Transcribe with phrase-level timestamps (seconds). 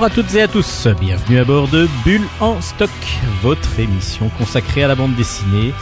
[0.00, 2.88] Bonjour à toutes et à tous, bienvenue à bord de Bulle en stock,
[3.42, 5.74] votre émission consacrée à la bande dessinée,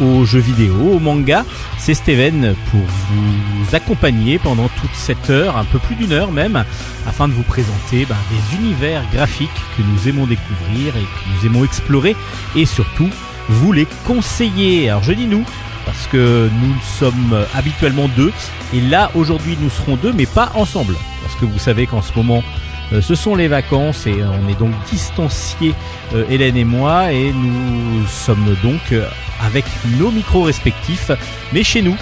[0.00, 1.44] aux jeux vidéo, aux mangas.
[1.76, 6.64] C'est Steven pour vous accompagner pendant toute cette heure, un peu plus d'une heure même,
[7.04, 11.46] afin de vous présenter ben, des univers graphiques que nous aimons découvrir et que nous
[11.46, 12.14] aimons explorer,
[12.54, 13.10] et surtout
[13.48, 14.88] vous les conseiller.
[14.88, 15.44] Alors je dis nous,
[15.84, 18.30] parce que nous sommes habituellement deux,
[18.72, 22.12] et là aujourd'hui nous serons deux, mais pas ensemble, parce que vous savez qu'en ce
[22.14, 22.44] moment
[22.92, 25.74] euh, ce sont les vacances et on est donc distanciés,
[26.14, 29.06] euh, Hélène et moi, et nous sommes donc euh,
[29.40, 29.64] avec
[29.98, 31.10] nos micros respectifs,
[31.52, 31.96] mais chez nous.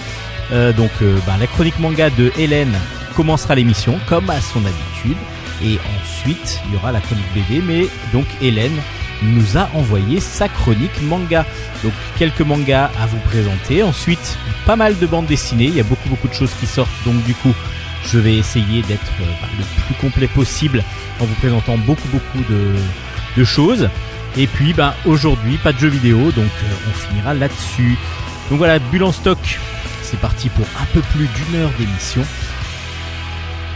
[0.77, 0.91] donc
[1.25, 2.77] bah, la chronique manga de Hélène
[3.15, 5.17] commencera l'émission comme à son habitude,
[5.63, 8.79] et ensuite il y aura la chronique BD, mais donc Hélène
[9.23, 11.45] nous a envoyé sa chronique manga.
[11.83, 13.81] Donc quelques mangas à vous présenter.
[13.83, 15.65] Ensuite, pas mal de bandes dessinées.
[15.65, 16.91] Il y a beaucoup beaucoup de choses qui sortent.
[17.05, 17.53] Donc du coup,
[18.11, 20.83] je vais essayer d'être euh, bah, le plus complet possible
[21.19, 23.89] en vous présentant beaucoup beaucoup de, choses.
[24.37, 27.97] Et puis bah, aujourd'hui, pas de jeux vidéo, donc euh, on finira là-dessus.
[28.49, 29.59] Donc voilà, Bulle en stock,
[30.01, 32.23] c'est parti pour un peu plus d'une heure d'émission.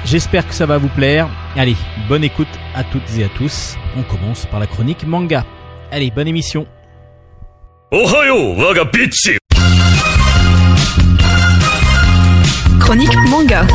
[0.06, 1.28] J'espère que ça va vous plaire.
[1.56, 1.76] Allez,
[2.08, 3.76] bonne écoute à toutes et à tous.
[3.98, 5.46] On commence par la chronique manga.
[5.92, 6.66] Allez, bonne émission.
[7.92, 8.86] Ohayo, waga
[12.80, 13.66] Chronique manga.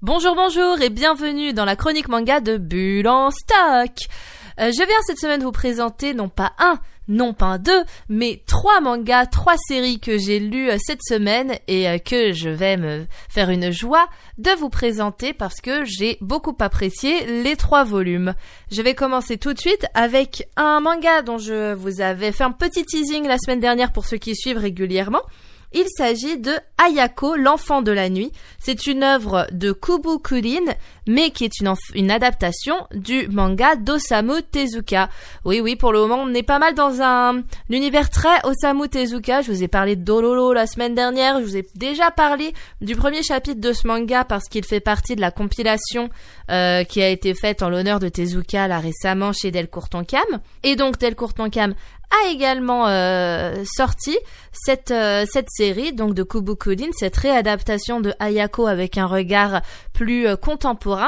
[0.00, 4.08] Bonjour, bonjour et bienvenue dans la chronique manga de Bulle en.
[4.60, 8.80] Euh, je viens cette semaine vous présenter non pas un, non pas deux, mais trois
[8.80, 13.06] mangas, trois séries que j'ai lues euh, cette semaine et euh, que je vais me
[13.28, 18.34] faire une joie de vous présenter parce que j'ai beaucoup apprécié les trois volumes.
[18.72, 22.52] Je vais commencer tout de suite avec un manga dont je vous avais fait un
[22.52, 25.22] petit teasing la semaine dernière pour ceux qui suivent régulièrement.
[25.74, 28.32] Il s'agit de Ayako, l'enfant de la nuit.
[28.58, 30.64] C'est une œuvre de Kubu Kurin,
[31.08, 31.60] mais qui est
[31.94, 35.08] une, adaptation du manga d'Osamu Tezuka.
[35.44, 39.40] Oui, oui, pour le moment, on est pas mal dans un, univers très Osamu Tezuka.
[39.40, 41.40] Je vous ai parlé de Dololo la semaine dernière.
[41.40, 42.52] Je vous ai déjà parlé
[42.82, 46.10] du premier chapitre de ce manga parce qu'il fait partie de la compilation
[46.50, 50.20] euh, qui a été faite en l'honneur de Tezuka là récemment chez Delcourt Tonkam.
[50.62, 51.74] Et donc Delcourt Tonkam
[52.10, 54.16] a également euh, sorti
[54.52, 59.60] cette euh, cette série donc de Kubukurin, cette réadaptation de Ayako avec un regard
[59.92, 60.36] plus euh,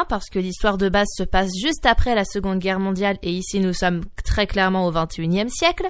[0.08, 3.60] parce que l'histoire de base se passe juste après la Seconde Guerre mondiale et ici
[3.60, 5.86] nous sommes très clairement au 21e siècle.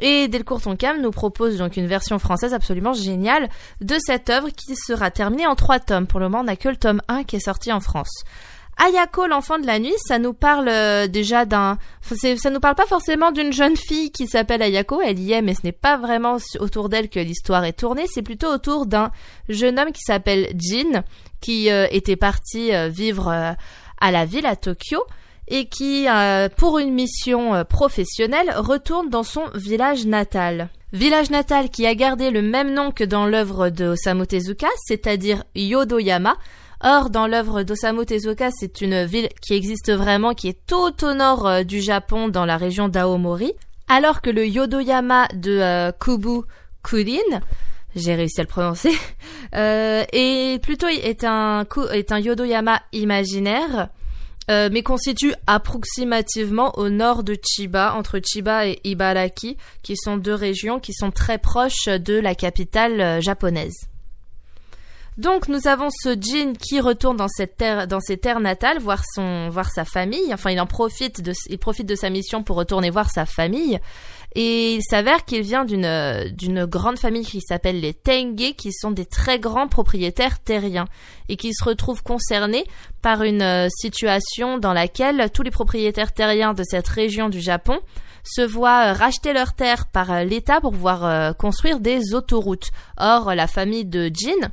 [0.00, 3.48] Et Delcourt Tonkam nous propose donc une version française absolument géniale
[3.80, 6.06] de cette œuvre qui sera terminée en trois tomes.
[6.06, 8.22] Pour le moment, on n'a que le tome 1 qui est sorti en France.
[8.80, 12.86] Ayako, l'enfant de la nuit, ça nous parle euh, déjà d'un, ça nous parle pas
[12.86, 16.36] forcément d'une jeune fille qui s'appelle Ayako, elle y est, mais ce n'est pas vraiment
[16.60, 19.10] autour d'elle que l'histoire est tournée, c'est plutôt autour d'un
[19.48, 21.02] jeune homme qui s'appelle Jin,
[21.40, 23.28] qui euh, était parti euh, vivre
[24.00, 25.02] à la ville, à Tokyo,
[25.48, 26.06] et qui,
[26.58, 30.68] pour une mission professionnelle, retourne dans son village natal.
[30.92, 35.44] Village natal qui a gardé le même nom que dans l'œuvre de Osamu Tezuka, c'est-à-dire
[35.54, 36.36] Yodoyama,
[36.80, 41.12] Or, dans l'œuvre d'Osamu Tezuka, c'est une ville qui existe vraiment, qui est tout au
[41.12, 43.52] nord euh, du Japon, dans la région d'Aomori,
[43.88, 46.42] alors que le Yodoyama de euh, Kubu
[46.84, 47.40] Kurin,
[47.94, 48.92] j'ai réussi à le prononcer,
[49.54, 53.88] euh, est plutôt est un est un Yodoyama imaginaire,
[54.50, 60.34] euh, mais constitue approximativement au nord de Chiba, entre Chiba et Ibaraki, qui sont deux
[60.34, 63.88] régions qui sont très proches de la capitale japonaise.
[65.18, 69.02] Donc nous avons ce Jin qui retourne dans cette terre, dans ses terres natales, voir
[69.14, 70.32] son, voir sa famille.
[70.32, 73.80] Enfin, il en profite de, il profite de sa mission pour retourner voir sa famille.
[74.34, 78.90] Et il s'avère qu'il vient d'une d'une grande famille qui s'appelle les Tenge, qui sont
[78.90, 80.86] des très grands propriétaires terriens
[81.28, 82.64] et qui se retrouvent concernés
[83.02, 87.80] par une euh, situation dans laquelle tous les propriétaires terriens de cette région du Japon
[88.24, 92.70] se voient racheter leurs terres par euh, l'État pour pouvoir euh, construire des autoroutes.
[92.96, 94.50] Or, la famille de Jin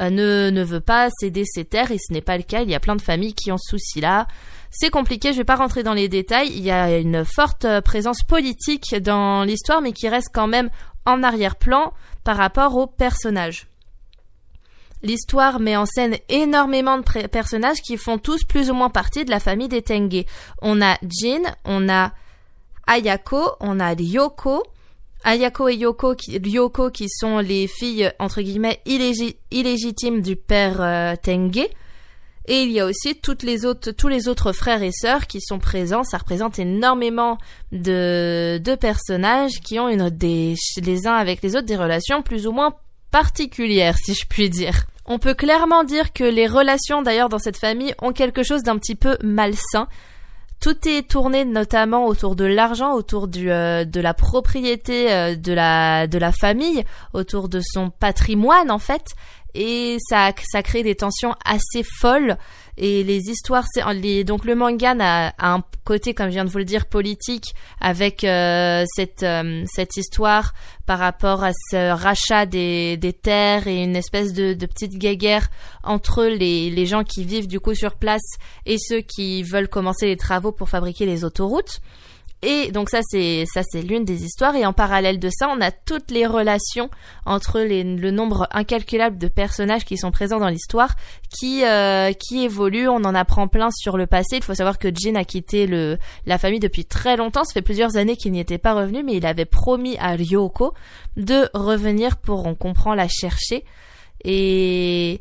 [0.00, 2.62] euh, ne, ne veut pas céder ses terres et ce n'est pas le cas.
[2.62, 4.26] Il y a plein de familles qui ont ce souci là.
[4.74, 6.48] C'est compliqué, je vais pas rentrer dans les détails.
[6.48, 10.70] Il y a une forte euh, présence politique dans l'histoire, mais qui reste quand même
[11.04, 11.92] en arrière-plan
[12.24, 13.66] par rapport aux personnages.
[15.02, 19.30] L'histoire met en scène énormément de personnages qui font tous plus ou moins partie de
[19.30, 20.24] la famille des Tenge.
[20.62, 22.12] On a Jin, on a
[22.86, 24.62] Ayako, on a Ryoko,
[25.24, 26.40] Ayako et Yoko qui,
[26.94, 31.14] qui sont les filles entre guillemets illégitimes du père euh.
[32.46, 35.40] Et il y a aussi toutes les autres, tous les autres frères et sœurs qui
[35.40, 36.02] sont présents.
[36.02, 37.38] Ça représente énormément
[37.70, 42.46] de, de personnages qui ont une, des, les uns avec les autres des relations plus
[42.46, 42.74] ou moins
[43.12, 44.86] particulières, si je puis dire.
[45.04, 48.78] On peut clairement dire que les relations d'ailleurs dans cette famille ont quelque chose d'un
[48.78, 49.88] petit peu malsain.
[50.60, 55.52] Tout est tourné notamment autour de l'argent, autour du, euh, de la propriété euh, de,
[55.52, 56.84] la, de la famille,
[57.14, 59.06] autour de son patrimoine en fait,
[59.54, 62.36] et ça, ça crée des tensions assez folles.
[62.78, 63.82] Et les histoires c'est
[64.24, 68.24] donc le manga a, un côté comme je viens de vous le dire politique avec
[68.24, 70.54] euh, cette euh, cette histoire
[70.86, 75.48] par rapport à ce rachat des, des terres et une espèce de, de petite guéguerre
[75.84, 78.24] entre les, les gens qui vivent du coup sur place
[78.64, 81.82] et ceux qui veulent commencer les travaux pour fabriquer les autoroutes
[82.42, 84.56] et donc ça c'est ça c'est l'une des histoires.
[84.56, 86.90] Et en parallèle de ça on a toutes les relations
[87.24, 90.94] entre les, le nombre incalculable de personnages qui sont présents dans l'histoire
[91.30, 92.88] qui euh, qui évoluent.
[92.88, 94.36] On en apprend plein sur le passé.
[94.36, 97.44] Il faut savoir que Jin a quitté le la famille depuis très longtemps.
[97.44, 100.74] Ça fait plusieurs années qu'il n'y était pas revenu mais il avait promis à Ryoko
[101.16, 103.64] de revenir pour on comprend la chercher.
[104.24, 105.20] Et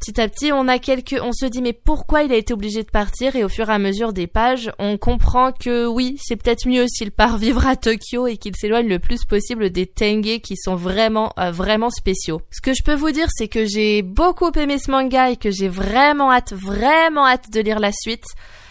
[0.00, 2.82] Petit à petit, on a quelques, on se dit mais pourquoi il a été obligé
[2.84, 3.34] de partir?
[3.34, 6.86] Et au fur et à mesure des pages, on comprend que oui, c'est peut-être mieux
[6.86, 10.76] s'il part vivre à Tokyo et qu'il s'éloigne le plus possible des Tengue qui sont
[10.76, 12.40] vraiment, euh, vraiment spéciaux.
[12.50, 15.50] Ce que je peux vous dire, c'est que j'ai beaucoup aimé ce manga et que
[15.50, 18.24] j'ai vraiment hâte, vraiment hâte de lire la suite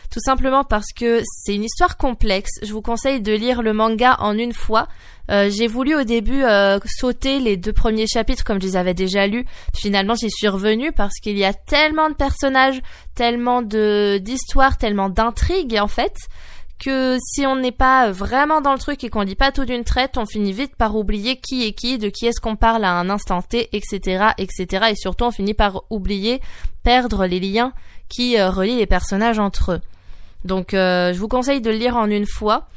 [0.10, 2.52] tout simplement parce que c'est une histoire complexe.
[2.64, 4.88] Je vous conseille de lire le manga en une fois.
[5.30, 8.94] Euh, j'ai voulu au début euh, sauter les deux premiers chapitres comme je les avais
[8.94, 9.46] déjà lus.
[9.76, 12.82] Finalement, j'y suis revenue parce qu'il y a tellement de personnages,
[13.16, 16.16] tellement de d'histoires, tellement d'intrigues en fait
[16.80, 19.84] que si on n'est pas vraiment dans le truc et qu'on lit pas tout d'une
[19.84, 22.92] traite, on finit vite par oublier qui est qui, de qui est-ce qu'on parle à
[22.92, 24.86] un instant T, etc., etc.
[24.92, 26.40] Et surtout, on finit par oublier,
[26.84, 27.74] perdre les liens
[28.10, 29.82] qui euh, relient les personnages entre eux.
[30.46, 32.68] Donc euh, je vous conseille de le lire en une fois.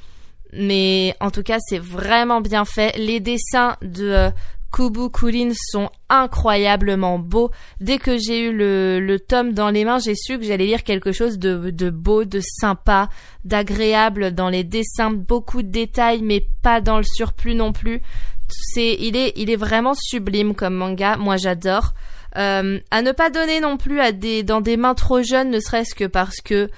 [0.53, 2.97] Mais en tout cas, c'est vraiment bien fait.
[2.99, 4.31] Les dessins de euh,
[4.73, 7.51] Kubu Kulin sont incroyablement beaux.
[7.81, 11.13] Dès que j'ai eu le, tome dans les mains, j'ai su que j'allais lire quelque
[11.13, 13.09] chose de, de beau, de sympa,
[13.45, 18.03] d'agréable dans les dessins, beaucoup de détails, mais pas dans le surplus non plus.
[18.49, 21.17] C'est, il est, il est vraiment sublime comme manga.
[21.17, 21.93] Moi, j'adore.
[22.37, 25.59] Euh, à ne pas donner non plus à des, dans des mains trop jeunes, ne
[25.59, 26.69] serait-ce que parce que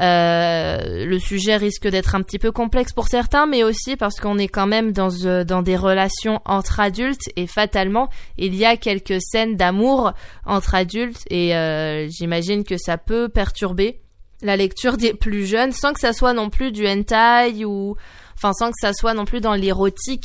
[0.00, 4.38] euh, le sujet risque d'être un petit peu complexe pour certains, mais aussi parce qu'on
[4.38, 8.08] est quand même dans, euh, des relations entre adultes et fatalement,
[8.38, 10.12] il y a quelques scènes d'amour
[10.46, 14.00] entre adultes et euh, j'imagine que ça peut perturber
[14.42, 17.94] la lecture des plus jeunes sans que ça soit non plus du hentai ou
[18.36, 20.24] enfin sans que ça soit non plus dans l'érotique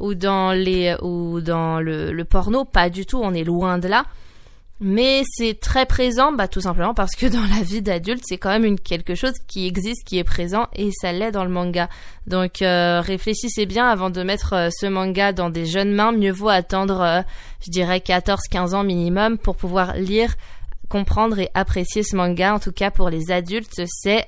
[0.00, 3.86] ou dans les ou dans le, le porno, pas du tout, on est loin de
[3.86, 4.04] là.
[4.84, 8.50] Mais c'est très présent, bah tout simplement parce que dans la vie d'adulte, c'est quand
[8.50, 11.88] même une, quelque chose qui existe, qui est présent, et ça l'est dans le manga.
[12.26, 16.10] Donc euh, réfléchissez bien avant de mettre euh, ce manga dans des jeunes mains.
[16.10, 17.22] Mieux vaut attendre, euh,
[17.64, 20.34] je dirais 14-15 ans minimum pour pouvoir lire,
[20.88, 22.52] comprendre et apprécier ce manga.
[22.52, 24.26] En tout cas pour les adultes, c'est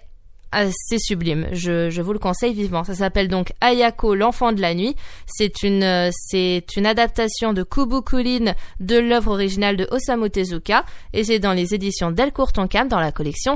[0.71, 1.49] c'est sublime.
[1.53, 2.85] Je, vous le conseille vivement.
[2.85, 4.97] Ça s'appelle donc Ayako, l'enfant de la nuit.
[5.27, 11.25] C'est une, euh, c'est une adaptation de Kubukulin de l'œuvre originale de Osamu Tezuka et
[11.25, 13.55] c'est dans les éditions Delcourt Tonkam dans la collection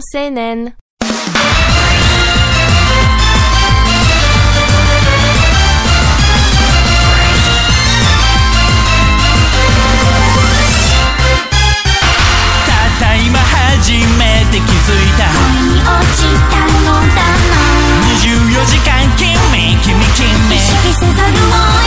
[18.19, 19.35] 24時間君
[19.83, 20.27] 君君。
[20.55, 21.78] 意識せざるを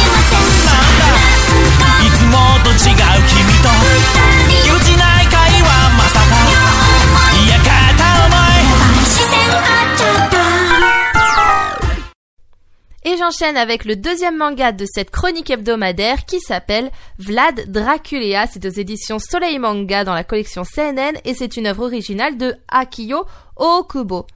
[13.03, 18.45] Et j'enchaîne avec le deuxième manga de cette chronique hebdomadaire qui s'appelle Vlad Draculea.
[18.45, 22.55] C'est aux éditions Soleil Manga dans la collection CNN et c'est une œuvre originale de
[22.67, 24.27] Akiyo Okubo.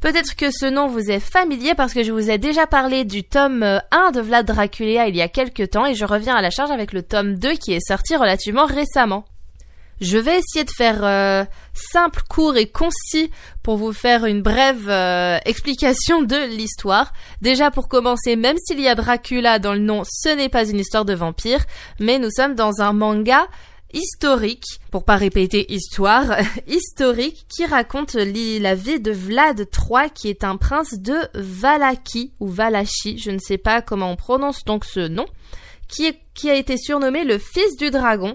[0.00, 3.24] Peut-être que ce nom vous est familier parce que je vous ai déjà parlé du
[3.24, 6.40] tome 1 euh, de Vlad Dracula il y a quelques temps et je reviens à
[6.40, 9.24] la charge avec le tome 2 qui est sorti relativement récemment.
[10.00, 13.30] Je vais essayer de faire euh, simple, court et concis
[13.62, 17.12] pour vous faire une brève euh, explication de l'histoire.
[17.40, 20.78] Déjà pour commencer, même s'il y a Dracula dans le nom, ce n'est pas une
[20.78, 21.64] histoire de vampire,
[21.98, 23.48] mais nous sommes dans un manga
[23.92, 26.36] historique, pour pas répéter histoire,
[26.66, 32.48] historique qui raconte la vie de Vlad III qui est un prince de Valaki ou
[32.48, 35.26] Valachi, je ne sais pas comment on prononce donc ce nom,
[35.88, 38.34] qui, qui a été surnommé le fils du dragon.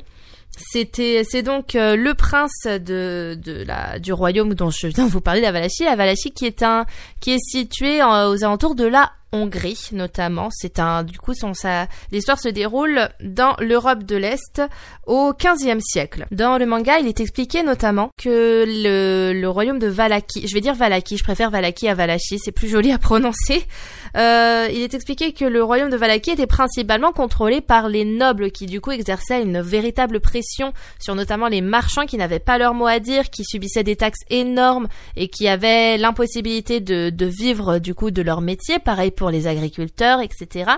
[0.55, 5.09] C'était, c'est donc euh, le prince de, de la, du royaume dont je viens de
[5.09, 6.85] vous parler, la Valachi, la Valachi qui est un,
[7.19, 10.49] qui est situé aux alentours de la Hongrie notamment.
[10.51, 14.61] C'est un du coup son ça l'histoire se déroule dans l'Europe de l'Est
[15.05, 16.25] au XVe siècle.
[16.31, 20.61] Dans le manga, il est expliqué notamment que le, le royaume de Valaki, je vais
[20.61, 23.65] dire Valaki, je préfère Valaki à Valachi, c'est plus joli à prononcer.
[24.15, 28.51] Euh, il est expliqué que le royaume de Valaki était principalement contrôlé par les nobles
[28.51, 32.73] qui du coup exerçaient une véritable pression sur notamment les marchands qui n'avaient pas leur
[32.73, 37.79] mot à dire, qui subissaient des taxes énormes et qui avaient l'impossibilité de, de vivre
[37.79, 38.79] du coup de leur métier.
[39.29, 40.71] Les agriculteurs, etc.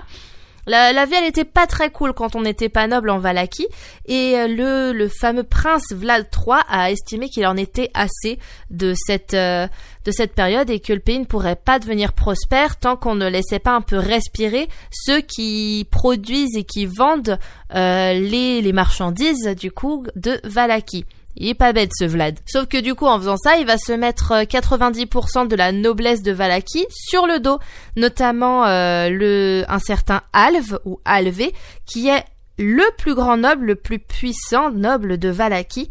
[0.68, 3.68] La, vie, elle était pas très cool quand on n'était pas noble en Valaki,
[4.06, 9.34] et euh, le, fameux prince Vlad III a estimé qu'il en était assez de cette,
[9.34, 9.68] euh,
[10.04, 13.28] de cette période et que le pays ne pourrait pas devenir prospère tant qu'on ne
[13.28, 17.38] laissait pas un peu respirer ceux qui produisent et qui vendent
[17.76, 21.04] euh, les, marchandises du coup de Valaki.
[21.36, 22.38] Il est pas bête ce Vlad.
[22.46, 25.72] Sauf que du coup en faisant ça, il va se mettre 90% euh, de la
[25.72, 27.58] noblesse de Valaki sur le dos,
[27.96, 32.24] notamment euh, le un certain Alve ou Alvé qui est
[32.58, 35.90] le plus grand noble, le plus puissant noble de Valaki.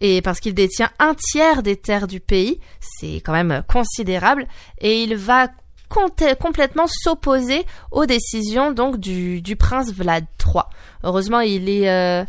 [0.00, 4.46] Et parce qu'il détient un tiers des terres du pays, c'est quand même considérable,
[4.80, 5.48] et il va
[5.88, 10.62] complètement s'opposer aux décisions donc du, du prince Vlad III.
[11.02, 12.24] Heureusement, il est euh,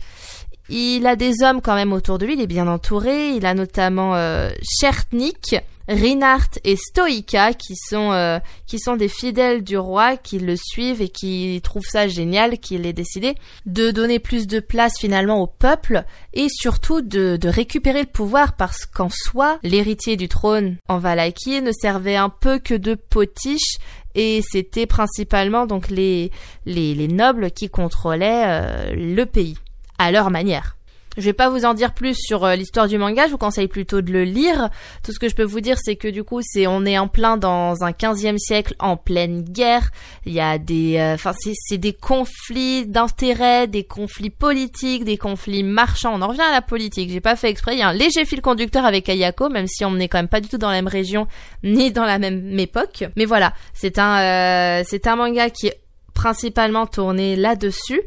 [0.69, 3.31] il a des hommes quand même autour de lui, il est bien entouré.
[3.31, 5.55] Il a notamment euh, Chertnik,
[5.89, 11.01] Reinhardt et Stoïka qui sont euh, qui sont des fidèles du roi qui le suivent
[11.01, 13.33] et qui trouvent ça génial qu'il ait décidé
[13.65, 18.85] de donner plus de place finalement au peuple et surtout de, récupérer le pouvoir parce
[18.85, 23.77] qu'en soi l'héritier du trône en Valaquie ne servait un peu que de potiche
[24.13, 26.31] et c'était principalement donc les,
[26.67, 29.57] les, les nobles qui contrôlaient euh, le pays
[29.99, 30.75] à leur manière.
[31.17, 33.67] Je vais pas vous en dire plus sur euh, l'histoire du manga, je vous conseille
[33.67, 34.69] plutôt de le lire.
[35.03, 37.07] Tout ce que je peux vous dire, c'est que du coup, c'est on est en
[37.07, 39.89] plein dans un 15e siècle, en pleine guerre.
[40.25, 45.63] Il y a des, euh, enfin, c'est des conflits d'intérêts, des conflits politiques, des conflits
[45.63, 46.13] marchands.
[46.13, 47.09] On en revient à la politique.
[47.11, 47.73] J'ai pas fait exprès.
[47.73, 50.29] Il y a un léger fil conducteur avec Ayako, même si on n'est quand même
[50.29, 51.27] pas du tout dans la même région
[51.63, 53.03] ni dans la même époque.
[53.17, 55.81] Mais voilà, c'est un, euh, c'est un manga qui est
[56.13, 58.01] principalement tourné là-dessus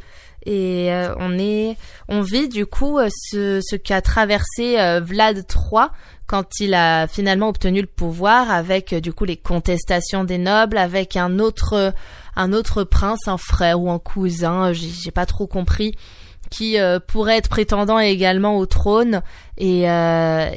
[0.44, 1.14] et euh,
[2.08, 5.88] on vit du coup euh, ce, ce qu'a traversé euh, Vlad III
[6.26, 11.16] quand il a finalement obtenu le pouvoir avec du coup les contestations des nobles avec
[11.16, 11.92] un autre
[12.36, 15.94] un autre prince un frère ou un cousin j'ai pas trop compris
[16.52, 19.22] qui euh, pourrait être prétendant également au trône
[19.56, 20.50] et, euh,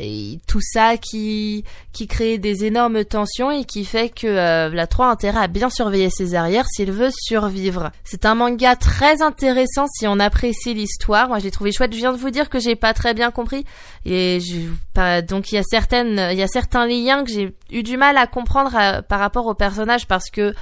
[0.46, 5.08] tout ça qui qui crée des énormes tensions et qui fait que euh, la 3
[5.08, 7.92] a intérêt à bien surveiller ses arrières s'il veut survivre.
[8.04, 11.30] C'est un manga très intéressant si on apprécie l'histoire.
[11.30, 11.94] Moi j'ai trouvé chouette.
[11.94, 13.64] Je viens de vous dire que j'ai pas très bien compris
[14.06, 17.84] et je, donc il y a certaines il y a certains liens que j'ai eu
[17.84, 20.54] du mal à comprendre par rapport au personnage parce que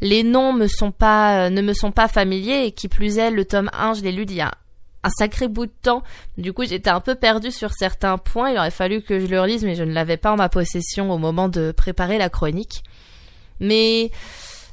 [0.00, 3.44] les noms me sont pas ne me sont pas familiers et qui plus est le
[3.44, 4.50] tome 1 je l'ai lu il y a
[5.02, 6.02] un sacré bout de temps.
[6.36, 8.50] Du coup, j'étais un peu perdue sur certains points.
[8.50, 11.10] Il aurait fallu que je le relise, mais je ne l'avais pas en ma possession
[11.10, 12.82] au moment de préparer la chronique.
[13.60, 14.10] Mais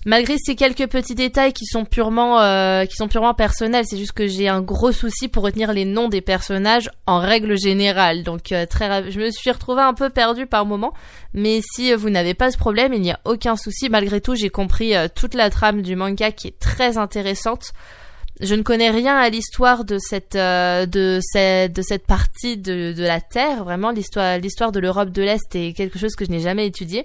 [0.05, 4.13] malgré ces quelques petits détails qui sont purement euh, qui sont purement personnels, c'est juste
[4.13, 8.23] que j'ai un gros souci pour retenir les noms des personnages en règle générale.
[8.23, 10.93] Donc euh, très je me suis retrouvée un peu perdue par moment,
[11.33, 13.89] mais si vous n'avez pas ce problème, il n'y a aucun souci.
[13.89, 17.73] Malgré tout, j'ai compris euh, toute la trame du manga qui est très intéressante.
[18.39, 22.93] Je ne connais rien à l'histoire de cette euh, de cette de cette partie de,
[22.93, 23.63] de la Terre.
[23.63, 27.03] Vraiment, l'histoire l'histoire de l'Europe de l'Est est quelque chose que je n'ai jamais étudié.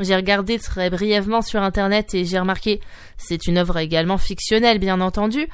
[0.00, 2.80] J'ai regardé très brièvement sur internet et j'ai remarqué
[3.16, 5.46] c'est une œuvre également fictionnelle bien entendu,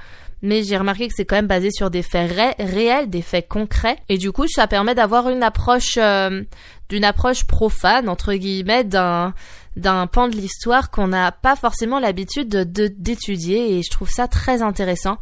[0.42, 3.98] mais j'ai remarqué que c'est quand même basé sur des faits réels, des faits concrets
[4.08, 6.42] et du coup ça permet d'avoir une approche euh,
[6.88, 9.34] d'une approche profane entre guillemets d'un
[9.76, 14.28] d'un pan de l'histoire qu'on n'a pas forcément l'habitude de d'étudier et je trouve ça
[14.28, 15.18] très intéressant.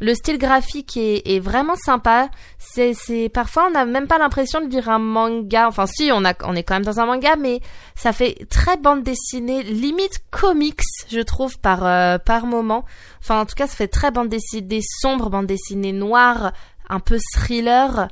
[0.00, 2.28] Le style graphique est, vraiment sympa.
[2.58, 5.68] C'est, parfois on n'a même pas l'impression de lire un manga.
[5.68, 7.60] Enfin si, on a, on est quand même dans un manga, mais
[7.94, 12.84] ça fait très bande dessinée, limite comics, je trouve par euh, par moment.
[13.20, 16.52] Enfin en tout cas, ça fait très bande dessinée sombre, bande dessinée noire,
[16.88, 18.08] un peu thriller.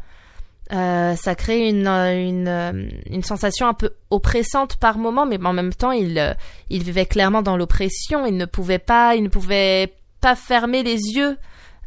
[0.73, 5.53] Euh, ça crée une, une, euh, une, sensation un peu oppressante par moment, mais en
[5.53, 6.33] même temps, il, euh,
[6.71, 8.25] il vivait clairement dans l'oppression.
[8.25, 11.37] Il ne pouvait pas, il ne pouvait pas fermer les yeux,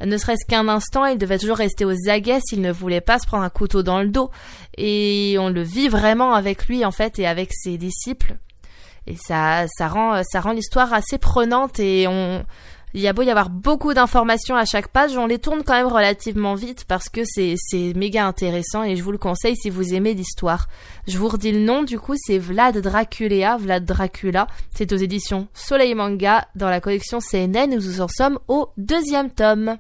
[0.04, 1.06] ne serait-ce qu'un instant.
[1.06, 4.02] Il devait toujours rester aux aguets s'il ne voulait pas se prendre un couteau dans
[4.02, 4.32] le dos.
[4.78, 8.36] Et on le vit vraiment avec lui, en fait, et avec ses disciples.
[9.08, 12.44] Et ça, ça rend, ça rend l'histoire assez prenante et on,
[12.96, 15.74] Il y a beau y avoir beaucoup d'informations à chaque page, on les tourne quand
[15.74, 19.70] même relativement vite parce que c'est c'est méga intéressant et je vous le conseille si
[19.70, 20.68] vous aimez l'histoire.
[21.06, 24.48] Je vous redis le nom du coup, c'est Vlad Draculea, Vlad Dracula.
[24.74, 29.76] C'est aux éditions Soleil Manga dans la collection CNN nous en sommes au deuxième tome.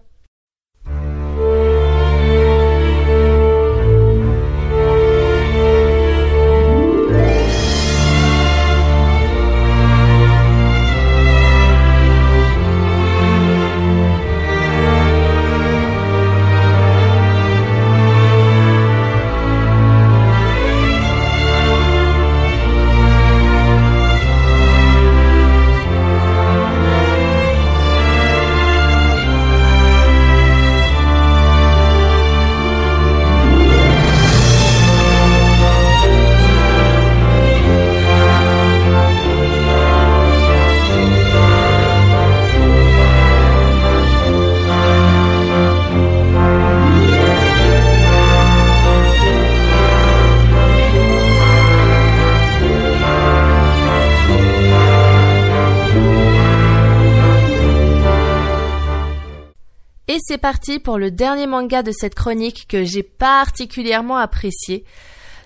[60.27, 64.83] C'est parti pour le dernier manga de cette chronique que j'ai particulièrement apprécié.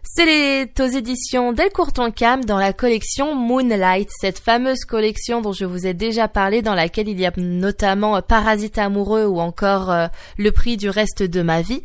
[0.04, 5.86] C'est aux éditions Delcourt Cam dans la collection Moonlight, cette fameuse collection dont je vous
[5.86, 10.08] ai déjà parlé, dans laquelle il y a notamment Parasite amoureux ou encore euh,
[10.38, 11.82] Le prix du reste de ma vie.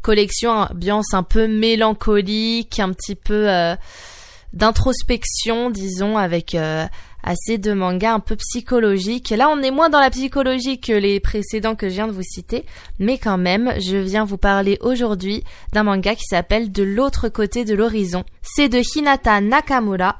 [0.00, 3.74] Collection ambiance un peu mélancolique, un petit peu euh,
[4.52, 6.86] d'introspection, disons, avec euh,
[7.22, 9.30] assez de mangas un peu psychologiques.
[9.30, 12.22] Là, on est moins dans la psychologie que les précédents que je viens de vous
[12.22, 12.64] citer,
[12.98, 17.64] mais quand même, je viens vous parler aujourd'hui d'un manga qui s'appelle De l'autre côté
[17.64, 18.24] de l'horizon.
[18.42, 20.16] C'est de Hinata Nakamura.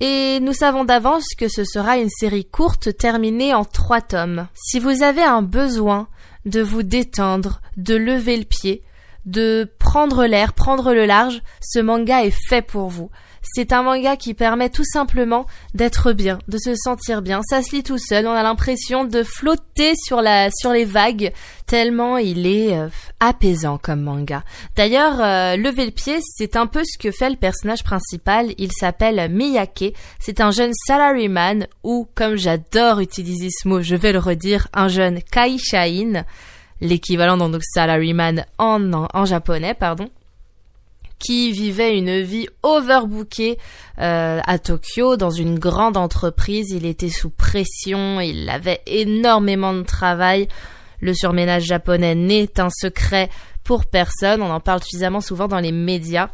[0.00, 4.48] Et nous savons d'avance que ce sera une série courte terminée en trois tomes.
[4.54, 6.08] Si vous avez un besoin
[6.44, 8.82] de vous détendre, de lever le pied,
[9.26, 13.10] de prendre l'air, prendre le large, ce manga est fait pour vous.
[13.42, 17.40] C'est un manga qui permet tout simplement d'être bien, de se sentir bien.
[17.48, 21.32] Ça se lit tout seul, on a l'impression de flotter sur les vagues
[21.66, 24.44] tellement il est euh, apaisant comme manga.
[24.76, 28.70] D'ailleurs, euh, lever le pied, c'est un peu ce que fait le personnage principal, il
[28.72, 29.94] s'appelle Miyake.
[30.18, 34.88] C'est un jeune salaryman ou comme j'adore utiliser ce mot, je vais le redire, un
[34.88, 36.24] jeune kaishain,
[36.80, 40.10] l'équivalent donc salaryman en, en japonais, pardon
[41.22, 43.58] qui vivait une vie overbookée
[44.00, 46.70] euh, à Tokyo dans une grande entreprise.
[46.70, 50.48] Il était sous pression, il avait énormément de travail.
[51.00, 53.30] Le surménage japonais n'est un secret
[53.64, 54.42] pour personne.
[54.42, 56.30] On en parle suffisamment souvent dans les médias.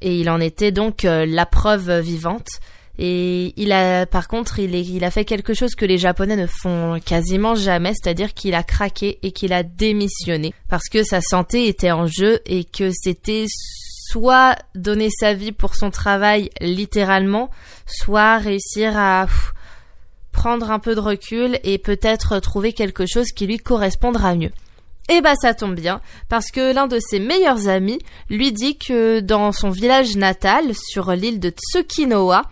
[0.00, 2.48] Et il en était donc euh, la preuve vivante.
[2.98, 6.46] Et il a, par contre, il, il a fait quelque chose que les Japonais ne
[6.46, 11.68] font quasiment jamais, c'est-à-dire qu'il a craqué et qu'il a démissionné parce que sa santé
[11.68, 13.46] était en jeu et que c'était
[14.10, 17.50] soit donner sa vie pour son travail littéralement,
[17.86, 19.26] soit réussir à
[20.32, 24.52] prendre un peu de recul et peut-être trouver quelque chose qui lui correspondra mieux.
[25.08, 28.76] Et eh bah ça tombe bien, parce que l'un de ses meilleurs amis lui dit
[28.76, 32.42] que dans son village natal, sur l'île de Tsukinoa,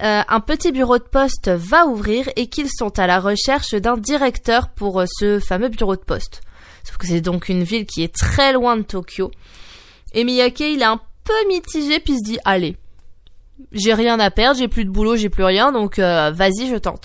[0.00, 3.96] euh, un petit bureau de poste va ouvrir et qu'ils sont à la recherche d'un
[3.96, 6.42] directeur pour euh, ce fameux bureau de poste.
[6.84, 9.32] Sauf que c'est donc une ville qui est très loin de Tokyo.
[10.12, 12.76] Et Miyake, il est un peu mitigé, puis se dit, allez,
[13.72, 16.76] j'ai rien à perdre, j'ai plus de boulot, j'ai plus rien, donc euh, vas-y, je
[16.76, 17.04] tente.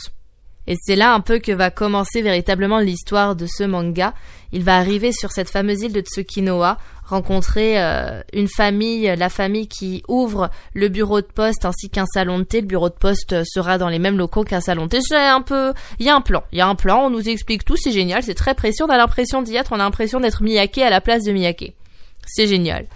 [0.66, 4.14] Et c'est là un peu que va commencer véritablement l'histoire de ce manga.
[4.54, 9.68] Il va arriver sur cette fameuse île de Tsukinoa, rencontrer euh, une famille, la famille
[9.68, 12.62] qui ouvre le bureau de poste ainsi qu'un salon de thé.
[12.62, 15.00] Le bureau de poste sera dans les mêmes locaux qu'un salon de thé.
[15.02, 17.08] C'est un peu, il y a un plan, il y a un plan.
[17.08, 18.84] On nous explique tout, c'est génial, c'est très précis.
[18.84, 21.74] On a l'impression d'y être, on a l'impression d'être Miyake à la place de Miyake.
[22.26, 22.88] C'est génial.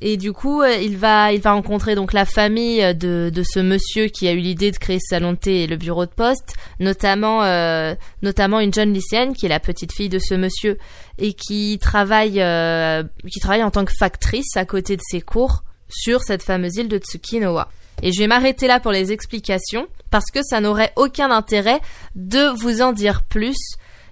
[0.00, 3.58] Et du coup, euh, il va, il va rencontrer donc la famille de, de ce
[3.58, 6.10] monsieur qui a eu l'idée de créer ce salon de thé et le bureau de
[6.10, 10.78] poste, notamment, euh, notamment une jeune lycéenne qui est la petite fille de ce monsieur
[11.18, 15.64] et qui travaille, euh, qui travaille en tant que factrice à côté de ses cours
[15.88, 17.68] sur cette fameuse île de Tsukinoa.
[18.02, 21.80] Et je vais m'arrêter là pour les explications parce que ça n'aurait aucun intérêt
[22.14, 23.56] de vous en dire plus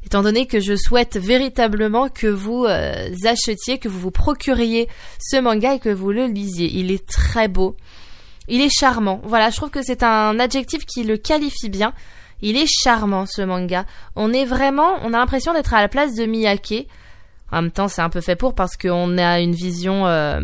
[0.07, 4.89] étant donné que je souhaite véritablement que vous euh, achetiez, que vous vous procuriez
[5.19, 6.71] ce manga et que vous le lisiez.
[6.73, 7.77] Il est très beau.
[8.47, 9.21] Il est charmant.
[9.25, 11.93] Voilà, je trouve que c'est un adjectif qui le qualifie bien.
[12.41, 13.85] Il est charmant ce manga.
[14.15, 16.87] On est vraiment, on a l'impression d'être à la place de Miyake.
[17.51, 20.41] En même temps, c'est un peu fait pour parce qu'on a une vision euh,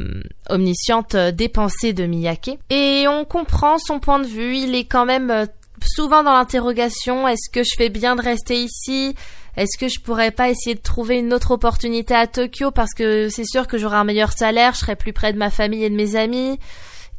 [0.49, 2.59] omnisciente euh, des pensées de Miyake.
[2.71, 4.57] Et on comprend son point de vue.
[4.57, 5.47] Il est quand même
[5.87, 7.29] souvent dans l'interrogation.
[7.29, 9.15] Est-ce que je fais bien de rester ici?
[9.57, 13.29] Est-ce que je pourrais pas essayer de trouver une autre opportunité à Tokyo parce que
[13.29, 15.91] c'est sûr que j'aurai un meilleur salaire, je serai plus près de ma famille et
[15.91, 16.59] de mes amis.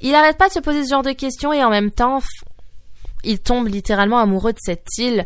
[0.02, 2.22] Il arrête pas de se poser ce genre de questions et en même temps,
[3.24, 5.26] il tombe littéralement amoureux de cette île.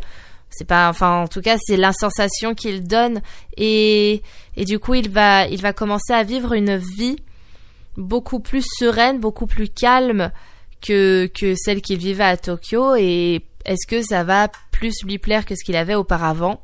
[0.50, 3.22] C'est pas, enfin, en tout cas, c'est la sensation qu'il donne
[3.56, 4.22] et,
[4.56, 7.16] et du coup, il va, il va commencer à vivre une vie
[7.96, 10.30] beaucoup plus sereine, beaucoup plus calme
[10.80, 15.44] que, que celle qu'il vivait à Tokyo et est-ce que ça va plus lui plaire
[15.44, 16.62] que ce qu'il avait auparavant?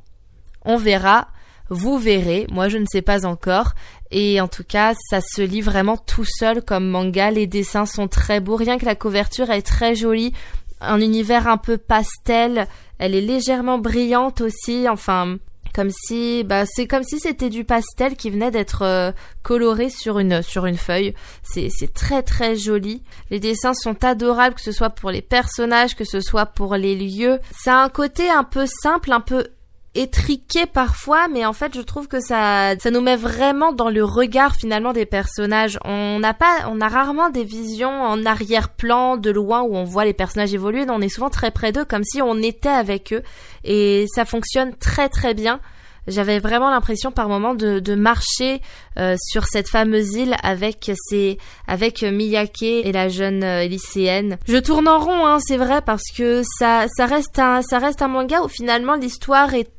[0.65, 1.29] On verra.
[1.71, 3.73] Vous verrez, moi je ne sais pas encore.
[4.11, 7.31] Et en tout cas, ça se lit vraiment tout seul comme manga.
[7.31, 8.57] Les dessins sont très beaux.
[8.57, 10.33] Rien que la couverture est très jolie.
[10.81, 12.69] Un univers un peu pastel.
[12.99, 14.87] Elle est légèrement brillante aussi.
[14.89, 15.39] Enfin,
[15.75, 19.11] comme si bah c'est comme si c'était du pastel qui venait d'être euh,
[19.43, 21.15] coloré sur une sur une feuille.
[21.43, 23.03] C'est c'est très très joli.
[23.31, 26.95] Les dessins sont adorables que ce soit pour les personnages, que ce soit pour les
[26.95, 27.41] lieux.
[27.59, 29.49] Ça a un côté un peu simple, un peu
[29.95, 34.05] étriqué parfois, mais en fait, je trouve que ça, ça nous met vraiment dans le
[34.05, 35.79] regard finalement des personnages.
[35.85, 40.05] On n'a pas, on a rarement des visions en arrière-plan, de loin, où on voit
[40.05, 40.85] les personnages évoluer.
[40.89, 43.23] on est souvent très près d'eux, comme si on était avec eux,
[43.63, 45.61] et ça fonctionne très très bien.
[46.07, 48.61] J'avais vraiment l'impression par moment de, de marcher
[48.99, 54.37] euh, sur cette fameuse île avec ces, avec Miyake et la jeune euh, lycéenne.
[54.47, 58.03] Je tourne en rond, hein, c'est vrai, parce que ça, ça reste un, ça reste
[58.03, 59.71] un manga où finalement l'histoire est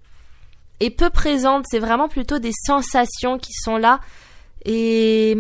[0.80, 1.66] est peu présente.
[1.70, 4.00] C'est vraiment plutôt des sensations qui sont là.
[4.66, 5.38] Et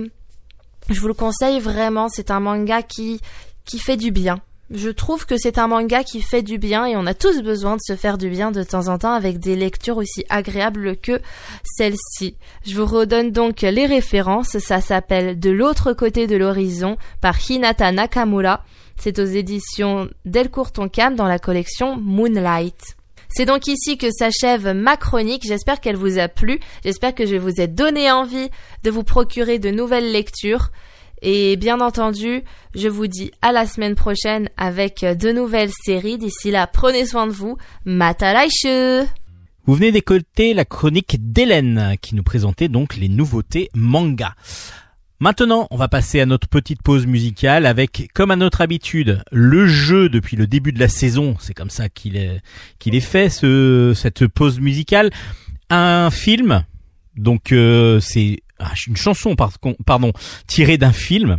[0.89, 2.09] je vous le conseille vraiment.
[2.09, 3.21] C'est un manga qui,
[3.65, 4.39] qui fait du bien.
[4.71, 7.75] Je trouve que c'est un manga qui fait du bien et on a tous besoin
[7.75, 11.21] de se faire du bien de temps en temps avec des lectures aussi agréables que
[11.63, 12.35] celle-ci.
[12.65, 14.57] Je vous redonne donc les références.
[14.57, 18.63] Ça s'appelle De l'autre côté de l'horizon par Hinata Nakamura.
[18.99, 22.95] C'est aux éditions Delcourt Tonkam dans la collection Moonlight.
[23.35, 25.43] C'est donc ici que s'achève ma chronique.
[25.45, 26.57] J'espère qu'elle vous a plu.
[26.85, 28.49] J'espère que je vous ai donné envie
[28.83, 30.71] de vous procurer de nouvelles lectures.
[31.21, 32.43] Et bien entendu,
[32.75, 36.17] je vous dis à la semaine prochaine avec de nouvelles séries.
[36.17, 37.57] D'ici là, prenez soin de vous.
[37.83, 39.03] Matalaishu
[39.65, 44.33] Vous venez d'écouter la chronique d'Hélène qui nous présentait donc les nouveautés manga.
[45.19, 49.65] Maintenant, on va passer à notre petite pause musicale avec, comme à notre habitude, le
[49.65, 51.37] jeu depuis le début de la saison.
[51.39, 52.41] C'est comme ça qu'il est,
[52.79, 55.11] qu'il est fait, ce, cette pause musicale.
[55.69, 56.65] Un film,
[57.15, 59.37] donc euh, c'est ah, une chanson,
[59.85, 60.11] pardon,
[60.47, 61.37] tirée d'un film.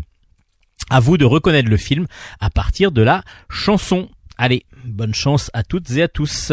[0.88, 2.06] À vous de reconnaître le film
[2.40, 4.08] à partir de la chanson.
[4.38, 6.52] Allez, bonne chance à toutes et à tous.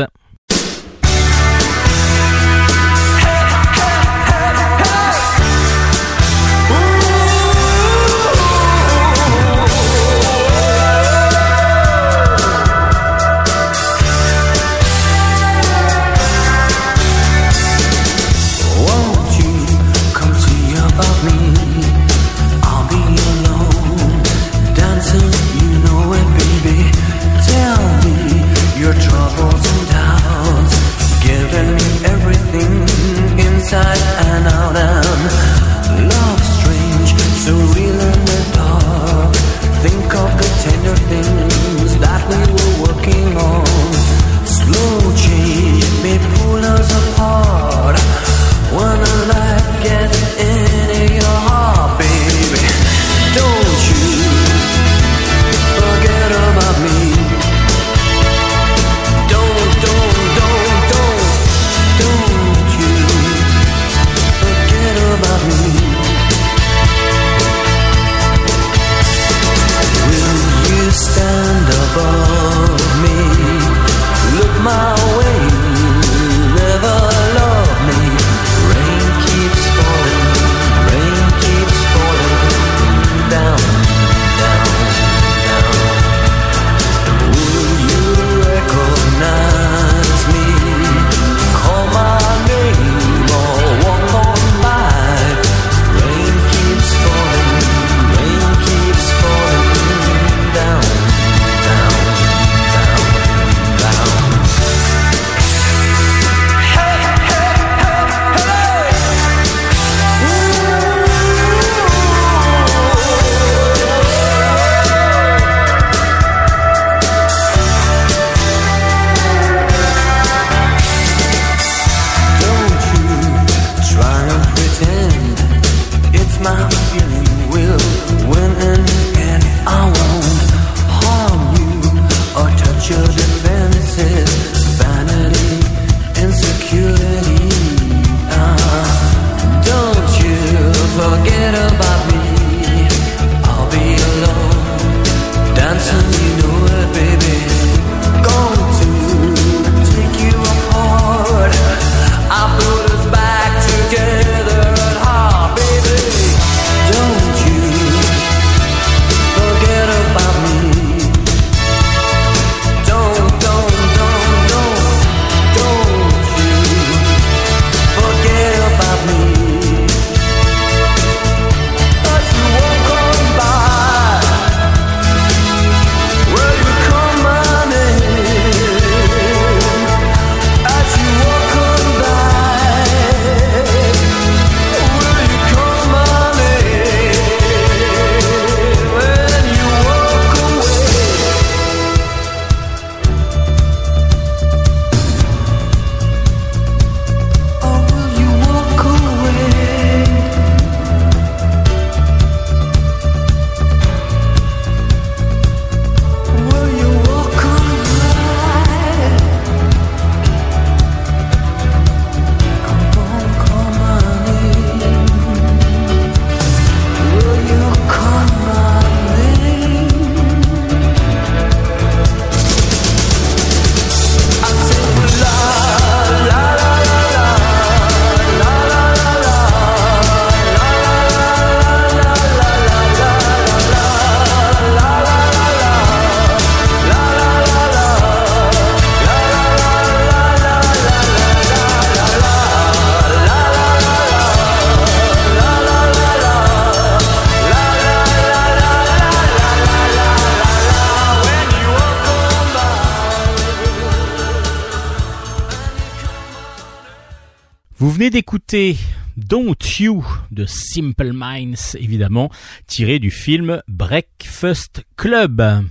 [257.94, 258.76] Venez d'écouter
[259.18, 262.32] Don't You de Simple Minds, évidemment,
[262.66, 265.64] tiré du film Breakfast Club.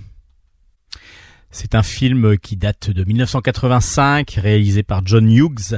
[1.53, 5.77] C'est un film qui date de 1985, réalisé par John Hughes,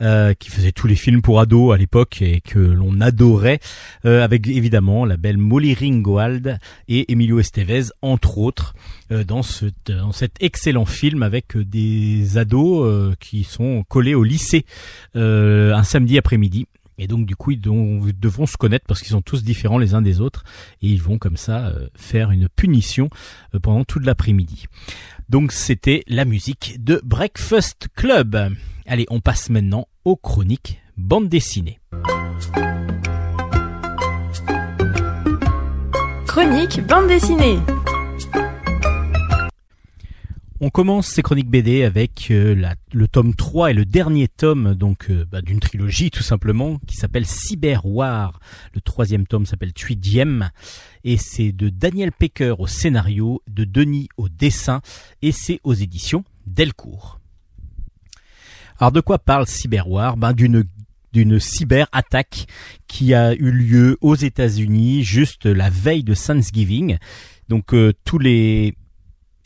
[0.00, 3.60] euh, qui faisait tous les films pour ados à l'époque et que l'on adorait,
[4.06, 8.74] euh, avec évidemment la belle Molly Ringwald et Emilio Estevez, entre autres,
[9.12, 14.64] euh, dans, ce, dans cet excellent film avec des ados qui sont collés au lycée
[15.14, 16.66] un samedi après-midi.
[17.02, 20.02] Et donc du coup, ils devront se connaître parce qu'ils sont tous différents les uns
[20.02, 20.44] des autres
[20.82, 23.08] et ils vont comme ça faire une punition
[23.62, 24.66] pendant toute l'après-midi.
[25.30, 28.54] Donc c'était la musique de Breakfast Club.
[28.86, 31.80] Allez, on passe maintenant aux chroniques bande dessinée.
[36.26, 37.58] Chronique bande dessinée.
[40.62, 42.54] On commence ces chroniques BD avec euh,
[42.92, 46.96] le tome 3 et le dernier tome donc euh, bah, d'une trilogie tout simplement qui
[46.96, 48.40] s'appelle Cyber War.
[48.74, 50.50] Le troisième tome s'appelle Tuidiem
[51.02, 54.82] et c'est de Daniel Pecker au scénario, de Denis au dessin
[55.22, 57.20] et c'est aux éditions Delcourt.
[58.78, 60.18] Alors de quoi parle Cyber War?
[60.18, 60.64] Ben, d'une
[61.14, 62.46] d'une cyber attaque
[62.86, 66.98] qui a eu lieu aux États-Unis juste la veille de Thanksgiving.
[67.48, 68.76] Donc euh, tous les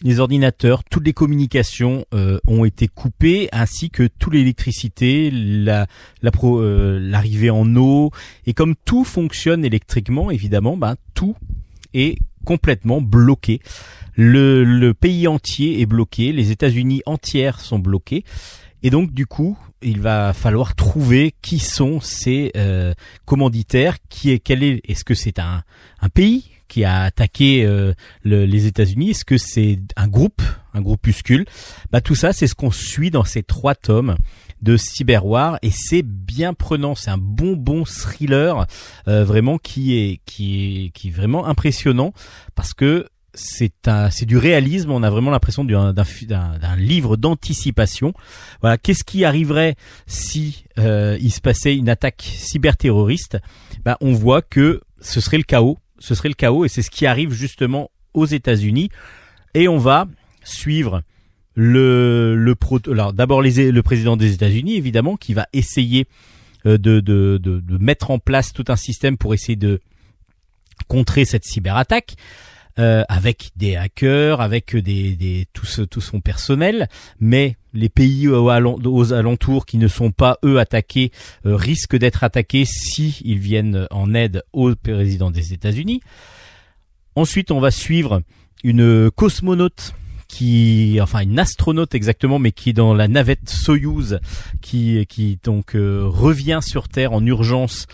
[0.02, 7.50] les ordinateurs, toutes les communications euh, ont été coupées, ainsi que toute l'électricité, euh, l'arrivée
[7.50, 8.10] en eau,
[8.46, 11.36] et comme tout fonctionne électriquement, évidemment, ben, tout
[11.92, 13.60] est complètement bloqué.
[14.16, 18.24] Le, pays entier est bloqué, les États-Unis entières sont bloqués,
[18.82, 24.38] et donc du coup, il va falloir trouver qui sont ces euh, commanditaires, qui est,
[24.38, 25.62] quel est, est-ce que c'est un
[26.12, 27.92] pays qui a attaqué euh,
[28.24, 29.10] les États-Unis.
[29.10, 31.44] Est-ce que c'est un groupe, un groupuscule?
[31.90, 34.16] Bah tout ça, c'est ce qu'on suit dans ces trois tomes
[34.62, 35.58] de Cyberwar.
[35.62, 36.94] Et c'est bien prenant.
[36.94, 38.66] C'est un bon bon thriller
[39.08, 42.12] euh, vraiment qui est qui est qui est vraiment impressionnant.
[42.54, 43.72] Parce que c'est
[44.10, 44.90] c'est du réalisme.
[44.90, 48.14] On a vraiment l'impression d'un, d'un, livre d'anticipation.
[48.60, 53.38] Voilà, qu'est-ce qui arriverait si euh, il se passait une attaque cyberterroriste?
[53.84, 56.90] Bah, on voit que ce serait le chaos ce serait le chaos et c'est ce
[56.90, 58.90] qui arrive justement aux États-Unis.
[59.54, 60.06] Et on va
[60.44, 61.02] suivre
[61.54, 66.06] le le pro, alors d'abord le président des États-Unis évidemment qui va essayer
[66.66, 69.80] euh, de, de, de, mettre en place tout un système pour essayer de
[70.88, 72.14] contrer cette cyberattaque.
[72.80, 76.88] Euh, avec des hackers, avec des, des tout, ce, tout son personnel,
[77.20, 78.48] mais les pays aux,
[79.12, 81.10] alentours qui ne sont pas eux attaqués
[81.44, 86.00] euh, risquent d'être attaqués si viennent en aide au président des États-Unis.
[87.16, 88.22] Ensuite, on va suivre
[88.62, 89.94] une cosmonaute
[90.28, 94.18] qui, enfin une astronaute exactement, mais qui est dans la navette Soyuz,
[94.62, 97.86] qui, qui donc euh, revient sur Terre en urgence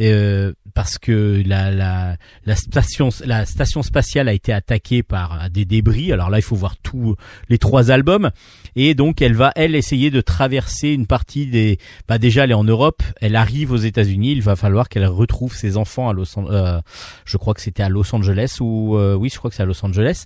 [0.00, 5.64] euh, parce que la, la, la, station la station spatiale a été attaquée par des
[5.64, 6.12] débris.
[6.12, 7.16] Alors là, il faut voir tous
[7.48, 8.30] les trois albums
[8.76, 11.78] et donc elle va elle essayer de traverser une partie des.
[12.08, 14.32] Bah déjà, elle est en Europe, elle arrive aux États-Unis.
[14.32, 16.50] Il va falloir qu'elle retrouve ses enfants à Los Angeles.
[16.52, 16.80] Euh,
[17.24, 19.66] je crois que c'était à Los Angeles ou euh, oui, je crois que c'est à
[19.66, 20.24] Los Angeles.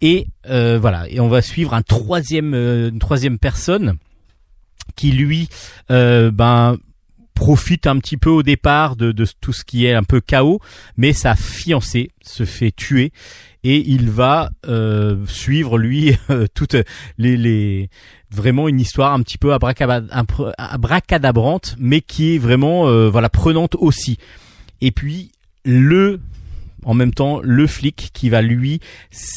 [0.00, 3.94] Et euh, voilà, et on va suivre un troisième, une troisième personne
[4.96, 5.48] qui lui,
[5.88, 6.76] ben
[7.34, 10.60] profite un petit peu au départ de, tout ce qui est un peu chaos,
[10.96, 13.12] mais sa fiancée se fait tuer
[13.64, 16.76] et il va euh, suivre lui euh, toutes
[17.18, 17.90] les, les
[18.30, 24.18] vraiment une histoire un petit peu abracadabrante, mais qui est vraiment euh, voilà prenante aussi.
[24.80, 25.32] Et puis
[25.64, 26.20] le
[26.84, 28.80] en même temps le flic qui va lui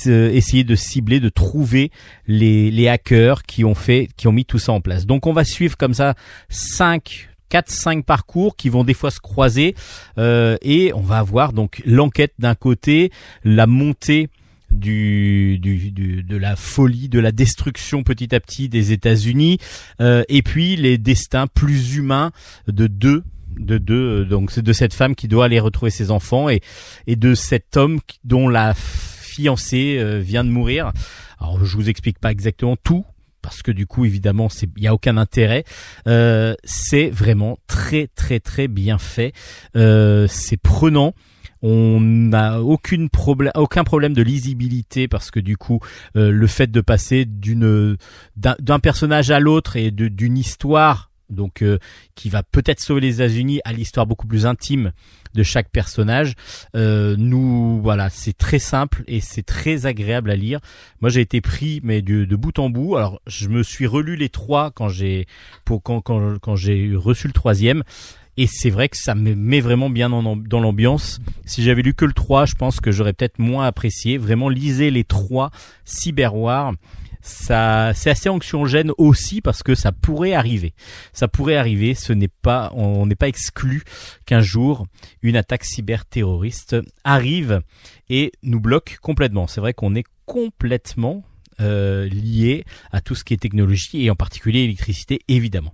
[0.06, 1.92] essayer de cibler, de trouver
[2.26, 5.06] les, les hackers qui ont fait, qui ont mis tout ça en place.
[5.06, 6.16] Donc on va suivre comme ça
[6.48, 9.76] cinq 4-5 parcours qui vont des fois se croiser
[10.18, 13.12] euh, et on va avoir donc l'enquête d'un côté,
[13.44, 14.30] la montée
[14.72, 19.60] du, du, de la folie, de la destruction petit à petit des États-Unis,
[20.02, 22.32] euh, et puis les destins plus humains
[22.68, 23.24] de deux
[23.56, 26.62] de deux donc c'est de cette femme qui doit aller retrouver ses enfants et
[27.06, 30.92] et de cet homme dont la fiancée euh, vient de mourir.
[31.40, 33.06] Alors je vous explique pas exactement tout
[33.44, 35.66] parce que du coup évidemment il y a aucun intérêt.
[36.08, 39.34] Euh, c'est vraiment très très très bien fait.
[39.76, 41.14] Euh, c'est prenant.
[41.62, 45.80] On n'a aucune problème aucun problème de lisibilité parce que du coup
[46.18, 47.96] euh, le fait de passer d'une
[48.36, 51.64] d'un personnage à l'autre et d'une histoire donc
[52.16, 54.92] qui va peut-être sauver les États-Unis à l'histoire beaucoup plus intime
[55.34, 56.36] de chaque personnage.
[56.76, 60.60] Euh, nous, voilà, c'est très simple et c'est très agréable à lire.
[61.02, 62.96] Moi, j'ai été pris, mais de, de, bout en bout.
[62.96, 65.26] Alors, je me suis relu les trois quand j'ai
[65.66, 67.84] pour quand quand, quand j'ai reçu le troisième.
[68.36, 71.22] Et c'est vrai que ça me met vraiment bien dans, l'ambiance.
[71.46, 74.18] Si j'avais lu que le 3, je pense que j'aurais peut-être moins apprécié.
[74.18, 75.52] Vraiment, lisez les trois
[75.86, 76.74] Cyber War
[77.24, 80.74] ça c'est assez anxiogène aussi parce que ça pourrait arriver.
[81.14, 83.84] Ça pourrait arriver, ce n'est pas on n'est pas exclu
[84.26, 84.86] qu'un jour
[85.22, 87.62] une attaque cyberterroriste arrive
[88.10, 89.48] et nous bloque complètement.
[89.48, 91.24] C'est vrai qu'on est complètement
[91.62, 95.74] euh, lié à tout ce qui est technologie et en particulier électricité évidemment.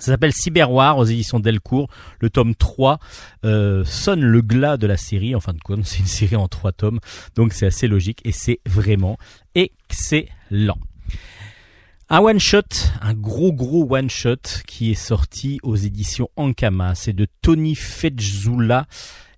[0.00, 1.88] Ça s'appelle Cyberwar aux éditions Delcourt.
[2.20, 2.98] Le tome 3
[3.44, 5.34] euh, sonne le glas de la série.
[5.34, 7.00] En fin de compte, c'est une série en trois tomes.
[7.34, 9.18] Donc c'est assez logique et c'est vraiment
[9.54, 10.26] excellent.
[10.52, 12.62] Un one shot,
[13.00, 16.94] un gros gros one shot qui est sorti aux éditions Ankama.
[16.94, 18.86] C'est de Tony Fejzula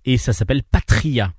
[0.05, 1.33] et ça s'appelle Patria.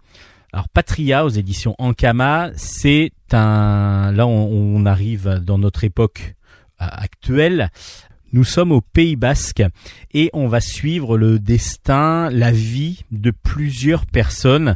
[0.52, 6.36] Alors Patria aux éditions Ankama, c'est un là on, on, arrive dans notre époque
[6.82, 7.72] euh, actuelle
[8.34, 9.64] nous sommes au Pays Basque
[10.12, 14.76] et on va suivre le destin, la vie de plusieurs personnes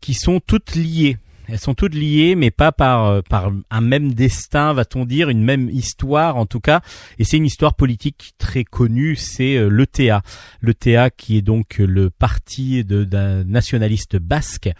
[0.00, 1.18] qui sont toutes liées.
[1.48, 5.42] Elles sont toutes liées, mais pas par euh, par un même destin, va-t-on dire, une
[5.42, 6.82] même histoire en tout cas.
[7.18, 10.22] Et c'est une histoire politique très connue, c'est euh, l'ETA.
[10.60, 14.70] L'ETA qui est donc le parti d'un nationaliste basque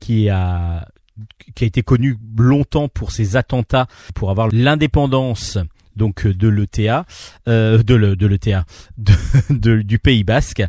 [0.00, 0.88] qui a
[1.54, 5.58] qui a été connu longtemps pour ses attentats pour avoir l'indépendance
[5.94, 7.06] donc euh, de l'ETA,
[7.46, 8.66] de l'ETA,
[9.50, 10.64] du Pays Basque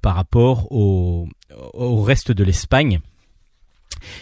[0.00, 1.28] par rapport au,
[1.74, 3.00] au reste de l'Espagne.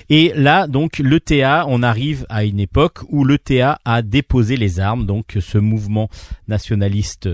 [0.08, 5.06] Et là, donc, l'ETA, on arrive à une époque où l'ETA a déposé les armes,
[5.06, 6.08] donc ce mouvement
[6.48, 7.28] nationaliste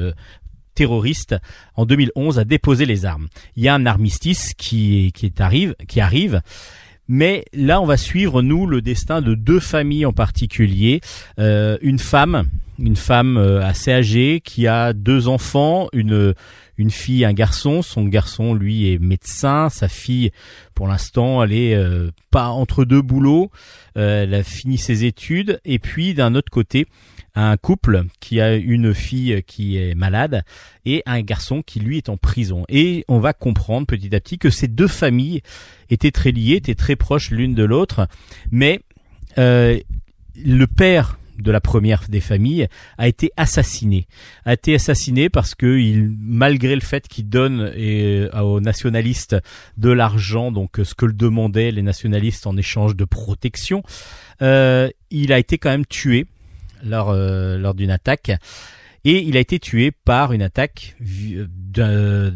[0.74, 1.36] terroriste
[1.74, 3.28] en 2011 a déposé les armes.
[3.56, 6.42] Il y a un armistice qui, qui arrive, qui arrive
[7.08, 11.00] mais là, on va suivre, nous, le destin de deux familles en particulier.
[11.38, 16.34] Euh, une femme, une femme euh, assez âgée qui a deux enfants, une,
[16.78, 17.82] une fille, un garçon.
[17.82, 19.68] Son garçon, lui, est médecin.
[19.70, 20.30] Sa fille,
[20.74, 23.50] pour l'instant, elle est euh, pas entre deux boulots.
[23.94, 25.60] elle a fini ses études.
[25.64, 26.86] Et puis, d'un autre côté,
[27.36, 30.42] un couple qui a une fille qui est malade
[30.86, 32.64] et un garçon qui lui est en prison.
[32.68, 35.42] Et on va comprendre petit à petit que ces deux familles
[35.90, 38.08] étaient très liées, étaient très proches l'une de l'autre,
[38.50, 38.80] mais
[39.38, 39.78] euh,
[40.34, 42.68] le père de la première des familles
[42.98, 44.06] a été assassiné.
[44.44, 49.36] A été assassiné parce que il, malgré le fait qu'il donne euh, aux nationalistes
[49.76, 53.82] de l'argent, donc ce que le demandaient les nationalistes en échange de protection,
[54.42, 56.26] euh, il a été quand même tué
[56.84, 58.32] lors, euh, lors d'une attaque.
[59.04, 62.32] Et il a été tué par une attaque d'un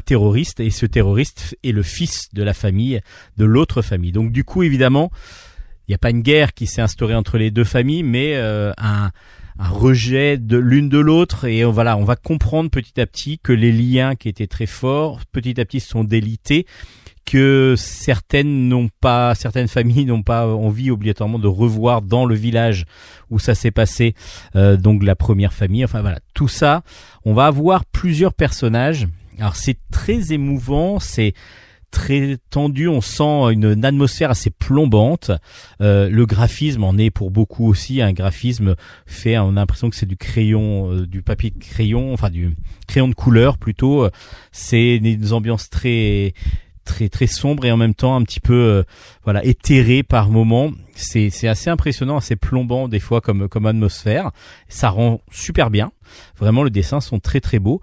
[0.00, 0.60] terroriste.
[0.60, 3.00] Et ce terroriste est le fils de la famille,
[3.36, 4.12] de l'autre famille.
[4.12, 5.10] Donc du coup, évidemment,
[5.86, 8.72] il n'y a pas une guerre qui s'est instaurée entre les deux familles, mais euh,
[8.78, 9.10] un,
[9.58, 13.52] un rejet de l'une de l'autre et voilà on va comprendre petit à petit que
[13.52, 16.66] les liens qui étaient très forts petit à petit sont délités
[17.26, 22.86] que certaines n'ont pas, certaines familles n'ont pas envie obligatoirement de revoir dans le village
[23.30, 24.14] où ça s'est passé,
[24.54, 25.84] euh, donc la première famille.
[25.84, 26.82] Enfin voilà, tout ça,
[27.24, 29.08] on va avoir plusieurs personnages.
[29.38, 31.34] Alors c'est très émouvant, c'est
[31.90, 35.30] très tendu, on sent une, atmosphère assez plombante.
[35.80, 38.76] Euh, le graphisme en est pour beaucoup aussi un graphisme
[39.06, 42.56] fait, on a l'impression que c'est du crayon, euh, du papier de crayon, enfin du
[42.86, 44.08] crayon de couleur plutôt.
[44.52, 46.34] C'est des ambiances très
[46.86, 48.82] très très sombre et en même temps un petit peu euh,
[49.24, 50.70] voilà éthéré par moment.
[50.94, 54.30] C'est c'est assez impressionnant, assez plombant des fois comme comme atmosphère.
[54.68, 55.92] Ça rend super bien.
[56.38, 57.82] Vraiment, les dessins sont très très beaux.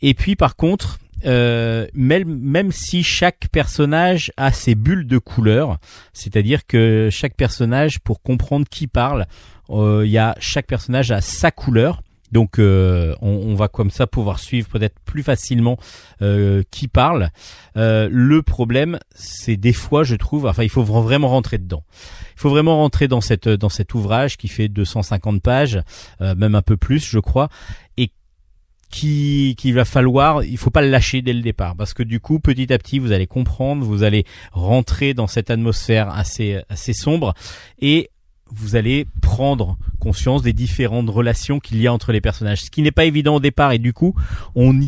[0.00, 5.78] Et puis par contre, euh, même, même si chaque personnage a ses bulles de couleur,
[6.12, 9.26] c'est-à-dire que chaque personnage, pour comprendre qui parle,
[9.70, 12.02] euh, y a chaque personnage a sa couleur.
[12.32, 15.78] Donc euh, on, va comme ça pouvoir suivre peut-être plus facilement
[16.22, 17.30] euh, qui parle.
[17.76, 21.82] Euh, le problème, c'est des fois, je trouve, enfin, il faut vraiment rentrer dedans.
[22.36, 25.80] Il faut vraiment rentrer dans cette dans cet ouvrage qui fait 250 pages,
[26.20, 27.50] même un peu plus, je crois,
[27.96, 28.12] et
[28.90, 32.20] qui qu'il va falloir, il faut pas le lâcher dès le départ, parce que du
[32.20, 36.92] coup, petit à petit, vous allez comprendre, vous allez rentrer dans cette atmosphère assez assez
[36.92, 37.34] sombre
[37.80, 38.10] et
[38.52, 42.62] vous allez prendre conscience des différentes relations qu'il y a entre les personnages.
[42.62, 44.14] Ce qui n'est pas évident au départ et du coup,
[44.54, 44.78] on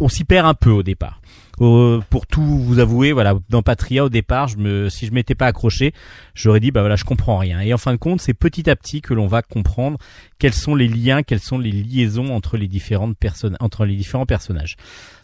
[0.00, 1.20] on s'y perd un peu au départ.
[1.58, 5.46] Pour tout vous avouer, voilà, dans Patria au départ, je me, si je m'étais pas
[5.46, 5.92] accroché,
[6.34, 7.60] j'aurais dit bah voilà, je comprends rien.
[7.60, 9.98] Et en fin de compte, c'est petit à petit que l'on va comprendre
[10.38, 14.26] quels sont les liens, quelles sont les liaisons entre les différentes personnes, entre les différents
[14.26, 14.76] personnages.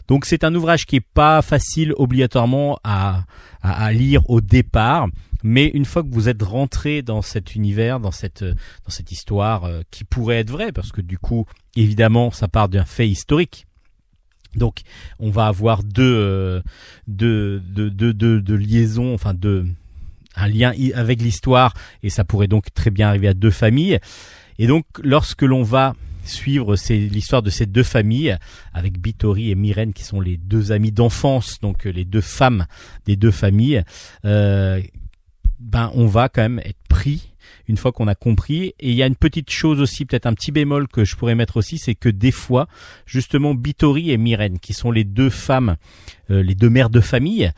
[0.07, 3.25] Donc c'est un ouvrage qui est pas facile obligatoirement à,
[3.61, 5.07] à, lire au départ,
[5.43, 9.65] mais une fois que vous êtes rentré dans cet univers, dans cette dans cette histoire
[9.65, 13.67] euh, qui pourrait être vraie, parce que du coup, évidemment, ça part d'un fait historique.
[14.55, 14.81] Donc,
[15.19, 16.61] on va avoir deux,
[17.07, 19.67] deux, deux, deux, deux, liaisons, enfin deux,
[20.35, 21.73] un lien avec l'histoire,
[22.03, 23.99] et ça pourrait donc très bien arriver à deux familles.
[24.57, 25.95] Et donc, lorsque l'on va
[26.25, 28.37] suivre l'histoire de ces deux familles
[28.73, 32.65] avec Bitori et Myrène qui sont les deux amis d'enfance, donc les deux femmes
[33.05, 33.83] des deux familles.
[34.25, 34.81] Euh,
[35.59, 37.31] ben on va quand même être pris
[37.69, 38.73] une fois qu'on a compris.
[38.79, 41.35] Et il y a une petite chose aussi, peut-être un petit bémol que je pourrais
[41.35, 42.67] mettre aussi, c'est que des fois,
[43.05, 45.77] justement, Bitori et Myrène, qui sont les deux femmes,
[46.31, 47.51] euh, les deux mères de famille,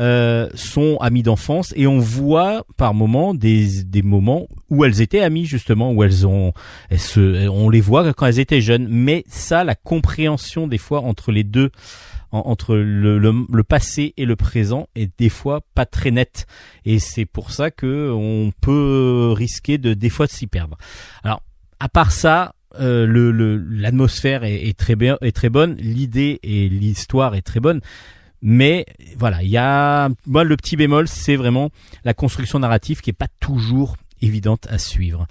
[0.00, 5.20] euh, sont amies d'enfance et on voit par moments des, des moments où elles étaient
[5.20, 6.52] amies justement, où elles ont,
[6.88, 8.86] elles se, on les voit quand elles étaient jeunes.
[8.88, 11.70] Mais ça, la compréhension des fois entre les deux
[12.30, 16.46] entre le, le, passé et le présent est des fois pas très net
[16.84, 20.76] et c'est pour ça que on peut risquer de des fois de s'y perdre.
[21.24, 21.42] Alors
[21.80, 26.68] à part ça, euh, le l'atmosphère est, est, très bien est très bonne, l'idée et
[26.68, 27.80] l'histoire est très bonne.
[28.40, 31.70] Mais voilà, il y a moi le petit bémol, c'est vraiment
[32.04, 35.26] la construction narrative qui est pas toujours évidente à suivre.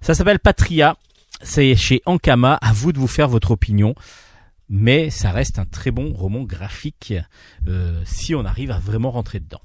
[0.00, 0.96] Ça s'appelle Patria,
[1.42, 2.58] c'est chez Ankama.
[2.60, 3.94] À vous de vous faire votre opinion
[4.74, 7.14] mais ça reste un très bon roman graphique
[7.68, 9.60] euh, si on arrive à vraiment rentrer dedans.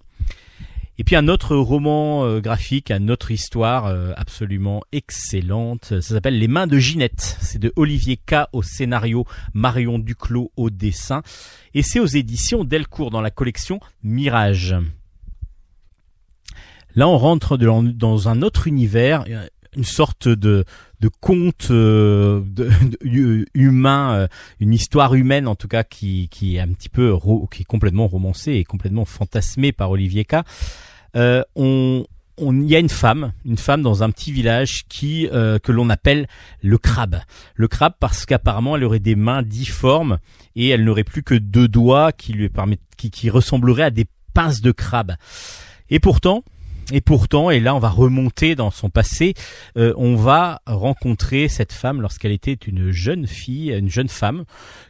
[0.99, 6.37] Et puis un autre roman euh, graphique, une autre histoire euh, absolument excellente, ça s'appelle
[6.37, 7.37] Les mains de Ginette.
[7.41, 11.23] C'est de Olivier K au scénario, Marion Duclos au dessin,
[11.73, 14.75] et c'est aux éditions Delcourt dans la collection Mirage.
[16.93, 19.25] Là on rentre dans un autre univers,
[19.75, 20.65] une sorte de,
[20.99, 24.27] de conte euh, de, humain, euh,
[24.59, 27.15] une histoire humaine en tout cas qui, qui est un petit peu
[27.51, 30.37] qui est complètement romancée et complètement fantasmée par Olivier K.
[31.15, 32.05] Euh, on
[32.41, 35.89] il y a une femme, une femme dans un petit village qui euh, que l'on
[35.89, 36.27] appelle
[36.61, 37.19] le crabe.
[37.55, 40.19] Le crabe parce qu'apparemment elle aurait des mains difformes
[40.55, 44.05] et elle n'aurait plus que deux doigts qui lui permettent qui, qui ressembleraient à des
[44.33, 45.15] pinces de crabe.
[45.89, 46.43] Et pourtant,
[46.91, 49.33] et pourtant, et là on va remonter dans son passé,
[49.77, 54.45] euh, on va rencontrer cette femme lorsqu'elle était une jeune fille, une jeune femme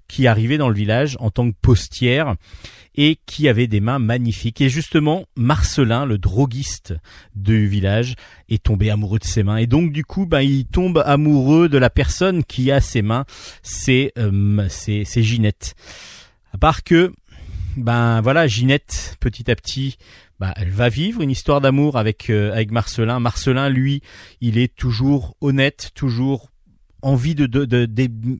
[0.08, 2.36] qui arrivait dans le village en tant que postière
[2.95, 4.60] et qui avait des mains magnifiques.
[4.62, 6.95] Et justement, Marcelin, le droguiste
[7.36, 8.16] du village,
[8.50, 9.58] est tombé amoureux de ses mains.
[9.58, 13.26] Et donc du coup, ben, il tombe amoureux de la personne qui a ses mains,
[13.62, 15.76] c'est euh, c'est Ginette.
[16.54, 17.14] À part que,
[17.78, 19.97] ben voilà, Ginette, petit à petit,
[20.39, 23.19] bah, elle va vivre une histoire d'amour avec euh, avec Marcelin.
[23.19, 24.01] Marcelin, lui,
[24.41, 26.49] il est toujours honnête, toujours
[27.01, 27.87] envie de, de, de,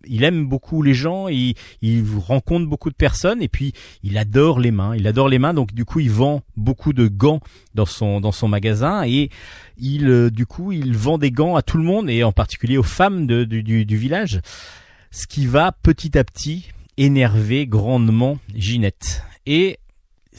[0.06, 3.74] il aime beaucoup les gens, il, il rencontre beaucoup de personnes et puis
[4.04, 7.08] il adore les mains, il adore les mains donc du coup il vend beaucoup de
[7.08, 7.40] gants
[7.76, 9.30] dans son dans son magasin et
[9.78, 12.78] il euh, du coup il vend des gants à tout le monde et en particulier
[12.78, 14.42] aux femmes de, du, du, du village,
[15.12, 19.80] ce qui va petit à petit énerver grandement Ginette et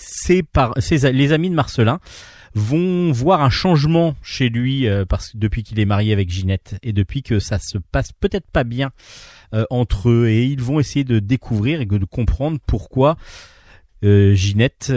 [0.00, 2.00] c'est par les amis de Marcelin
[2.54, 6.92] vont voir un changement chez lui euh, parce depuis qu'il est marié avec Ginette et
[6.92, 8.90] depuis que ça se passe peut-être pas bien
[9.54, 13.16] euh, entre eux et ils vont essayer de découvrir et de comprendre pourquoi
[14.02, 14.92] euh, Ginette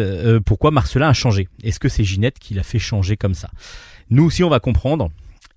[0.46, 1.48] pourquoi Marcelin a changé.
[1.64, 3.52] Est-ce que c'est Ginette qui l'a fait changer comme ça?
[4.10, 5.12] Nous aussi on va comprendre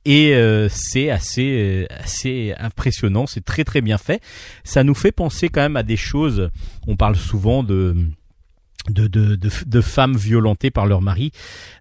[0.04, 0.34] et
[0.68, 4.22] c'est assez assez impressionnant, c'est très très bien fait.
[4.62, 6.50] Ça nous fait penser quand même à des choses.
[6.86, 7.96] On parle souvent de
[8.90, 11.32] de, de, de, femmes violentées par leur mari.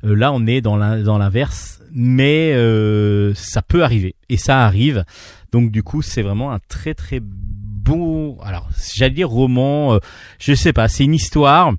[0.04, 5.06] Euh, là, on est dans l'inverse, mais euh, ça peut arriver et ça arrive.
[5.52, 8.38] Donc du coup, c'est vraiment un très très beau.
[8.44, 9.96] Alors, j'allais dire roman.
[9.96, 10.00] Euh,
[10.40, 10.88] je sais pas.
[10.88, 11.74] C'est une histoire.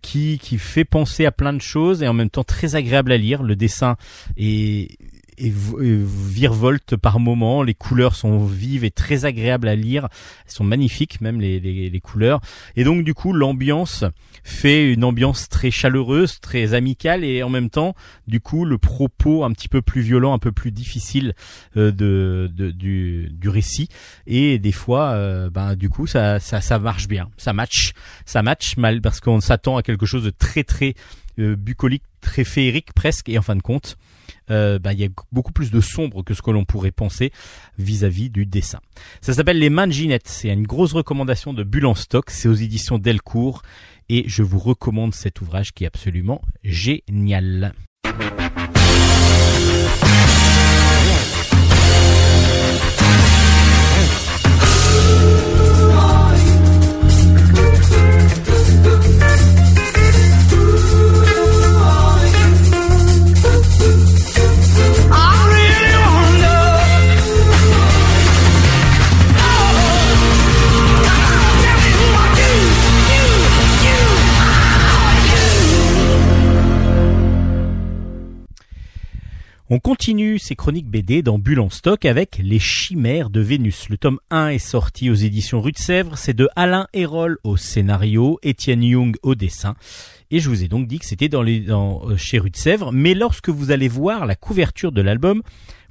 [0.00, 3.18] qui, qui fait penser à plein de choses et en même temps très agréable à
[3.18, 3.42] lire.
[3.42, 3.96] Le dessin
[4.38, 4.96] est
[5.38, 7.62] et, virevolte par moments.
[7.62, 10.08] Les couleurs sont vives et très agréables à lire.
[10.46, 12.40] Elles sont magnifiques, même les, les, les couleurs.
[12.76, 14.04] Et donc du coup, l'ambiance
[14.44, 17.94] fait une ambiance très chaleureuse, très amicale et en même temps,
[18.26, 21.34] du coup, le propos un petit peu plus violent, un peu plus difficile
[21.76, 23.88] euh, de, de, du, du récit.
[24.26, 27.92] Et des fois, euh, ben du coup, ça, ça, ça marche bien, ça match,
[28.24, 30.94] ça match mal parce qu'on s'attend à quelque chose de très très
[31.38, 33.28] euh, bucolique, très féerique presque.
[33.28, 33.96] Et en fin de compte,
[34.50, 37.32] euh, bah, il y a beaucoup plus de sombre que ce que l'on pourrait penser
[37.78, 38.80] vis-à-vis du dessin.
[39.20, 40.28] Ça s'appelle Les Mains de Ginette.
[40.28, 42.30] C'est une grosse recommandation de Bulle en stock.
[42.30, 43.62] C'est aux éditions Delcourt
[44.08, 47.72] et je vous recommande cet ouvrage qui est absolument génial.
[79.68, 83.88] On continue ces chroniques BD dans Bulle en stock avec Les Chimères de Vénus.
[83.88, 86.16] Le tome 1 est sorti aux éditions Rue de Sèvres.
[86.16, 89.74] C'est de Alain Hérol au scénario, Étienne Young au dessin.
[90.30, 92.56] Et je vous ai donc dit que c'était dans les, dans, euh, chez Rue de
[92.56, 92.92] Sèvres.
[92.92, 95.42] Mais lorsque vous allez voir la couverture de l'album,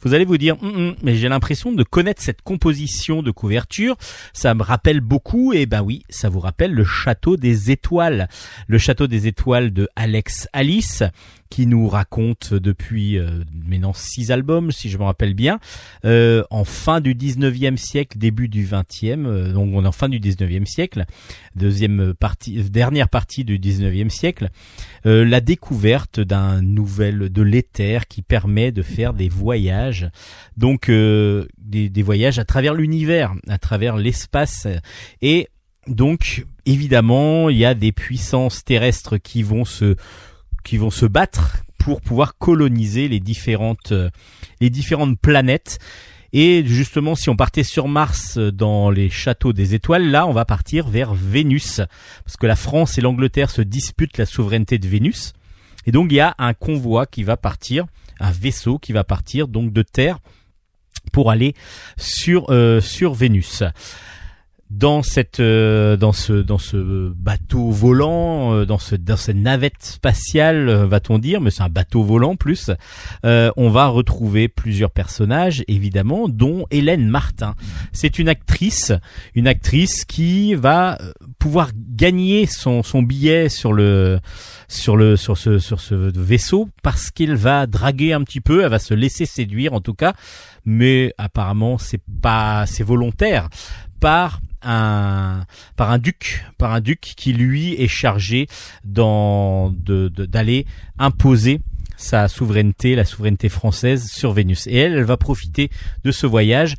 [0.03, 3.97] vous allez vous dire, hum, hum, mais j'ai l'impression de connaître cette composition de couverture.
[4.33, 8.29] Ça me rappelle beaucoup, et ben oui, ça vous rappelle le Château des Étoiles.
[8.67, 11.03] Le Château des Étoiles de Alex Alice,
[11.49, 15.59] qui nous raconte depuis euh, maintenant six albums, si je me rappelle bien,
[16.03, 20.09] euh, en fin du 19e siècle, début du 20e, euh, donc on est en fin
[20.09, 21.05] du 19e siècle,
[21.55, 24.49] deuxième partie, dernière partie du 19e siècle,
[25.05, 30.09] euh, la découverte d'un nouvel de l'éther qui permet de faire des voyages,
[30.57, 34.67] donc euh, des, des voyages à travers l'univers, à travers l'espace
[35.21, 35.47] et
[35.87, 39.95] donc évidemment il y a des puissances terrestres qui vont se
[40.65, 44.09] qui vont se battre pour pouvoir coloniser les différentes euh,
[44.59, 45.79] les différentes planètes.
[46.33, 50.33] Et justement, si on partait sur Mars euh, dans les châteaux des étoiles, là, on
[50.33, 51.79] va partir vers Vénus,
[52.25, 55.33] parce que la France et l'Angleterre se disputent la souveraineté de Vénus.
[55.85, 57.85] Et donc, il y a un convoi qui va partir,
[58.19, 60.17] un vaisseau qui va partir donc de Terre
[61.13, 61.53] pour aller
[61.97, 63.63] sur euh, sur Vénus
[64.71, 69.83] dans cette euh, dans ce dans ce bateau volant euh, dans ce dans cette navette
[69.83, 72.71] spatiale euh, va-t-on dire mais c'est un bateau volant plus
[73.25, 77.55] euh, on va retrouver plusieurs personnages évidemment dont Hélène Martin.
[77.93, 78.91] C'est une actrice
[79.35, 84.19] une actrice qui va euh, pouvoir gagner son son billet sur le
[84.67, 88.71] sur le sur ce sur ce vaisseau parce qu'il va draguer un petit peu elle
[88.71, 90.13] va se laisser séduire en tout cas.
[90.67, 93.49] Mais apparemment c'est pas c'est volontaire
[93.99, 98.47] par un par un duc par un duc qui lui est chargé
[98.83, 100.65] dans de d'aller
[100.97, 101.61] imposer
[101.97, 104.67] sa souveraineté la souveraineté française sur Vénus.
[104.67, 105.69] Et elle elle va profiter
[106.03, 106.75] de ce voyage.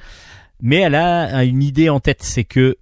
[0.61, 2.77] Mais elle a une idée en tête c'est que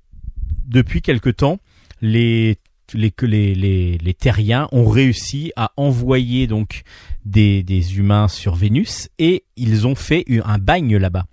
[0.66, 1.58] depuis quelque temps
[2.00, 2.58] les
[2.92, 6.82] les les, les terriens ont réussi à envoyer donc
[7.24, 11.26] des des humains sur Vénus et ils ont fait un bagne là-bas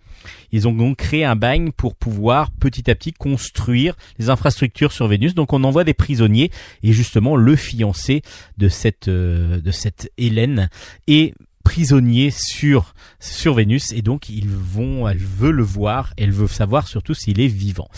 [0.52, 5.08] ils ont donc créé un bagne pour pouvoir petit à petit construire les infrastructures sur
[5.08, 5.34] Vénus.
[5.34, 6.52] Donc on envoie des prisonniers
[6.84, 8.22] et justement le fiancé
[8.58, 10.70] de cette euh, de cette Hélène
[11.08, 11.34] est
[11.64, 16.88] prisonnier sur sur Vénus et donc ils vont elle veut le voir, elle veut savoir
[16.88, 17.89] surtout s'il est vivant.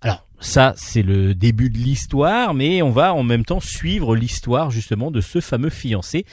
[0.00, 4.70] Alors ça c'est le début de l'histoire mais on va en même temps suivre l'histoire
[4.70, 6.24] justement de ce fameux fiancé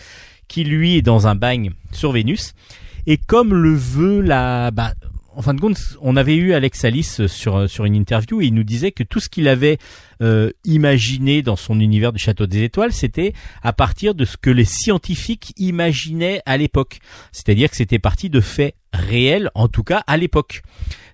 [0.47, 2.53] qui lui est dans un bagne sur Vénus
[3.05, 4.93] et comme le veut la bah,
[5.37, 8.55] en fin de compte, on avait eu Alex Alice sur sur une interview et il
[8.55, 9.77] nous disait que tout ce qu'il avait
[10.23, 14.49] euh, imaginé dans son univers du Château des Étoiles, c'était à partir de ce que
[14.49, 16.97] les scientifiques imaginaient à l'époque.
[17.31, 20.61] C'est-à-dire que c'était parti de faits réels, en tout cas à l'époque.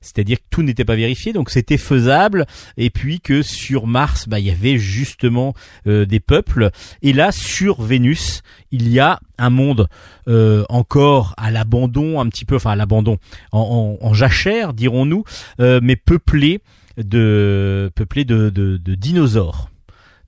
[0.04, 2.46] C'est-à-dire que tout n'était pas vérifié, donc c'était faisable.
[2.78, 5.54] Et puis que sur Mars, bah, il y avait justement
[5.88, 6.70] euh, des peuples.
[7.02, 9.88] Et là, sur Vénus, il y a un monde
[10.28, 13.18] euh, encore à l'abandon, un petit peu, enfin à l'abandon,
[13.52, 15.24] en, en, jachère, dirons-nous,
[15.60, 16.60] euh, mais peuplé
[16.98, 19.70] de peuplé de dinosaures.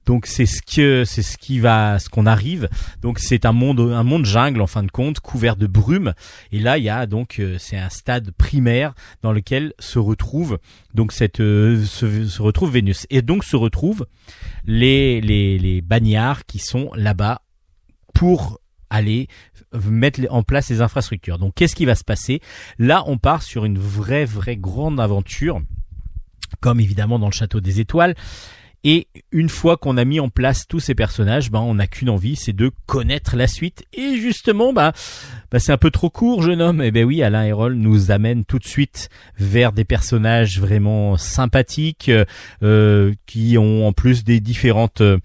[0.06, 2.70] Donc c'est ce que c'est ce qui va ce qu'on arrive.
[3.02, 6.14] Donc c'est un monde un monde jungle en fin de compte couvert de brume
[6.52, 10.60] et là il y a donc euh, c'est un stade primaire dans lequel se retrouve
[10.94, 14.06] donc cette euh, se, se retrouve Vénus et donc se retrouvent
[14.66, 17.42] les les les bagnards qui sont là-bas
[18.14, 19.28] pour aller
[19.74, 21.38] mettre en place les infrastructures.
[21.38, 22.40] Donc qu'est-ce qui va se passer?
[22.80, 25.62] Là, on part sur une vraie vraie grande aventure
[26.62, 28.16] comme évidemment dans le château des étoiles
[28.88, 32.10] et une fois qu'on a mis en place tous ces personnages, ben on n'a qu'une
[32.10, 33.84] envie, c'est de connaître la suite.
[33.94, 34.94] Et justement, bah,
[35.52, 36.84] bah c'est un peu trop court, jeune homme.
[36.84, 39.10] Et ben oui, Alain Hérol nous amène tout de suite
[39.40, 42.12] vers des personnages vraiment sympathiques,
[42.62, 45.18] euh, qui ont en plus des différentes euh,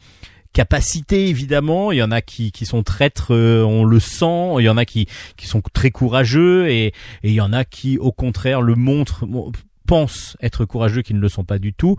[0.55, 1.93] capacités évidemment.
[1.93, 4.55] Il y en a qui, qui sont traîtres, euh, on le sent.
[4.59, 5.07] Il y en a qui,
[5.37, 6.93] qui sont très courageux et,
[7.23, 9.27] il y en a qui au contraire le montrent.
[9.91, 11.97] Pensent être courageux qui ne le sont pas du tout.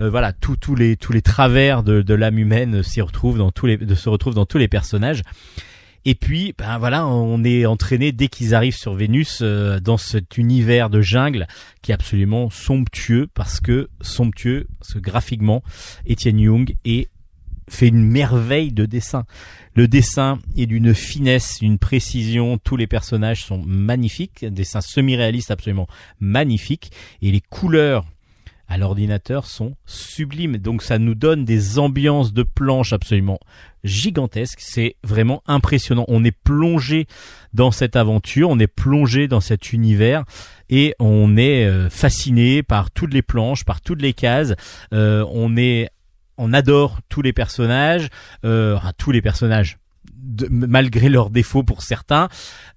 [0.00, 3.66] Euh, voilà, tous les travers de, l'âme humaine se retrouvent dans tous
[4.58, 5.22] les personnages.
[6.04, 10.38] Et puis, ben voilà, on est entraîné dès qu'ils arrivent sur Vénus euh, dans cet
[10.38, 11.48] univers de jungle
[11.82, 15.64] qui est absolument somptueux parce que somptueux, parce que graphiquement,
[16.06, 17.08] Étienne Young est
[17.68, 19.24] fait une merveille de dessin.
[19.74, 22.58] Le dessin est d'une finesse, d'une précision.
[22.58, 24.44] Tous les personnages sont magnifiques.
[24.44, 25.86] Un dessin semi-réaliste absolument
[26.20, 26.90] magnifique.
[27.22, 28.04] Et les couleurs
[28.72, 30.56] à l'ordinateur sont sublimes.
[30.56, 33.38] Donc ça nous donne des ambiances de planches absolument
[33.84, 34.60] gigantesques.
[34.62, 36.06] C'est vraiment impressionnant.
[36.08, 37.06] On est plongé
[37.52, 40.24] dans cette aventure, on est plongé dans cet univers
[40.70, 44.54] et on est euh, fasciné par toutes les planches, par toutes les cases.
[44.94, 45.90] Euh, on est
[46.38, 48.08] on adore tous les personnages,
[48.44, 49.78] euh, tous les personnages,
[50.50, 52.28] malgré leurs défauts pour certains.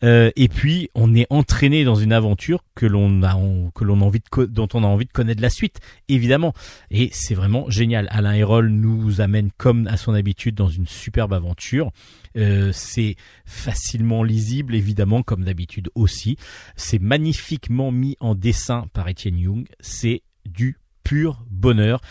[0.03, 5.41] Euh, et puis on est entraîné dans une aventure dont on a envie de connaître
[5.41, 6.53] la suite, évidemment.
[6.91, 8.07] Et c'est vraiment génial.
[8.11, 11.91] Alain Hérol nous amène comme à son habitude dans une superbe aventure.
[12.37, 16.37] Euh, c'est facilement lisible, évidemment, comme d'habitude aussi.
[16.75, 19.67] C'est magnifiquement mis en dessin par Etienne Young.
[19.79, 22.01] C'est du pur bonheur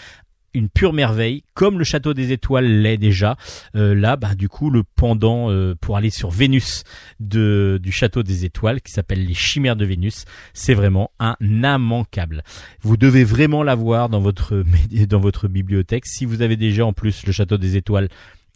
[0.55, 3.37] une pure merveille, comme le château des étoiles l'est déjà.
[3.77, 6.85] Euh, là, bah, du coup, le pendant euh, pour aller sur Vénus
[7.21, 12.43] de, du château des étoiles, qui s'appelle les chimères de Vénus, c'est vraiment un immanquable.
[12.81, 14.65] Vous devez vraiment l'avoir dans votre
[15.09, 16.07] dans votre bibliothèque.
[16.07, 18.09] Si vous avez déjà en plus le château des étoiles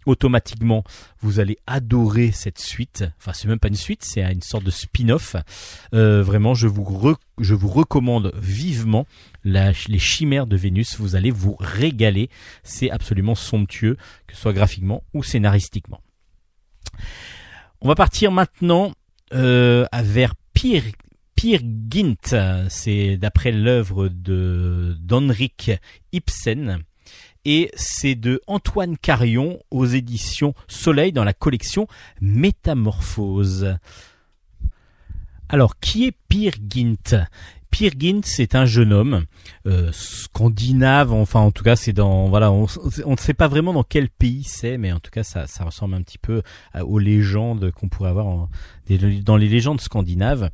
[0.08, 0.82] automatiquement
[1.20, 3.04] vous allez adorer cette suite.
[3.18, 5.36] Enfin, c'est même pas une suite, c'est une sorte de spin-off.
[5.94, 9.06] Euh, vraiment, je vous recommande vivement
[9.44, 10.98] les chimères de Vénus.
[10.98, 12.30] Vous allez vous régaler.
[12.62, 13.96] C'est absolument somptueux,
[14.26, 16.00] que ce soit graphiquement ou scénaristiquement.
[17.80, 18.92] On va partir maintenant
[19.34, 20.84] euh, vers Pierre
[21.36, 25.70] Peer Gint, c'est d'après l'œuvre d'Henrik
[26.10, 26.82] Ibsen
[27.44, 31.86] et c'est de Antoine Carion aux éditions Soleil dans la collection
[32.20, 33.76] Métamorphose.
[35.48, 37.26] Alors, qui est Peer Gint
[37.70, 39.24] Peer Gint, c'est un jeune homme
[39.66, 43.82] euh, scandinave, enfin en tout cas c'est dans voilà, on, ne sait pas vraiment dans
[43.82, 46.42] quel pays c'est, mais en tout cas ça, ressemble un petit peu
[46.80, 48.48] aux légendes qu'on pourrait avoir
[49.22, 50.50] dans les légendes scandinaves.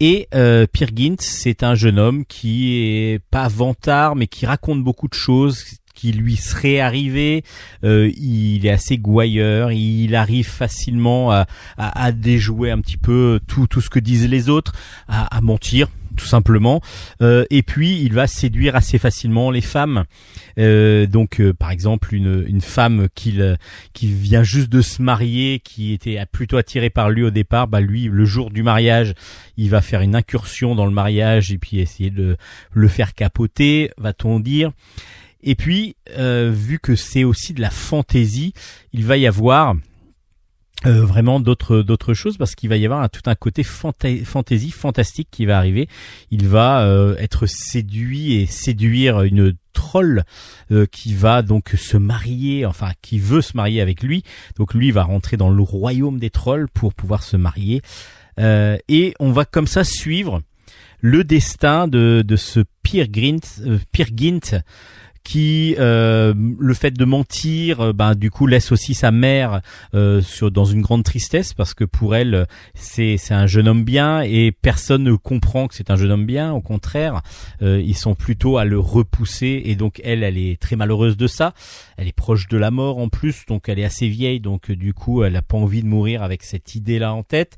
[0.00, 4.82] Et euh, Peer Gint, c'est un jeune homme qui est pas vantard, mais qui raconte
[4.82, 7.44] beaucoup de choses, qui lui serait arrivé.
[7.84, 11.46] Euh, il est assez gouailleur, il arrive facilement à,
[11.78, 14.72] à, déjouer un petit peu tout, tout ce que disent les autres,
[15.08, 16.80] à, mentir tout simplement.
[17.22, 20.04] Euh, et puis il va séduire assez facilement les femmes.
[20.60, 23.40] Euh, donc par exemple une, une femme qui
[23.92, 27.80] qui vient juste de se marier, qui était plutôt attirée par lui au départ, bah
[27.80, 29.14] lui le jour du mariage,
[29.56, 32.36] il va faire une incursion dans le mariage et puis essayer de
[32.72, 34.70] le faire capoter, va-t-on dire.
[35.46, 38.54] Et puis, euh, vu que c'est aussi de la fantaisie,
[38.94, 39.76] il va y avoir
[40.86, 45.28] euh, vraiment d'autres d'autres choses parce qu'il va y avoir tout un côté fantaisie fantastique
[45.30, 45.86] qui va arriver.
[46.30, 50.24] Il va euh, être séduit et séduire une troll
[50.92, 54.22] qui va donc se marier, enfin qui veut se marier avec lui.
[54.56, 57.82] Donc lui va rentrer dans le royaume des trolls pour pouvoir se marier.
[58.38, 60.42] et on va comme ça suivre
[61.00, 63.60] le destin de, de ce Peer Gint,
[63.92, 64.62] Peer Gint
[65.24, 69.62] qui euh, le fait de mentir, euh, ben du coup laisse aussi sa mère
[69.94, 73.84] euh, sur dans une grande tristesse parce que pour elle c'est c'est un jeune homme
[73.84, 76.52] bien et personne ne comprend que c'est un jeune homme bien.
[76.52, 77.22] Au contraire,
[77.62, 81.54] ils sont plutôt à le repousser et donc elle elle est très malheureuse de ça.
[81.96, 84.92] Elle est proche de la mort en plus, donc elle est assez vieille, donc du
[84.92, 87.56] coup elle a pas envie de mourir avec cette idée là en tête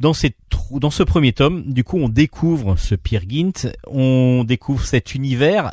[0.00, 0.36] dans, cette,
[0.72, 5.72] dans ce premier tome, du coup, on découvre ce Peer Gint, on découvre cet univers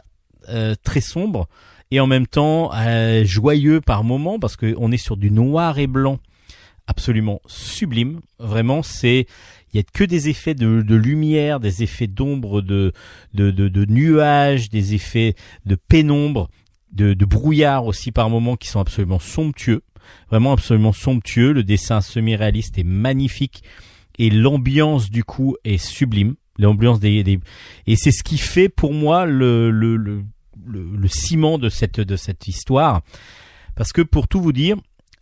[0.49, 1.47] euh, très sombre
[1.91, 5.87] et en même temps euh, joyeux par moments parce qu'on est sur du noir et
[5.87, 6.19] blanc
[6.87, 8.19] absolument sublime.
[8.39, 9.27] Vraiment, c'est
[9.73, 12.91] il y a que des effets de, de lumière, des effets d'ombre, de,
[13.33, 15.35] de, de, nuages, des effets
[15.65, 16.49] de pénombre,
[16.91, 19.83] de, brouillard aussi par moments qui sont absolument somptueux,
[20.29, 21.53] vraiment absolument somptueux.
[21.53, 23.63] Le dessin semi-réaliste est magnifique
[24.19, 27.39] et l'ambiance du coup est sublime l'ambiance des,
[27.87, 30.23] et c'est ce qui fait pour moi le,
[31.07, 33.01] ciment de cette histoire.
[33.75, 34.77] Parce que pour tout vous dire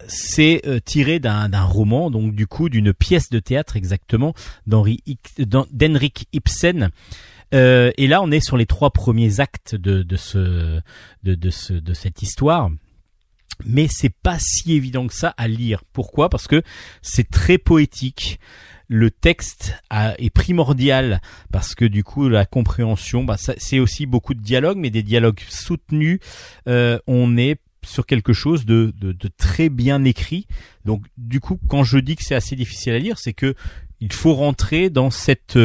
[0.07, 4.33] c'est euh, tiré d'un roman donc du coup d'une pièce de théâtre exactement
[4.65, 6.89] d'Henrik Ibsen.
[7.53, 10.17] Euh, et là on est sur les trois premiers actes de, de
[11.93, 12.69] cette histoire.
[13.65, 15.83] Mais c'est pas si évident que ça à lire.
[15.91, 16.29] Pourquoi?
[16.29, 16.61] Parce que
[17.01, 18.39] c'est très poétique
[18.89, 19.75] le texte
[20.17, 21.21] est primordial
[21.51, 25.39] parce que du coup la compréhension, bah, c'est aussi beaucoup de dialogues, mais des dialogues
[25.47, 26.19] soutenus.
[26.67, 30.47] Euh, on est sur quelque chose de, de, de, très bien écrit.
[30.85, 33.53] Donc du coup, quand je dis que c'est assez difficile à lire, c'est que
[34.01, 35.57] il faut rentrer dans cette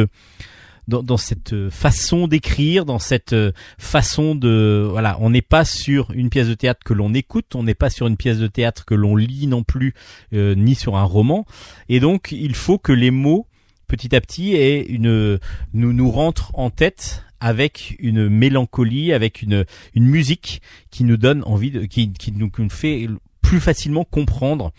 [0.87, 6.11] dans, cette euh, façon d'écrire, dans cette euh, façon de voilà, on n'est pas sur
[6.11, 8.85] une pièce de théâtre que l'on écoute, on n'est pas sur une pièce de théâtre
[8.85, 9.93] que l'on lit non plus,
[10.33, 11.45] euh, ni sur un roman,
[11.89, 13.47] et donc il faut que les mots
[13.87, 15.39] petit à petit aient une
[15.73, 20.61] nous nous rentrent en tête avec une mélancolie, avec une une musique
[20.91, 23.07] qui nous donne envie de, qui qui nous fait
[23.41, 24.71] plus facilement comprendre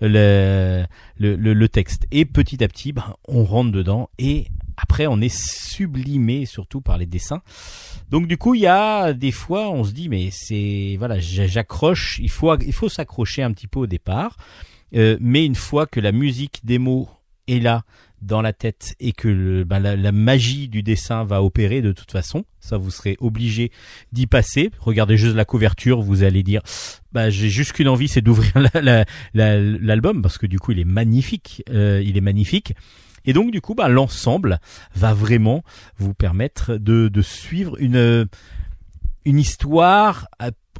[0.00, 0.84] le,
[1.18, 2.06] le, le, texte.
[2.10, 4.46] Et petit à petit, ben, on rentre dedans et
[4.76, 7.42] après on est sublimé surtout par les dessins.
[8.10, 12.18] Donc du coup, il y a des fois, on se dit mais c'est voilà, j'accroche.
[12.22, 14.36] Il faut il faut s'accrocher un petit peu au départ,
[14.94, 17.08] euh, mais une fois que la musique des mots
[17.46, 17.84] est là,
[18.24, 22.44] dans la tête et que bah, la, magie du dessin va opérer de toute façon,
[22.58, 23.70] ça vous serez obligé
[24.12, 24.70] d'y passer.
[24.78, 26.62] Regardez juste la couverture, vous allez dire,
[27.12, 28.52] bah j'ai juste qu'une envie, c'est d'ouvrir
[29.34, 32.74] l'album parce que du coup il est magnifique, euh, il est magnifique.
[33.24, 34.60] Et donc du coup, bah, l'ensemble
[34.94, 35.62] va vraiment
[35.98, 38.28] vous permettre de, de suivre une
[39.26, 40.28] une histoire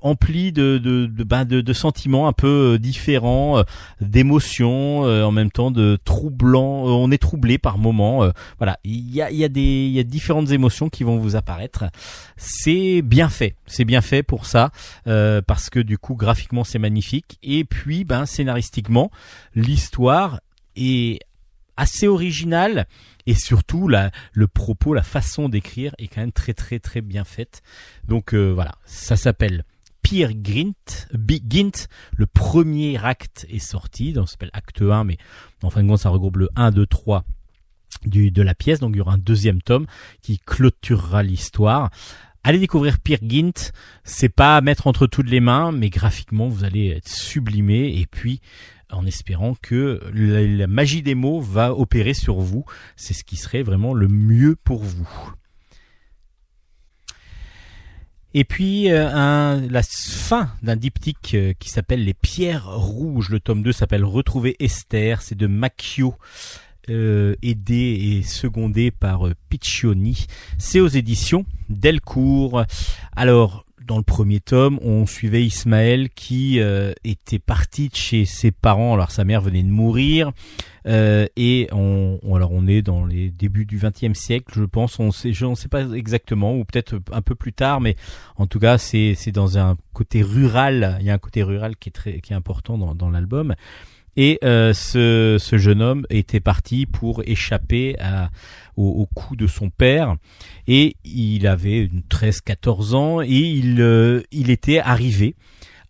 [0.04, 3.62] empli de de, de, ben de, de sentiments un peu euh, différents, euh,
[4.00, 6.84] d'émotions, euh, en même temps de troublants.
[6.84, 8.28] on est troublé par moments.
[8.58, 11.84] voilà, il y a y a y a différentes émotions qui vont vous apparaître.
[12.36, 14.70] C'est bien fait, c'est bien fait pour ça
[15.04, 19.10] parce que du coup graphiquement c'est magnifique et puis ben scénaristiquement
[19.54, 20.40] l'histoire
[20.76, 21.20] est
[21.76, 22.86] assez originale.
[23.26, 27.62] Et surtout le propos, la façon d'écrire est quand même très très très bien faite.
[28.06, 29.64] Donc voilà, ça s'appelle
[30.04, 31.08] Pierre Gint,
[31.48, 35.16] Gint, le premier acte est sorti, donc ça s'appelle acte 1, mais
[35.62, 37.24] en fin de compte ça regroupe le 1, 2, 3
[38.04, 39.86] du, de la pièce, donc il y aura un deuxième tome
[40.20, 41.90] qui clôturera l'histoire.
[42.42, 43.72] Allez découvrir Pierre Gint,
[44.04, 47.98] c'est pas à mettre entre toutes les mains, mais graphiquement vous allez être sublimé.
[47.98, 48.42] Et puis
[48.90, 52.64] en espérant que la magie des mots va opérer sur vous,
[52.96, 55.34] c'est ce qui serait vraiment le mieux pour vous.
[58.36, 63.30] Et puis euh, un, la fin d'un diptyque euh, qui s'appelle Les Pierres Rouges.
[63.30, 65.22] Le tome 2 s'appelle Retrouver Esther.
[65.22, 66.16] C'est de Macchio.
[66.90, 70.26] Euh, aidé et secondé par Piccioni.
[70.58, 72.64] C'est aux éditions Delcourt.
[73.16, 78.94] Alors, dans le premier tome, on suivait Ismaël qui euh, était parti chez ses parents.
[78.94, 80.32] Alors sa mère venait de mourir
[80.86, 84.98] euh, et on, alors on est dans les débuts du XXe siècle, je pense.
[84.98, 87.96] On sait, je ne sais pas exactement ou peut-être un peu plus tard, mais
[88.36, 90.96] en tout cas c'est c'est dans un côté rural.
[91.00, 93.54] Il y a un côté rural qui est très qui est important dans l'album.
[94.16, 98.30] Et euh, ce, jeune homme était parti pour échapper à,
[98.76, 100.16] au, au, coup de son père.
[100.66, 105.34] Et il avait 13-14 ans et il, euh, il était arrivé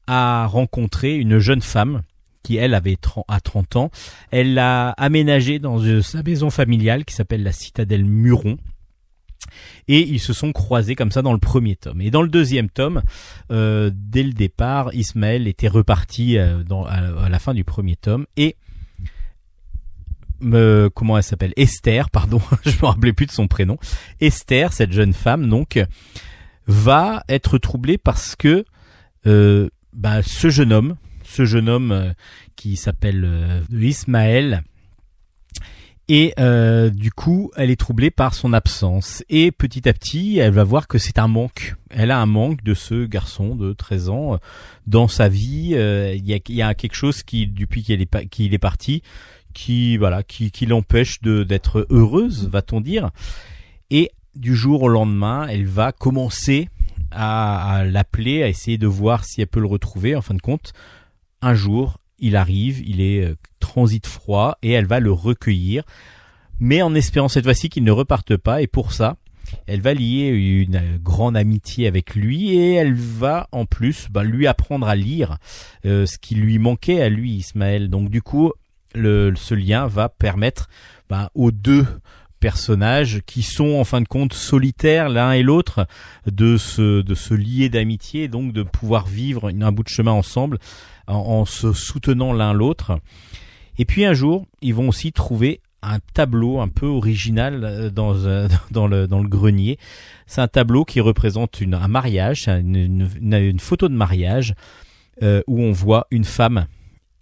[0.07, 2.03] à rencontrer une jeune femme
[2.43, 3.91] qui elle avait 30, à 30 ans.
[4.31, 8.59] Elle l'a aménagé dans euh, sa maison familiale qui s'appelle la citadelle Muron
[9.89, 12.01] et ils se sont croisés comme ça dans le premier tome.
[12.01, 13.03] Et dans le deuxième tome,
[13.51, 18.57] euh, dès le départ, Ismaël était reparti euh, à, la fin du premier tome et
[20.41, 21.53] me, comment elle s'appelle?
[21.57, 23.79] Esther, pardon, je me rappelais plus de son prénom.
[24.21, 25.79] Esther, cette jeune femme, donc,
[26.67, 28.65] va être troublée parce que
[29.27, 32.13] euh, bah, ce jeune homme, ce jeune homme euh,
[32.57, 34.63] qui s'appelle euh, Ismaël,
[36.09, 39.25] et euh, du coup, elle est troublée par son absence.
[39.31, 41.77] Et petit à petit, elle va voir que c'est un manque.
[41.91, 44.37] Elle a un manque de ce garçon de 13 ans euh,
[44.87, 45.71] dans sa vie.
[45.75, 49.03] Euh, il y, a, y, a, quelque chose qui, depuis qu'il est, est parti,
[49.55, 53.11] qui voilà, qui, qui l'empêche de d'être heureuse, va-t-on dire.
[53.91, 56.69] Et du jour au lendemain, elle va commencer
[57.13, 60.17] à, à l'appeler, à essayer de voir si elle peut le retrouver.
[60.17, 60.75] En fin de compte,
[61.41, 65.85] un jour, il arrive, il est euh, transit froid et elle va le recueillir,
[66.61, 69.17] mais en espérant cette fois-ci qu'il ne reparte pas et pour ça,
[69.67, 74.47] elle va lier une grande amitié avec lui et elle va en plus bah, lui
[74.47, 75.39] apprendre à lire
[75.85, 77.89] euh, ce qui lui manquait à lui Ismaël.
[77.89, 78.53] Donc du coup,
[78.95, 80.69] le, ce lien va permettre
[81.09, 81.87] bah, aux deux
[82.45, 85.87] personnages qui sont en fin de compte solitaires l'un et l'autre
[86.31, 90.59] de se de se lier d'amitié donc de pouvoir vivre un bout de chemin ensemble
[91.07, 92.99] en, se soutenant l'un l'autre.
[93.79, 98.15] Et puis un jour, ils vont aussi trouver un tableau un peu original euh, dans,
[98.27, 99.79] euh, dans, le, dans le grenier.
[100.27, 104.55] C'est un tableau qui représente un mariage, une, une, photo de mariage
[105.23, 106.67] euh, où on voit une femme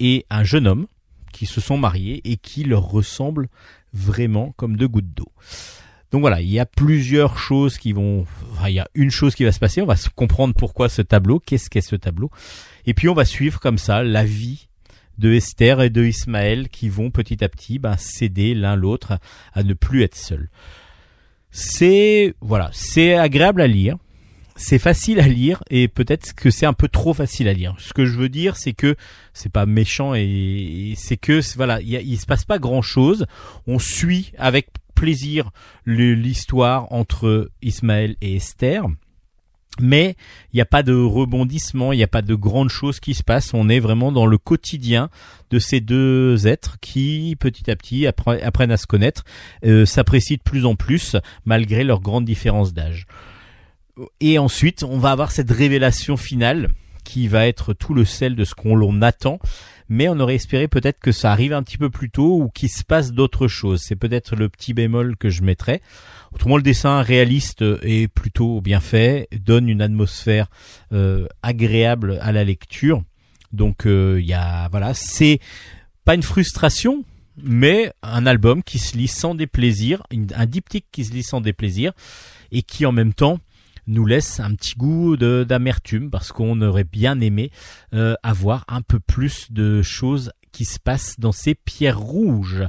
[0.01, 0.89] et un jeune homme
[1.33, 3.49] qui se sont mariés et qui leur ressemblent
[3.93, 5.30] vraiment comme deux gouttes d'eau.
[6.11, 9.34] Donc voilà, il y a plusieurs choses qui vont, enfin, il y a une chose
[9.34, 12.30] qui va se passer, on va comprendre pourquoi ce tableau, qu'est-ce qu'est ce tableau,
[12.84, 14.68] et puis on va suivre comme ça la vie
[15.16, 19.18] de Esther et de Ismaël qui vont petit à petit ben, céder l'un l'autre
[19.55, 20.51] à ne plus être seuls.
[21.51, 23.97] C'est voilà, c'est agréable à lire,
[24.57, 27.75] c'est facile à lire et peut-être que c'est un peu trop facile à lire.
[27.79, 28.97] Ce que je veux dire, c'est que
[29.33, 33.27] c'est pas méchant et, c'est que voilà, il, il se passe pas grand chose.
[33.67, 35.51] On suit avec plaisir
[35.87, 38.87] l'histoire entre Ismaël et Esther.
[39.81, 40.17] Mais
[40.53, 43.23] il n'y a pas de rebondissement, il n'y a pas de grandes choses qui se
[43.23, 43.55] passent.
[43.55, 45.09] On est vraiment dans le quotidien
[45.51, 49.25] de ces deux êtres qui, petit à petit, apprennent à se connaître,
[49.65, 53.07] euh, s'apprécient de plus en plus malgré leur grande différence d'âge.
[54.20, 56.70] Et ensuite, on va avoir cette révélation finale
[57.05, 59.38] qui va être tout le sel de ce qu'on l'on attend,
[59.88, 62.70] mais on aurait espéré peut-être que ça arrive un petit peu plus tôt ou qu'il
[62.70, 63.82] se passe d'autres choses.
[63.82, 65.80] C'est peut-être le petit bémol que je mettrais.
[66.32, 70.47] Autrement, le dessin réaliste est plutôt bien fait, donne une atmosphère
[70.93, 73.03] euh, agréable à la lecture.
[73.53, 75.40] Donc euh, il y a voilà, c'est
[76.05, 77.05] pas une frustration,
[77.36, 80.03] mais un album qui se lit sans déplaisir,
[80.34, 81.93] un diptyque qui se lit sans déplaisir
[82.51, 83.38] et qui en même temps
[83.87, 87.51] nous laisse un petit goût d'amertume parce qu'on aurait bien aimé
[87.95, 92.64] euh, avoir un peu plus de choses qui se passent dans ces pierres rouges.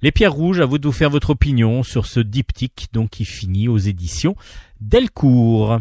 [0.00, 3.24] Les pierres rouges, à vous de vous faire votre opinion sur ce diptyque donc qui
[3.24, 4.36] finit aux éditions
[4.80, 5.80] Delcourt.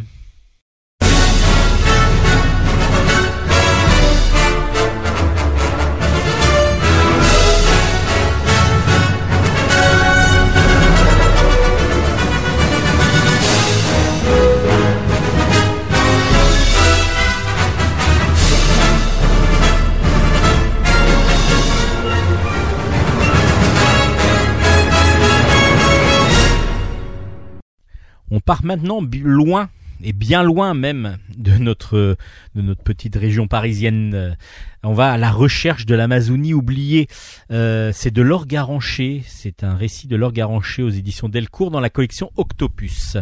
[28.32, 29.70] On part maintenant loin
[30.04, 32.18] et bien loin même de notre
[32.56, 34.36] de notre petite région parisienne.
[34.84, 37.08] On va à la recherche de l'Amazonie oubliée.
[37.52, 39.24] Euh, c'est de l'or garanché.
[39.28, 43.18] C'est un récit de l'or garanché aux éditions Delcourt dans la collection Octopus.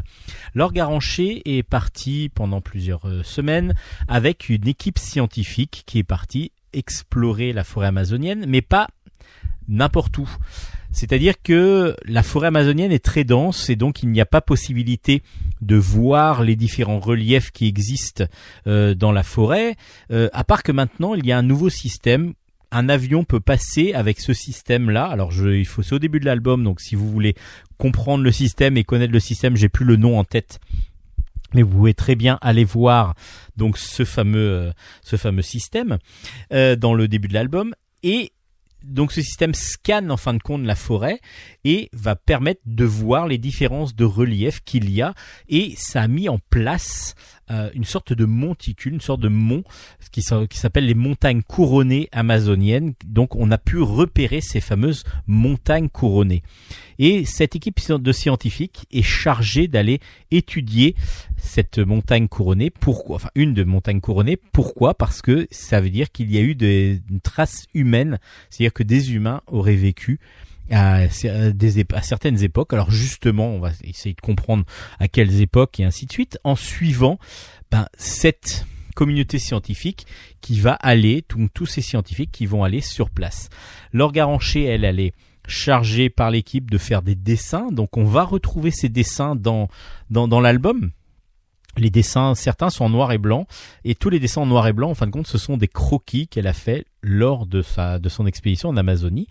[0.54, 3.74] L'or garanché est parti pendant plusieurs euh, semaines
[4.08, 8.90] avec une équipe scientifique qui est partie explorer la forêt amazonienne, mais pas
[9.68, 10.30] n'importe où.
[10.96, 15.24] C'est-à-dire que la forêt amazonienne est très dense et donc il n'y a pas possibilité
[15.62, 18.24] de voir les différents reliefs qui existent
[18.66, 19.76] euh, dans la forêt,
[20.12, 22.34] euh, à part que maintenant il y a un nouveau système
[22.72, 25.06] un avion peut passer avec ce système-là.
[25.06, 27.36] Alors, je, il faut c'est au début de l'album, donc si vous voulez
[27.78, 30.60] comprendre le système et connaître le système, j'ai plus le nom en tête,
[31.54, 33.16] mais vous pouvez très bien aller voir
[33.56, 34.72] donc ce fameux euh,
[35.04, 36.00] ce fameux système
[36.52, 37.76] dans le début de l'album.
[38.04, 38.32] Et
[38.86, 41.20] donc ce système scanne en fin de compte la forêt
[41.64, 45.14] et va permettre de voir les différences de relief qu'il y a
[45.50, 47.16] et ça a mis en place
[47.52, 49.64] euh, une sorte de monticule, une sorte de mont
[50.12, 52.94] qui, qui s'appelle les montagnes couronnées amazoniennes.
[53.06, 56.42] Donc on a pu repérer ces fameuses montagnes couronnées.
[57.00, 60.00] Et cette équipe de scientifiques est chargée d'aller
[60.32, 60.96] étudier
[61.38, 62.70] cette montagne couronnée.
[62.70, 64.38] Pourquoi Enfin, une de montagne couronnée.
[64.52, 64.94] Pourquoi?
[64.94, 68.20] Parce que ça veut dire qu'il y a eu des, une trace humaine,
[68.50, 70.20] c'est-à-dire que des humains auraient vécu
[70.72, 72.74] à, certaines époques.
[72.74, 74.66] Alors justement, on va essayer de comprendre
[75.00, 77.20] à quelles époques et ainsi de suite, en suivant
[77.72, 78.66] ben, cette
[78.96, 80.08] communauté scientifique
[80.42, 81.24] qui va aller,
[81.54, 83.50] tous ces scientifiques qui vont aller sur place.
[83.92, 85.14] Laure Garancher, elle, elle est
[85.48, 89.68] chargée par l'équipe de faire des dessins, donc on va retrouver ces dessins dans,
[90.10, 90.92] dans, dans l'album.
[91.78, 93.48] Les dessins, certains sont en noir et blanc,
[93.84, 95.68] et tous les dessins en noir et blanc, en fin de compte, ce sont des
[95.68, 99.28] croquis qu'elle a fait lors de sa, de son expédition en Amazonie.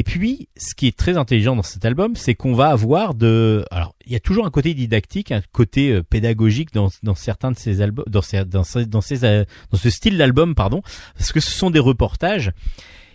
[0.00, 3.64] Et puis, ce qui est très intelligent dans cet album, c'est qu'on va avoir de,
[3.72, 7.50] alors, il y a toujours un côté didactique, un côté euh, pédagogique dans, dans certains
[7.50, 10.82] de ces albums, dans ces, dans ces, dans, ces, euh, dans ce style d'album, pardon,
[11.16, 12.52] parce que ce sont des reportages.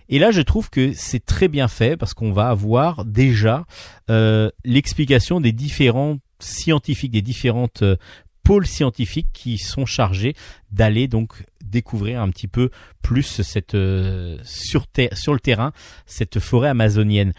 [0.09, 3.65] Et là, je trouve que c'est très bien fait parce qu'on va avoir déjà
[4.09, 7.95] euh, l'explication des différents scientifiques, des différentes euh,
[8.43, 10.35] pôles scientifiques qui sont chargés
[10.71, 12.69] d'aller donc découvrir un petit peu
[13.01, 15.71] plus cette euh, sur, sur le terrain
[16.05, 17.33] cette forêt amazonienne.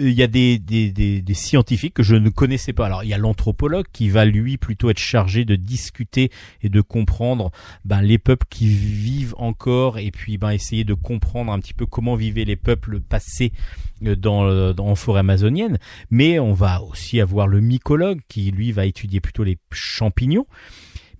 [0.00, 2.86] Euh, il y a des, des, des, scientifiques que je ne connaissais pas.
[2.86, 6.30] Alors il y a l'anthropologue qui va lui plutôt être chargé de discuter
[6.62, 7.50] et de comprendre
[7.84, 11.86] ben, les peuples qui vivent encore et puis ben, essayer de comprendre un petit peu
[11.86, 13.52] comment vivaient les peuples passés
[14.04, 15.78] euh, dans, dans en forêt amazonienne.
[16.10, 20.46] Mais on va aussi avoir le mycologue qui lui va étudier plutôt les champignons.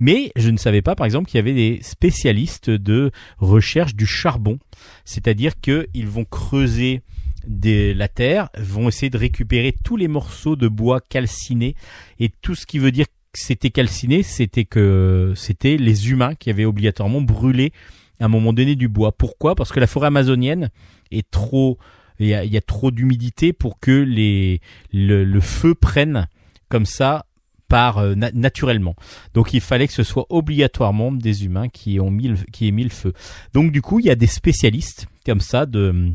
[0.01, 4.07] Mais je ne savais pas, par exemple, qu'il y avait des spécialistes de recherche du
[4.07, 4.59] charbon.
[5.05, 7.03] C'est-à-dire qu'ils vont creuser
[7.47, 11.75] de la terre, vont essayer de récupérer tous les morceaux de bois calcinés
[12.19, 16.51] et tout ce qui veut dire que c'était calciné, c'était que c'était les humains qui
[16.51, 17.73] avaient obligatoirement brûlé
[18.21, 19.13] à un moment donné du bois.
[19.13, 19.55] Pourquoi?
[19.55, 20.71] Parce que la forêt amazonienne
[21.11, 21.79] est trop,
[22.19, 24.61] il y a, trop d'humidité pour que les
[24.93, 26.29] le, feu prenne
[26.69, 27.27] comme ça
[27.69, 28.95] par euh, naturellement.
[29.33, 32.85] Donc il fallait que ce soit obligatoirement des humains qui ont mis qui aient mis
[32.85, 33.13] le feu.
[33.53, 36.13] Donc du coup il y a des spécialistes comme ça de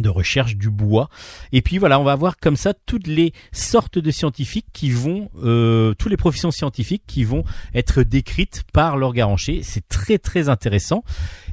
[0.00, 1.08] de recherche du bois.
[1.52, 5.30] Et puis voilà, on va voir comme ça toutes les sortes de scientifiques qui vont,
[5.42, 7.44] euh, toutes les professions scientifiques qui vont
[7.74, 9.62] être décrites par leur garancher.
[9.62, 11.04] C'est très très intéressant.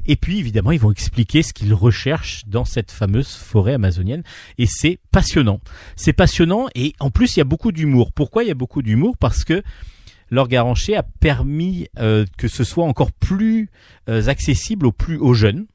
[0.06, 4.22] Et puis évidemment, ils vont expliquer ce qu'ils recherchent dans cette fameuse forêt amazonienne.
[4.58, 5.60] Et c'est passionnant.
[5.96, 8.12] C'est passionnant et en plus il y a beaucoup d'humour.
[8.12, 9.16] Pourquoi il y a beaucoup d'humour?
[9.16, 9.62] Parce que
[10.30, 13.70] leur garancher a permis euh, que ce soit encore plus
[14.08, 15.66] euh, accessible aux plus aux jeunes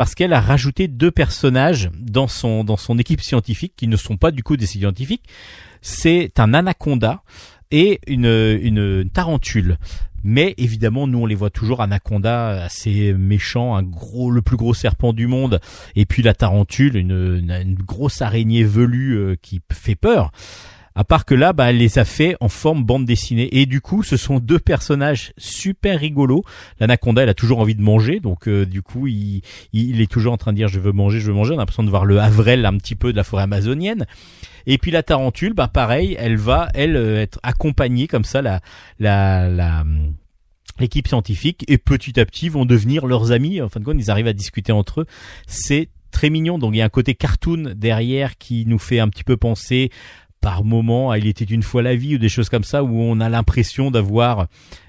[0.00, 4.16] parce qu'elle a rajouté deux personnages dans son dans son équipe scientifique qui ne sont
[4.16, 5.28] pas du coup des scientifiques.
[5.82, 7.22] C'est un anaconda
[7.70, 9.76] et une, une, tarentule.
[10.24, 14.72] Mais évidemment, nous on les voit toujours anaconda assez méchant, un gros, le plus gros
[14.72, 15.60] serpent du monde,
[15.96, 20.32] et puis la tarentule, une, une grosse araignée velue euh, qui fait peur.
[20.94, 23.48] À part que là, bah, elle les a fait en forme bande dessinée.
[23.52, 26.44] Et du coup, ce sont deux personnages super rigolos.
[26.80, 30.32] L'anaconda, elle a toujours envie de manger, donc euh, du coup, il, il, est toujours
[30.32, 31.52] en train de dire je veux manger, je veux manger.
[31.52, 34.06] On a l'impression de voir le Havrel un petit peu de la forêt amazonienne.
[34.66, 38.60] Et puis la tarentule, bah pareil, elle va elle euh, être accompagnée comme ça la
[38.98, 39.84] la la
[40.78, 43.60] l'équipe scientifique et petit à petit vont devenir leurs amis.
[43.60, 45.06] En fin de compte, ils arrivent à discuter entre eux.
[45.46, 46.58] C'est très mignon.
[46.58, 49.90] Donc il y a un côté cartoon derrière qui nous fait un petit peu penser
[50.40, 53.20] par moment Il était une fois la vie ou des choses comme ça où on
[53.20, 54.46] a l'impression d'avoir,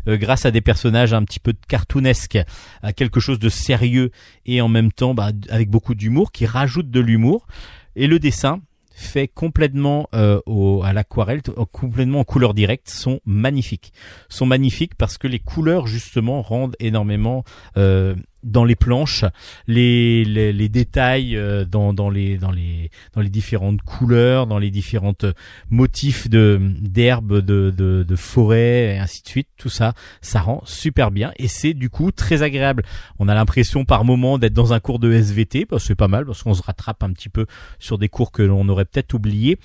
[0.08, 2.39] euh, grâce à des personnages un petit peu cartoonesques,
[2.82, 4.12] à quelque chose de sérieux
[4.45, 7.47] et en même temps bah, avec beaucoup d'humour qui rajoute de l'humour.
[7.95, 8.62] Et le dessin,
[9.02, 10.39] fait complètement euh,
[10.84, 11.41] à l'aquarelle,
[11.72, 13.93] complètement en couleur directe, sont magnifiques.
[14.30, 17.43] Sont magnifiques parce que les couleurs justement rendent énormément
[17.78, 19.26] euh, dans les planches,
[19.68, 24.60] les, les, les détails euh, dans, dans, les, dans, les, dans les différentes couleurs, dans
[24.60, 25.26] les différentes
[25.70, 30.62] motifs de d'herbes, de, de, de forêt et ainsi de suite, tout ça, ça rend
[30.66, 32.84] super bien et c'est du coup très agréable.
[33.20, 36.26] On a l'impression par moment d'être dans un cours de SVT, bah, c'est pas mal
[36.26, 37.46] parce qu'on se rattrape un petit peu
[37.80, 39.58] sur des cours que l'on aurait peut-être oubliés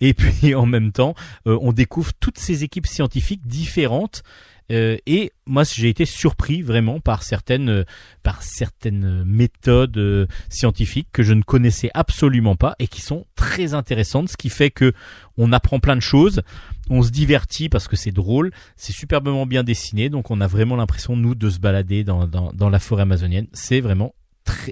[0.00, 1.14] et puis en même temps,
[1.46, 4.22] euh, on découvre toutes ces équipes scientifiques différentes
[4.70, 7.84] euh, et moi, j'ai été surpris vraiment par certaines, euh,
[8.22, 13.74] par certaines méthodes euh, scientifiques que je ne connaissais absolument pas et qui sont très
[13.74, 14.28] intéressantes.
[14.28, 14.92] Ce qui fait que
[15.36, 16.42] on apprend plein de choses,
[16.90, 20.76] on se divertit parce que c'est drôle, c'est superbement bien dessiné, donc on a vraiment
[20.76, 23.46] l'impression nous de se balader dans, dans, la forêt amazonienne.
[23.52, 24.14] C'est vraiment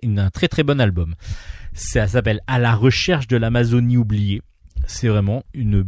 [0.05, 1.15] un très très bon album.
[1.73, 4.43] Ça s'appelle À la recherche de l'Amazonie oubliée.
[4.87, 5.87] C'est vraiment une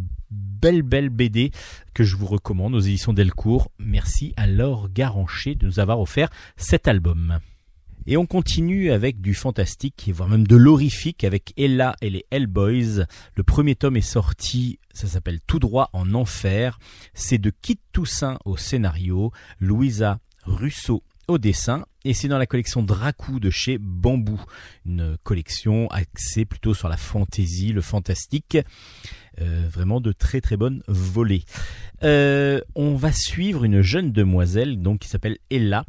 [0.62, 1.50] belle belle BD
[1.92, 3.72] que je vous recommande aux éditions Delcourt.
[3.80, 7.40] Merci à Laure Garancher de nous avoir offert cet album.
[8.06, 13.06] Et on continue avec du fantastique, voire même de l'horrifique avec Ella et les Hellboys.
[13.34, 16.78] Le premier tome est sorti, ça s'appelle Tout droit en enfer.
[17.12, 22.82] C'est de Kit Toussaint au scénario, Louisa Russo au dessin et c'est dans la collection
[22.82, 24.40] Dracou de chez Bambou,
[24.86, 28.58] une collection axée plutôt sur la fantaisie, le fantastique.
[29.40, 31.44] Euh, vraiment de très très bonnes volées.
[32.02, 35.86] Euh, on va suivre une jeune demoiselle donc qui s'appelle Ella.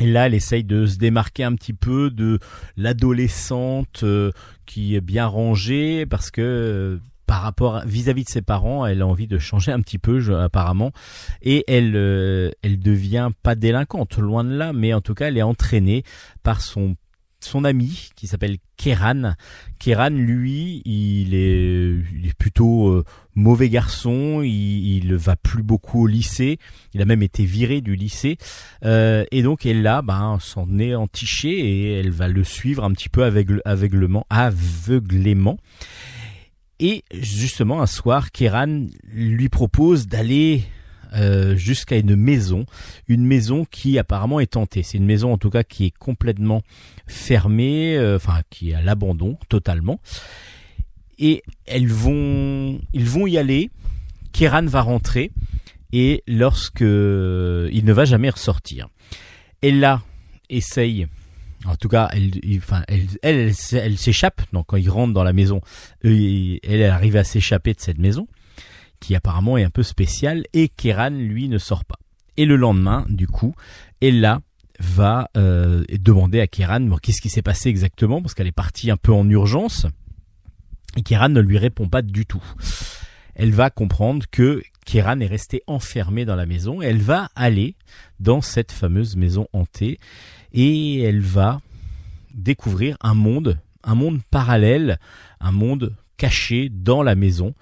[0.00, 2.40] Ella, elle essaye de se démarquer un petit peu de
[2.76, 4.32] l'adolescente euh,
[4.66, 6.98] qui est bien rangée parce que
[7.32, 10.92] par rapport vis-à-vis de ses parents, elle a envie de changer un petit peu apparemment
[11.40, 11.96] et elle
[12.62, 16.02] elle devient pas délinquante loin de là mais en tout cas elle est entraînée
[16.42, 16.94] par son
[17.40, 19.34] son ami qui s'appelle Keran.
[19.78, 23.04] Keran, lui, il est, plutôt euh,
[23.34, 24.42] mauvais garçon.
[24.42, 26.58] Il, ne va plus beaucoup au lycée.
[26.94, 28.38] Il a même été viré du lycée.
[28.84, 32.92] Euh, et donc elle là, ben, s'en est entichée et elle va le suivre un
[32.92, 35.58] petit peu aveuglement, aveuglément.
[36.84, 40.64] Et justement, un soir, Keran lui propose d'aller
[41.14, 42.66] euh, jusqu'à une maison,
[43.06, 44.82] une maison qui apparemment est tentée.
[44.82, 46.62] C'est une maison en tout cas qui est complètement
[47.06, 50.00] fermée, euh, enfin qui est à l'abandon totalement.
[51.20, 53.70] Et elles vont, ils vont y aller.
[54.32, 55.30] Kéran va rentrer
[55.92, 56.84] et lorsque il
[57.84, 58.88] ne va jamais ressortir.
[59.62, 60.02] Ella
[60.50, 61.06] essaye
[61.66, 64.42] en tout cas, elle, enfin, elle, elle, elle, s'échappe.
[64.52, 65.60] Donc, quand il rentre dans la maison,
[66.02, 68.26] elle, elle arrive à s'échapper de cette maison
[69.02, 71.98] qui apparemment est un peu spécial, et Keran, lui, ne sort pas.
[72.36, 73.52] Et le lendemain, du coup,
[74.00, 74.40] Ella
[74.78, 78.96] va euh, demander à Keran qu'est-ce qui s'est passé exactement, parce qu'elle est partie un
[78.96, 79.86] peu en urgence,
[80.96, 82.44] et Keran ne lui répond pas du tout.
[83.34, 87.74] Elle va comprendre que Keran est resté enfermé dans la maison, et elle va aller
[88.20, 89.98] dans cette fameuse maison hantée,
[90.52, 91.60] et elle va
[92.34, 94.98] découvrir un monde, un monde parallèle,
[95.40, 97.54] un monde caché dans la maison,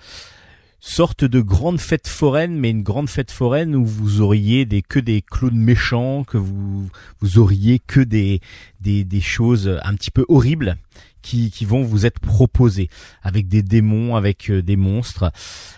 [0.81, 4.99] sorte de grande fête foraine, mais une grande fête foraine où vous auriez des que
[4.99, 6.89] des clowns méchants, que vous
[7.21, 8.41] vous auriez que des
[8.81, 10.77] des, des choses un petit peu horribles
[11.23, 12.89] qui, qui vont vous être proposés
[13.23, 15.31] avec des démons, avec des monstres.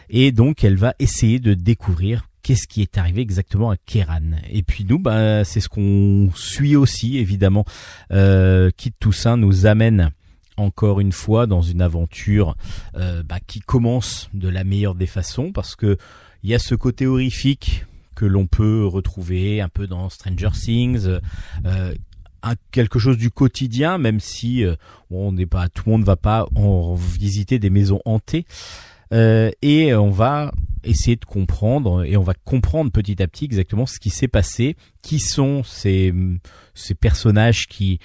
[0.09, 4.33] Et donc elle va essayer de découvrir qu'est-ce qui est arrivé exactement à Kéran.
[4.51, 7.65] Et puis nous, bah, c'est ce qu'on suit aussi, évidemment.
[8.13, 10.11] Euh, Kit Toussaint nous amène
[10.57, 12.57] encore une fois dans une aventure
[12.97, 15.97] euh, bah, qui commence de la meilleure des façons, parce que
[16.43, 21.07] il y a ce côté horrifique que l'on peut retrouver un peu dans Stranger Things,
[21.65, 21.95] euh,
[22.71, 24.75] quelque chose du quotidien, même si euh,
[25.11, 28.45] on n'est pas, tout le monde va pas en visiter des maisons hantées.
[29.13, 30.53] Euh, et on va
[30.85, 34.77] essayer de comprendre et on va comprendre petit à petit exactement ce qui s'est passé,
[35.03, 36.13] qui sont ces,
[37.01, 37.99] personnages qui,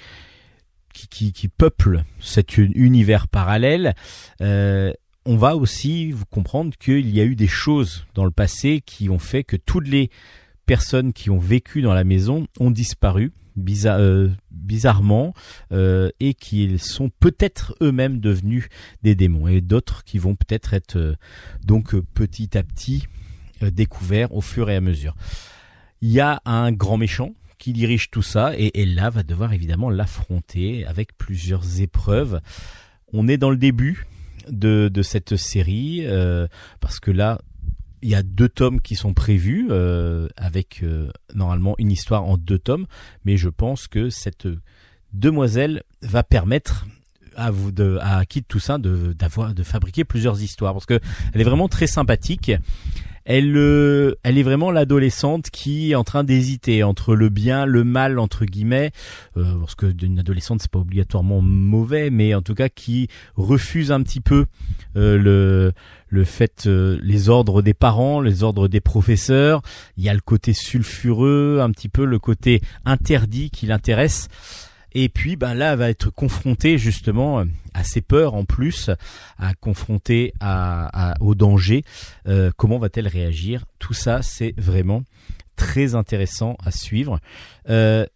[1.56, 3.94] peuplent cet univers parallèle.
[4.40, 4.92] Euh,
[5.24, 9.18] on va aussi comprendre qu'il y a eu des choses dans le passé qui ont
[9.18, 10.10] fait que toutes les
[10.66, 13.32] personnes qui ont vécu dans la maison ont disparu
[13.86, 15.34] euh, bizarrement
[15.72, 18.68] euh, et qu'ils sont peut-être eux-mêmes devenus
[19.02, 21.14] des démons et d'autres qui vont peut-être être, euh,
[21.64, 23.06] donc petit à petit
[23.60, 25.16] découverts au fur et à mesure.
[26.00, 29.90] Il y a un grand méchant qui dirige tout ça et Ella va devoir évidemment
[29.90, 32.40] l'affronter avec plusieurs épreuves.
[33.12, 34.06] On est dans le début
[34.48, 36.06] de cette série
[36.78, 37.40] parce que là
[38.02, 42.36] il y a deux tomes qui sont prévus euh, avec euh, normalement une histoire en
[42.36, 42.86] deux tomes,
[43.24, 44.48] mais je pense que cette
[45.12, 46.86] demoiselle va permettre
[47.36, 50.98] à vous de à Kit Toussaint de d'avoir de fabriquer plusieurs histoires parce que
[51.32, 52.50] elle est vraiment très sympathique
[53.28, 57.84] elle, euh, elle est vraiment l'adolescente qui est en train d'hésiter entre le bien, le
[57.84, 58.90] mal entre guillemets,
[59.36, 63.92] euh, parce que d'une adolescente c'est pas obligatoirement mauvais, mais en tout cas qui refuse
[63.92, 64.46] un petit peu
[64.96, 65.72] euh, le
[66.08, 69.60] le fait les ordres des parents, les ordres des professeurs.
[69.98, 74.28] Il y a le côté sulfureux, un petit peu le côté interdit qui l'intéresse.
[74.92, 77.44] Et puis ben là, elle va être confrontée justement
[77.74, 78.90] à ses peurs en plus,
[79.38, 81.84] à confronter à, au danger.
[82.26, 83.64] Euh, comment va-t-elle réagir?
[83.78, 85.02] Tout ça, c'est vraiment
[85.56, 87.20] très intéressant à suivre.
[87.68, 88.06] Euh,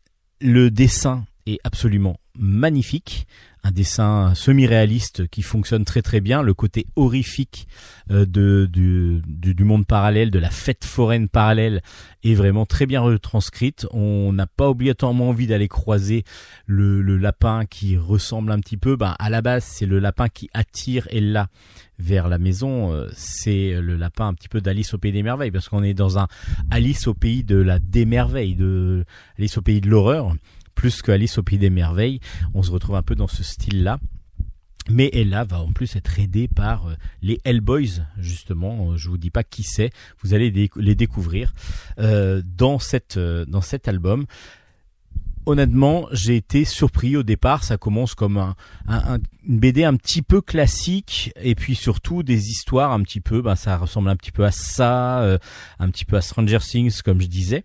[0.40, 3.26] le dessin est absolument magnifique
[3.64, 7.68] un dessin semi-réaliste qui fonctionne très très bien, le côté horrifique
[8.10, 11.82] euh, du, monde parallèle, de la fête foraine parallèle
[12.24, 13.86] est vraiment très bien retranscrite.
[13.93, 16.24] On n'a pas obligatoirement envie d'aller croiser
[16.66, 18.97] le, le, lapin qui ressemble un petit peu.
[18.97, 21.48] Ben, à la base, c'est le lapin qui attire Ella
[22.01, 22.93] vers la maison.
[22.93, 25.94] Euh, c'est le lapin un petit peu d'Alice au pays des merveilles parce qu'on est
[25.94, 26.26] dans un
[26.70, 29.05] Alice au pays de la démerveille, de
[29.39, 30.34] Alice au pays de l'horreur
[30.74, 32.20] plus que Alice au Pays des Merveilles.
[32.54, 33.98] On se retrouve un peu dans ce style-là.
[34.90, 38.90] Mais Ella va en plus être aidée par euh, les Hellboys, justement.
[38.90, 39.90] Euh, je vous dis pas qui c'est.
[40.22, 41.54] Vous allez les découvrir
[41.98, 44.26] euh, dans cette dans cet album.
[45.44, 47.64] Honnêtement, j'ai été surpris au départ.
[47.64, 52.92] Ça commence comme un, une BD un petit peu classique, et puis surtout des histoires
[52.92, 53.42] un petit peu.
[53.42, 55.38] Ben, ça ressemble un petit peu à ça,
[55.80, 57.64] un petit peu à Stranger Things, comme je disais.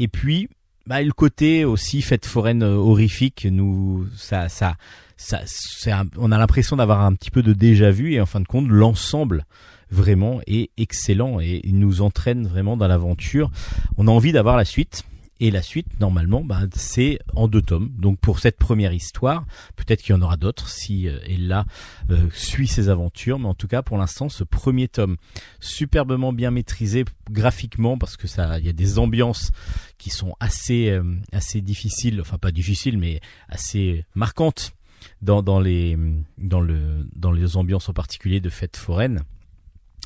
[0.00, 0.48] Et puis
[0.86, 4.76] bah, le côté aussi fête foraine euh, horrifique, nous, ça, ça,
[5.16, 8.40] ça, c'est on a l'impression d'avoir un petit peu de déjà vu et en fin
[8.40, 9.46] de compte, l'ensemble
[9.90, 13.50] vraiment est excellent et il nous entraîne vraiment dans l'aventure.
[13.96, 15.04] On a envie d'avoir la suite.
[15.40, 17.90] Et la suite, normalement, bah, c'est en deux tomes.
[17.98, 19.44] Donc pour cette première histoire,
[19.74, 21.66] peut-être qu'il y en aura d'autres si euh, Ella
[22.10, 23.40] euh, suit ses aventures.
[23.40, 25.16] Mais en tout cas, pour l'instant, ce premier tome,
[25.58, 29.50] superbement bien maîtrisé graphiquement, parce que ça, il y a des ambiances
[29.98, 31.02] qui sont assez, euh,
[31.32, 34.72] assez difficiles, enfin pas difficiles, mais assez marquantes
[35.20, 35.98] dans, dans les,
[36.38, 39.24] dans le, dans les ambiances en particulier de fêtes foraines.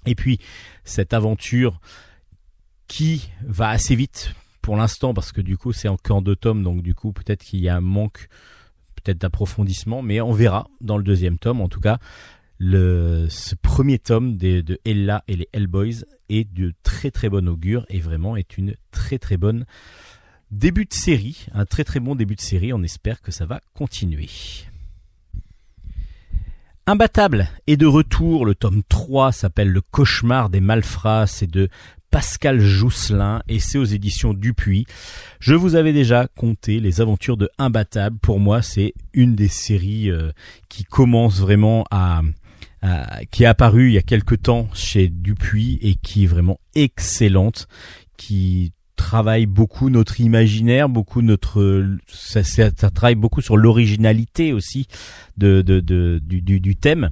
[0.07, 0.39] Et puis
[0.85, 1.81] cette aventure
[2.87, 4.33] qui va assez vite
[4.69, 7.61] pour l'instant parce que du coup c'est encore deux tomes donc du coup peut-être qu'il
[7.61, 8.29] y a un manque
[8.97, 11.97] peut-être d'approfondissement mais on verra dans le deuxième tome en tout cas
[12.59, 17.49] le ce premier tome de, de Ella et les Hellboys est de très très bon
[17.49, 19.65] augure et vraiment est une très très bonne
[20.51, 23.63] début de série, un très très bon début de série, on espère que ça va
[23.73, 24.29] continuer.
[26.87, 31.69] Imbattable est de retour, le tome 3 s'appelle Le cauchemar des malfrats, c'est de
[32.11, 34.87] Pascal Jousselin et c'est aux éditions Dupuis.
[35.41, 38.19] Je vous avais déjà conté les aventures de Imbattable.
[38.19, 40.33] Pour moi, c'est une des séries euh,
[40.69, 42.23] qui commence vraiment à,
[43.31, 47.67] qui est apparue il y a quelque temps chez Dupuis et qui est vraiment excellente,
[48.17, 54.87] qui travaille beaucoup notre imaginaire, beaucoup notre ça, ça, travaille beaucoup sur l'originalité aussi
[55.37, 57.11] de, de, de du, du thème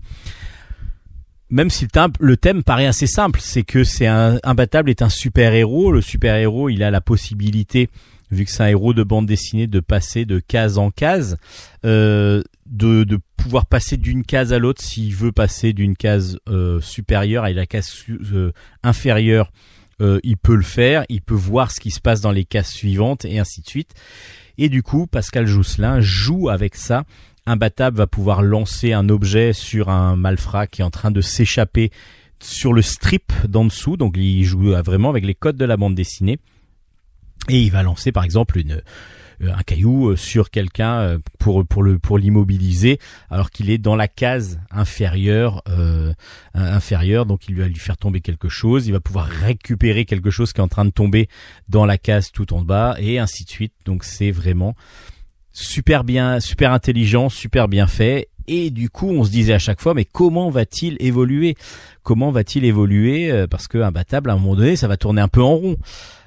[1.50, 1.86] même si
[2.18, 5.92] le thème paraît assez simple, c'est que c'est un imbattable est un super héros.
[5.92, 7.88] Le super héros, il a la possibilité
[8.30, 11.36] vu que c'est un héros de bande dessinée, de passer de case en case,
[11.84, 17.44] euh, de, pouvoir passer d'une case à l'autre s'il veut passer d'une case euh, supérieure
[17.44, 18.52] à la case euh,
[18.82, 19.52] inférieure.
[20.00, 23.24] Il peut le faire, il peut voir ce qui se passe dans les cases suivantes
[23.24, 23.92] et ainsi de suite.
[24.58, 27.04] Et du coup, Pascal Jousselin joue avec ça.
[27.46, 31.90] Imbattable va pouvoir lancer un objet sur un malfrat qui est en train de s'échapper
[32.40, 33.96] sur le strip d'en dessous.
[33.96, 36.38] Donc il joue vraiment avec les codes de la bande dessinée.
[37.48, 38.80] Et il va lancer par exemple euh,
[39.40, 42.98] un caillou euh, sur quelqu'un euh, pour l'immobiliser
[43.30, 46.12] alors qu'il est dans la case inférieure euh,
[46.54, 50.52] inférieure donc il va lui faire tomber quelque chose il va pouvoir récupérer quelque chose
[50.52, 51.28] qui est en train de tomber
[51.68, 54.74] dans la case tout en bas et ainsi de suite donc c'est vraiment
[55.58, 58.28] super bien super intelligent super bien fait.
[58.46, 61.56] Et du coup, on se disait à chaque fois, mais comment va-t-il évoluer?
[62.04, 63.46] Comment va-t-il évoluer?
[63.50, 65.76] Parce que imbattable, à un moment donné, ça va tourner un peu en rond.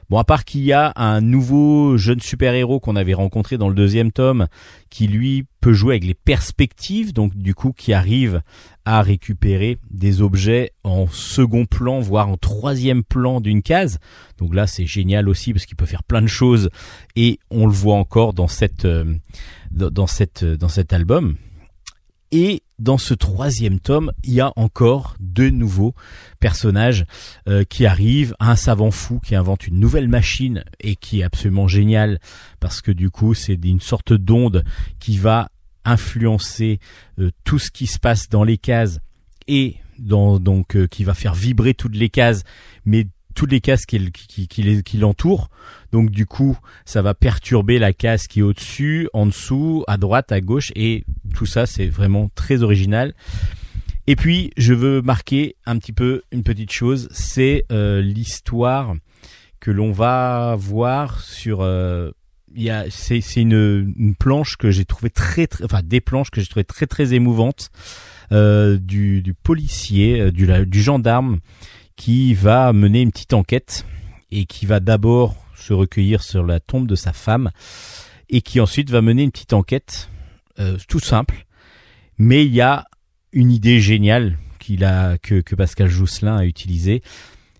[0.10, 3.76] Bon, à part qu'il y a un nouveau jeune super-héros qu'on avait rencontré dans le
[3.76, 4.48] deuxième tome,
[4.90, 8.42] qui lui peut jouer avec les perspectives, donc du coup qui arrive
[8.86, 14.00] à récupérer des objets en second plan, voire en troisième plan d'une case.
[14.40, 16.72] Donc là, c'est génial aussi parce qu'il peut faire plein de choses
[17.16, 19.16] et on le voit encore dans cette euh,
[19.70, 21.36] dans cette dans cet album.
[22.32, 25.94] Et dans ce troisième tome, il y a encore deux nouveaux
[26.40, 27.06] personnages
[27.48, 28.36] euh, qui arrivent.
[28.40, 32.20] Un savant fou qui invente une nouvelle machine et qui est absolument génial
[32.60, 34.64] parce que du coup, c'est une sorte d'onde
[35.00, 35.50] qui va
[35.86, 36.80] influencer
[37.20, 39.00] euh, tout ce qui se passe dans les cases
[39.48, 42.44] et dans, donc euh, qui va faire vibrer toutes les cases,
[42.86, 44.00] mais toutes les cases qui,
[44.96, 45.50] l'entourent.
[45.92, 50.32] Donc du coup, ça va perturber la case qui est au-dessus, en dessous, à droite,
[50.32, 51.04] à gauche, et
[51.34, 53.14] tout ça, c'est vraiment très original.
[54.08, 58.96] Et puis, je veux marquer un petit peu une petite chose, c'est euh, l'histoire
[59.60, 61.62] que l'on va voir sur.
[61.62, 62.12] Euh,
[62.90, 66.64] c'est, une, une, planche que j'ai trouvé très, très, enfin des planches que j'ai trouvé
[66.64, 67.70] très très émouvantes
[68.32, 71.40] euh, du, du policier, euh, du gendarme
[72.00, 73.86] qui va mener une petite enquête
[74.32, 77.52] et qui va d'abord se recueillir sur la tombe de sa femme
[78.30, 80.10] et qui ensuite va mener une petite enquête
[80.60, 81.46] euh, tout simple.
[82.18, 82.86] Mais il y a
[83.34, 87.02] une idée géniale qu'il a que, que Pascal Jousselin a utilisée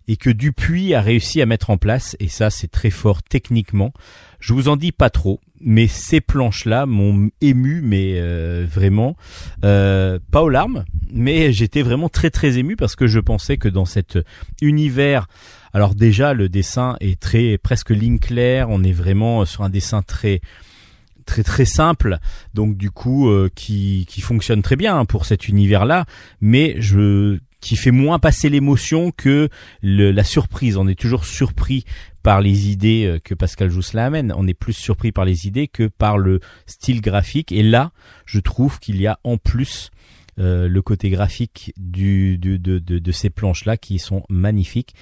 [0.10, 3.94] et que Dupuis a réussi à mettre en place et ça c'est très fort techniquement.
[4.42, 9.18] Je vous en dis pas trop mais ces planches-là m'ont ému, mais euh, vraiment.
[9.64, 13.68] Euh, pas aux larmes, mais j'étais vraiment très très ému parce que je pensais que
[13.68, 14.18] dans cet
[14.62, 15.28] univers,
[15.74, 20.02] alors déjà le dessin est très presque ligne claire, on est vraiment sur un dessin
[20.02, 20.42] très
[21.30, 22.18] très très simple,
[22.56, 26.06] donc du coup euh, qui qui fonctionne très bien pour cet univers-là,
[26.42, 29.50] mais je qui fait moins passer l'émotion que
[29.82, 30.78] le, la surprise.
[30.78, 31.84] On est toujours surpris
[32.24, 34.34] par les idées euh, que Pascal Jousselin amène.
[34.36, 37.52] On est plus surpris par les idées que par le style graphique.
[37.52, 37.92] Et là,
[38.26, 39.92] je trouve qu'il y a en plus
[40.40, 44.96] euh, le côté graphique du, de, de, de ces planches-là qui sont magnifiques.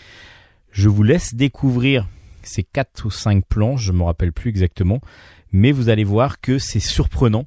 [0.71, 2.07] Je vous laisse découvrir
[2.41, 5.01] ces quatre ou cinq planches, je me rappelle plus exactement,
[5.51, 7.45] mais vous allez voir que c'est surprenant.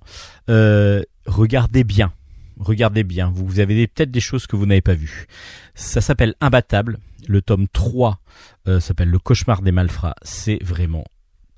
[0.48, 2.12] Euh, regardez bien,
[2.58, 3.32] regardez bien.
[3.34, 5.26] Vous avez peut-être des choses que vous n'avez pas vues.
[5.74, 6.98] Ça s'appelle Imbattable.
[7.28, 8.20] Le tome 3
[8.66, 10.16] euh, s'appelle Le cauchemar des malfrats.
[10.22, 11.04] C'est vraiment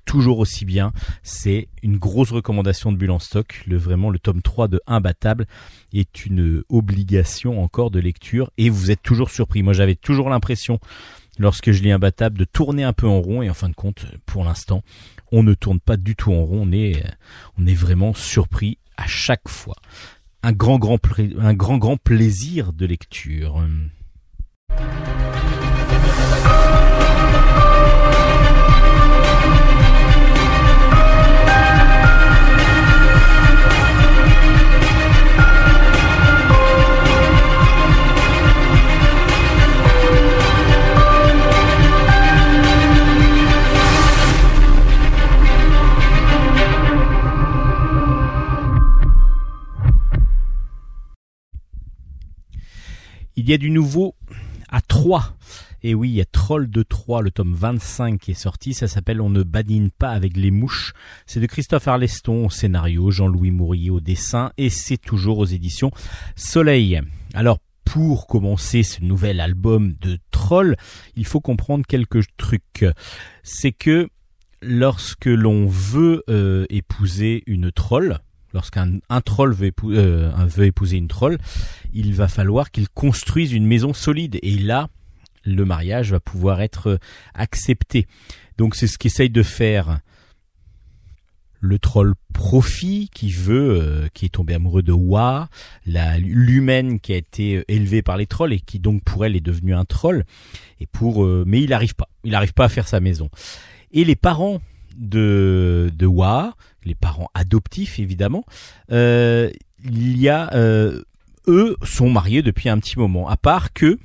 [0.04, 0.92] toujours aussi bien.
[1.22, 3.62] C'est une grosse recommandation de Bulle en stock.
[3.66, 5.46] Le, vraiment, le tome 3 de Imbattable
[5.92, 9.62] est une obligation encore de lecture et vous êtes toujours surpris.
[9.62, 10.78] Moi, j'avais toujours l'impression,
[11.38, 14.06] lorsque je lis Imbattable, de tourner un peu en rond et en fin de compte,
[14.26, 14.82] pour l'instant,
[15.32, 16.68] on ne tourne pas du tout en rond.
[16.68, 17.02] On est,
[17.58, 19.76] on est vraiment surpris à chaque fois
[20.42, 20.98] un grand, grand,
[21.38, 23.64] un grand, grand plaisir de lecture.
[53.36, 54.14] Il y a du nouveau
[54.68, 55.36] à 3.
[55.84, 58.74] Et oui, il y a Troll de 3, le tome 25 qui est sorti.
[58.74, 60.92] Ça s'appelle On ne badine pas avec les mouches.
[61.26, 65.90] C'est de Christophe Arleston au scénario, Jean-Louis Mourier au dessin et c'est toujours aux éditions
[66.36, 67.00] Soleil.
[67.34, 70.76] Alors, pour commencer ce nouvel album de Troll,
[71.16, 72.84] il faut comprendre quelques trucs.
[73.42, 74.08] C'est que
[74.62, 78.18] lorsque l'on veut euh, épouser une troll,
[78.52, 81.38] lorsqu'un un troll veut, euh, veut, épouser une troll,
[81.92, 84.38] il va falloir qu'il construise une maison solide.
[84.42, 84.88] Et là,
[85.44, 86.98] le mariage va pouvoir être
[87.34, 88.06] accepté.
[88.58, 90.00] Donc c'est ce qu'essaye de faire
[91.62, 95.48] le troll Profi qui veut, euh, qui est tombé amoureux de Wa,
[95.86, 99.40] l'humaine qui a été euh, élevée par les trolls et qui donc pour elle est
[99.40, 100.24] devenue un troll.
[100.80, 103.30] Et pour, euh, mais il n'arrive pas, il n'arrive pas à faire sa maison.
[103.92, 104.60] Et les parents
[104.96, 106.54] de de Wa,
[106.84, 108.44] les parents adoptifs évidemment,
[108.90, 109.52] il
[110.18, 110.50] y a
[111.48, 113.28] eux sont mariés depuis un petit moment.
[113.28, 113.98] À part que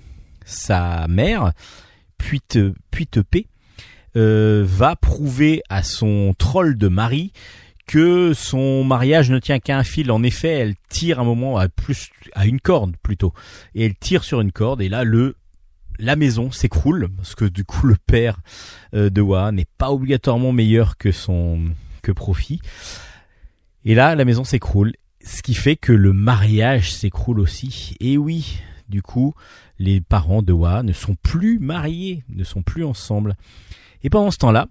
[0.46, 1.54] sa mère,
[2.18, 2.60] Puite
[3.22, 3.48] P
[4.16, 7.32] euh, va prouver à son troll de mari
[7.86, 10.12] que son mariage ne tient qu'à un fil.
[10.12, 13.34] En effet, elle tire un moment à plus à une corde plutôt,
[13.76, 15.36] et elle tire sur une corde et là le
[16.00, 18.40] la maison s'écroule parce que du coup le père
[18.94, 21.72] euh, de Wa n'est pas obligatoirement meilleur que son
[22.02, 22.62] que Profit.
[23.86, 24.94] Et là la maison s'écroule,
[25.24, 27.96] ce qui fait que le mariage s'écroule aussi.
[28.00, 29.34] Et oui, du coup
[29.80, 33.36] les parents de Wa ne sont plus mariés, ne sont plus ensemble.
[34.04, 34.68] Et pendant ce temps-là,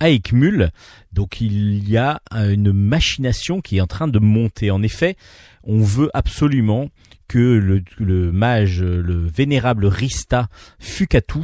[0.00, 0.70] à Ekmul,
[1.12, 4.70] donc il y a une machination qui est en train de monter.
[4.70, 5.16] En effet,
[5.68, 6.88] on veut absolument
[7.28, 10.48] que le, mage, le vénérable Rista
[10.80, 11.40] Fukatu,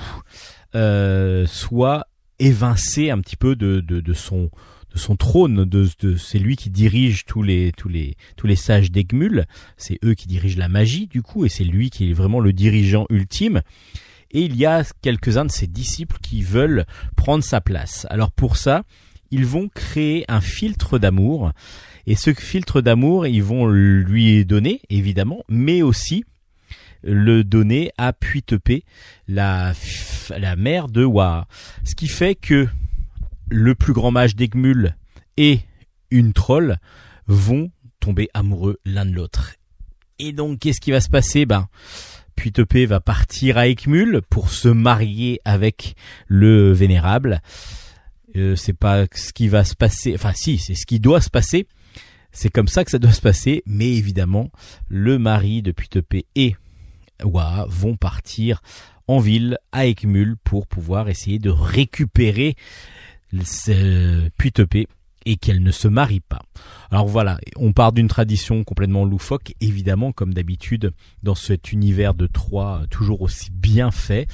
[0.75, 2.09] euh, soit
[2.41, 4.51] évincé un petit peu de, de, son
[4.93, 8.57] de son trône, de, de c'est lui qui dirige tous les tous les tous les
[8.57, 9.45] sages d'Egmul,
[9.77, 12.53] c'est eux qui dirigent la magie du coup, et c'est lui qui est vraiment le
[12.53, 13.61] dirigeant ultime
[14.31, 16.87] et il y a quelques-uns de ses disciples qui veulent
[17.17, 18.07] prendre sa place.
[18.11, 18.83] Alors pour ça,
[19.31, 21.53] ils vont créer un filtre d'amour
[22.07, 26.25] et ce filtre d'amour, ils vont lui donner évidemment, mais aussi
[27.03, 28.85] le donner à Puitepé,
[29.29, 29.73] la,
[30.37, 31.47] la mère de Wa.
[31.85, 32.67] Ce qui fait que
[33.51, 34.97] le plus grand mage d'Egmul
[35.37, 35.61] et
[36.11, 36.79] une troll
[37.27, 37.71] vont
[38.01, 39.55] tomber amoureux l'un de l'autre.
[40.19, 41.45] Et donc, qu'est-ce qui va se passer?
[41.45, 41.69] Ben,
[42.37, 45.95] puis Tepé va partir à Ekmul pour se marier avec
[46.27, 47.41] le vénérable.
[48.37, 51.31] Euh, c'est pas ce qui va se passer, enfin si, c'est ce qui doit se
[51.31, 51.67] passer.
[52.35, 54.51] C'est comme ça que ça doit se passer, mais évidemment,
[54.89, 56.57] le mari de Putepé et
[57.23, 58.61] Wa vont partir
[59.07, 62.57] en ville à Ekmul pour pouvoir essayer de récupérer
[64.37, 64.89] Putepé
[65.25, 66.43] et qu'elle ne se marie pas.
[66.95, 70.93] Alors voilà, on part d'une tradition complètement loufoque, évidemment, comme d'habitude,
[71.25, 74.29] dans cet univers de Troie, toujours aussi bien fait.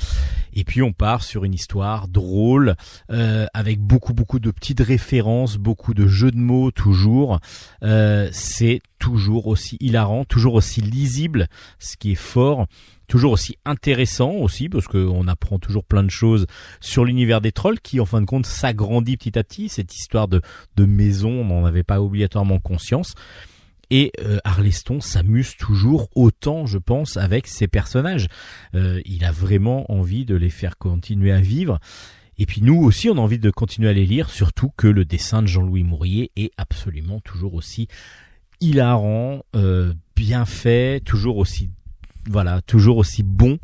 [0.52, 2.74] Et puis on part sur une histoire drôle,
[3.10, 7.40] euh, avec beaucoup beaucoup de petites références, beaucoup de jeux de mots toujours.
[7.82, 12.66] Euh, c'est toujours aussi hilarant, toujours aussi lisible, ce qui est fort
[13.10, 16.46] toujours aussi intéressant aussi parce qu'on apprend toujours plein de choses
[16.80, 20.28] sur l'univers des trolls qui en fin de compte s'agrandit petit à petit cette histoire
[20.28, 20.40] de,
[20.76, 23.14] de maison on n'en avait pas obligatoirement conscience
[23.90, 28.28] et euh, Arleston s'amuse toujours autant, je pense, avec ses personnages.
[28.74, 31.80] Euh, il a vraiment envie de les faire continuer à vivre.
[32.38, 35.04] Et puis nous aussi, on a envie de continuer à les lire, surtout que le
[35.04, 37.88] dessin de Jean-Louis Mourier est absolument toujours aussi
[38.60, 41.70] hilarant, euh, bien fait, toujours aussi
[42.28, 43.58] voilà, toujours aussi bon.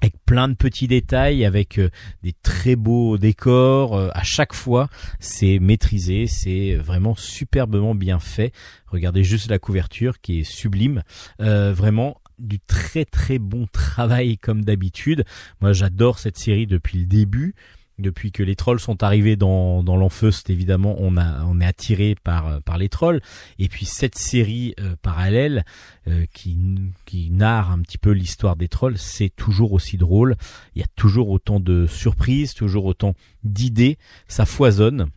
[0.00, 1.90] Avec plein de petits détails, avec euh,
[2.22, 3.96] des très beaux décors.
[3.96, 4.88] Euh, à chaque fois,
[5.20, 8.52] c'est maîtrisé, c'est vraiment superbement bien fait.
[8.86, 11.02] Regardez juste la couverture qui est sublime.
[11.38, 15.24] vraiment du très très bon travail comme d'habitude.
[15.60, 17.54] Moi, j'adore cette série depuis le début
[17.98, 22.60] depuis que les trolls sont arrivés dans, dans l'Enfeust, évidemment, on, a, est attiré par,
[22.62, 23.20] par les trolls.
[23.58, 25.64] Et puis cette série euh, parallèle
[26.08, 26.58] euh, qui,
[27.04, 30.36] qui narre un petit peu l'histoire des trolls, c'est toujours aussi drôle.
[30.74, 33.98] Il y a toujours autant de surprises, toujours autant d'idées.
[34.28, 35.08] Ça foisonne.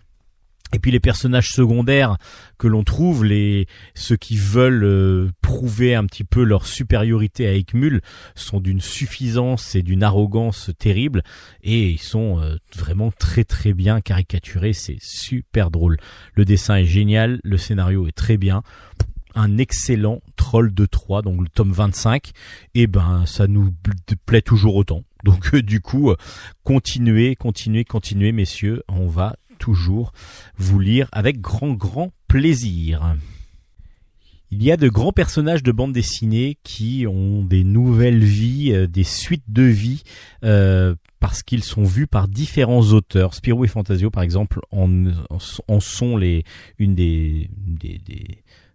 [0.74, 2.18] Et puis les personnages secondaires
[2.58, 7.54] que l'on trouve, les ceux qui veulent euh, prouver un petit peu leur supériorité à
[7.54, 8.02] Ekmul,
[8.36, 11.24] sont d'une suffisance et d'une arrogance terrible,
[11.64, 14.74] et ils sont euh, vraiment très très bien caricaturés.
[14.74, 15.98] C'est super drôle.
[16.34, 18.62] Le dessin est génial, le scénario est très bien.
[19.36, 22.32] Un excellent troll de 3, donc le tome 25,
[22.74, 23.74] et ben ça nous
[24.26, 25.04] plaît toujours autant.
[25.24, 26.12] Donc euh, du coup,
[26.64, 30.14] continuez, continuez, continuez, messieurs, on va toujours
[30.58, 33.16] vous lire avec grand grand plaisir.
[34.50, 38.88] Il y a de grands personnages de bande dessinée qui ont des nouvelles vies, euh,
[38.88, 40.04] des suites de vie,
[40.46, 43.34] euh, parce qu'ils sont vus par différents auteurs.
[43.34, 44.88] Spirou et Fantasio, par exemple, en,
[45.80, 46.46] sont les
[46.80, 47.50] une des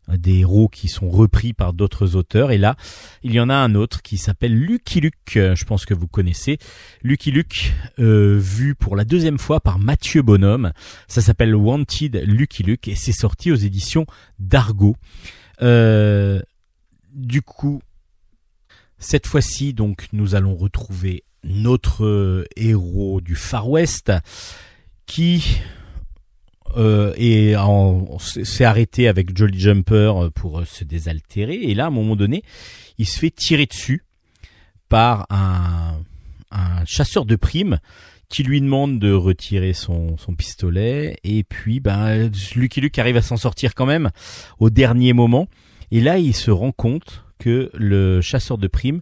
[0.08, 2.50] des héros qui sont repris par d'autres auteurs.
[2.50, 2.76] Et là,
[3.22, 5.14] il y en a un autre qui s'appelle Lucky Luke.
[5.34, 6.58] Je pense que vous connaissez
[7.02, 10.72] Lucky Luke, euh, vu pour la deuxième fois par Mathieu Bonhomme.
[11.08, 14.06] Ça s'appelle Wanted Lucky Luke et c'est sorti aux éditions
[14.38, 14.96] d'Argo.
[15.62, 16.40] Euh,
[17.14, 17.82] du coup,
[18.98, 24.12] cette fois-ci, donc, nous allons retrouver notre héros du Far West
[25.06, 25.60] qui
[26.76, 31.54] euh, et en- s'est arrêté avec Jolly Jumper euh, pour euh, se désaltérer.
[31.54, 32.42] Et là, à un moment donné,
[32.98, 34.04] il se fait tirer dessus
[34.88, 35.98] par un,
[36.84, 37.78] chasseur de primes
[38.28, 41.16] qui lui demande de retirer son, son pistolet.
[41.24, 44.10] Et puis, ben, Lucky Luke arrive à s'en sortir quand même
[44.58, 45.48] au dernier moment.
[45.90, 49.00] Et là, il se rend compte que le chasseur de primes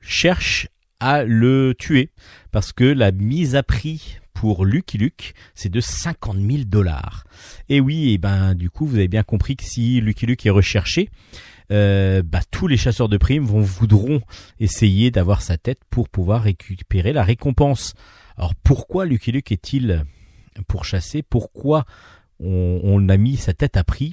[0.00, 0.68] cherche
[1.00, 2.10] à le tuer
[2.52, 7.24] parce que la mise à prix pour Lucky Luke, c'est de 50 000 dollars.
[7.70, 10.50] Et oui, et ben du coup, vous avez bien compris que si Lucky Luke est
[10.50, 11.08] recherché,
[11.72, 14.20] euh, bah, tous les chasseurs de primes vont voudront
[14.60, 17.94] essayer d'avoir sa tête pour pouvoir récupérer la récompense.
[18.36, 20.04] Alors pourquoi Lucky Luke est-il
[20.68, 21.86] pourchassé Pourquoi
[22.38, 24.12] on, a mis sa tête à prix?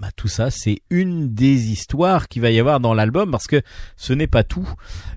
[0.00, 3.62] Bah, tout ça, c'est une des histoires qu'il va y avoir dans l'album parce que
[3.96, 4.68] ce n'est pas tout.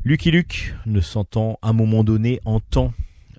[0.04, 2.94] Lucky Luke ne s'entend à un moment donné entend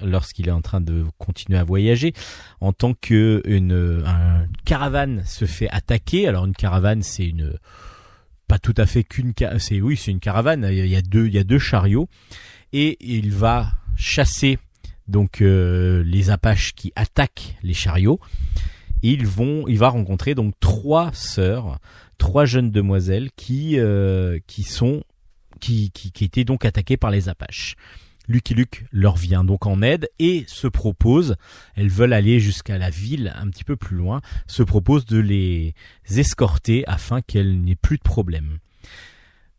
[0.04, 2.12] lorsqu'il est en train de continuer à voyager,
[2.60, 6.28] en tant que une un caravane se fait attaquer.
[6.28, 7.58] Alors une caravane, c'est une
[8.48, 10.96] pas tout à fait qu'une c'est oui, c'est une caravane, il y
[11.38, 12.08] a deux chariots
[12.72, 14.58] et il va chasser
[15.08, 18.20] donc euh, les Apaches qui attaquent les chariots.
[19.02, 21.78] Il va rencontrer donc trois sœurs,
[22.18, 25.02] trois jeunes demoiselles qui euh, qui sont
[25.60, 27.74] qui qui étaient donc attaquées par les Apaches.
[28.28, 31.36] Lucky Luke leur vient donc en aide et se propose,
[31.74, 35.74] elles veulent aller jusqu'à la ville un petit peu plus loin, se propose de les
[36.08, 38.58] escorter afin qu'elles n'aient plus de problème.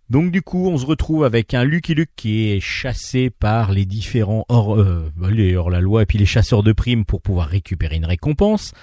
[0.09, 3.85] Donc du coup, on se retrouve avec un Lucky Luke qui est chassé par les
[3.85, 8.05] différents hors, euh, les hors-la-loi et puis les chasseurs de primes pour pouvoir récupérer une
[8.05, 8.73] récompense.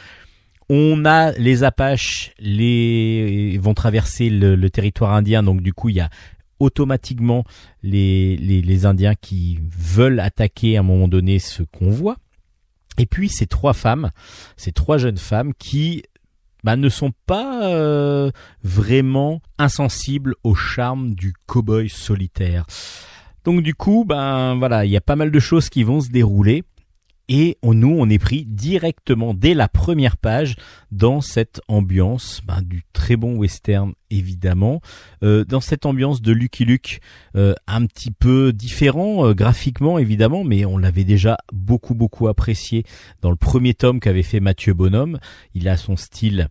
[0.69, 6.01] On a les Apaches, les vont traverser le territoire indien, donc du coup il y
[6.01, 6.11] a
[6.61, 7.45] automatiquement
[7.83, 12.17] les, les, Indiens qui veulent attaquer à un moment donné ce convoi.
[12.99, 14.11] Et puis ces trois femmes,
[14.57, 16.05] ces trois jeunes femmes qui
[16.63, 18.31] bah, ne sont pas euh,
[18.63, 22.67] vraiment insensibles au charme du cow-boy solitaire.
[23.45, 26.11] Donc du coup, ben voilà, il y a pas mal de choses qui vont se
[26.11, 26.65] dérouler.
[27.33, 30.57] Et on, nous, on est pris directement dès la première page
[30.91, 34.81] dans cette ambiance ben, du très bon western, évidemment,
[35.23, 37.01] euh, dans cette ambiance de Lucky Luke,
[37.37, 42.83] euh, un petit peu différent euh, graphiquement, évidemment, mais on l'avait déjà beaucoup, beaucoup apprécié
[43.23, 45.21] dans le premier tome qu'avait fait Mathieu Bonhomme.
[45.55, 46.49] Il a son style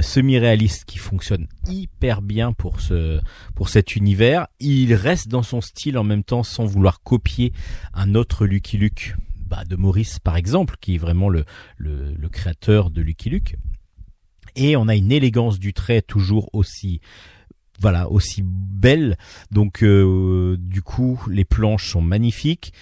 [0.00, 3.20] semi-réaliste qui fonctionne hyper bien pour ce
[3.54, 4.46] pour cet univers.
[4.58, 7.52] Il reste dans son style en même temps sans vouloir copier
[7.92, 9.14] un autre Lucky Luke
[9.52, 11.44] bah, de Maurice par exemple, qui est vraiment le,
[12.30, 13.56] créateur de Lucky Luke.
[14.56, 17.02] Et on a une élégance du trait toujours aussi
[17.78, 19.18] voilà aussi belle.
[19.50, 22.72] Donc euh, du coup les planches sont magnifiques.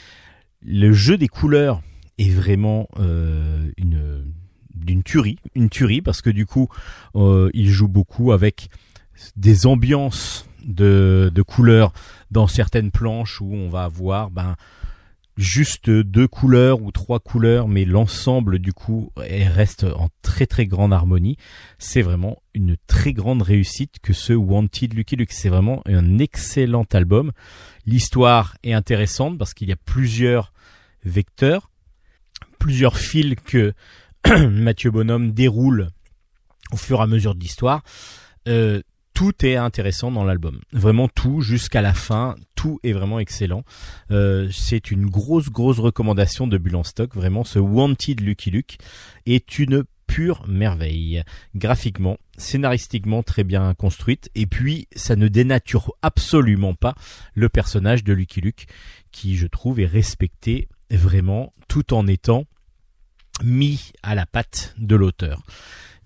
[0.62, 1.82] Le jeu des couleurs
[2.18, 4.32] est vraiment euh, une
[4.72, 6.68] d'une tuerie, une tuerie parce que du coup
[7.16, 8.68] euh, il joue beaucoup avec
[9.34, 11.92] des ambiances de, de couleurs
[12.30, 14.54] dans certaines planches où on va avoir ben
[15.40, 20.92] juste deux couleurs ou trois couleurs, mais l'ensemble du coup reste en très très grande
[20.92, 21.36] harmonie.
[21.78, 25.32] C'est vraiment une très grande réussite que ce Wanted Lucky Luke.
[25.32, 27.32] C'est vraiment un excellent album.
[27.86, 30.52] L'histoire est intéressante parce qu'il y a plusieurs
[31.04, 31.70] vecteurs,
[32.58, 33.72] plusieurs fils que
[34.50, 35.88] Mathieu Bonhomme déroule
[36.72, 37.82] au fur et à mesure de l'histoire.
[38.46, 38.82] Euh,
[39.20, 40.62] tout est intéressant dans l'album.
[40.72, 43.64] Vraiment tout jusqu'à la fin, tout est vraiment excellent.
[44.10, 47.14] Euh, c'est une grosse grosse recommandation de Bulle en stock.
[47.14, 48.78] Vraiment, ce Wanted Lucky Luke
[49.26, 51.22] est une pure merveille.
[51.54, 56.94] Graphiquement, scénaristiquement très bien construite, et puis ça ne dénature absolument pas
[57.34, 58.68] le personnage de Lucky Luke,
[59.12, 62.46] qui je trouve est respecté vraiment tout en étant
[63.44, 65.42] mis à la patte de l'auteur.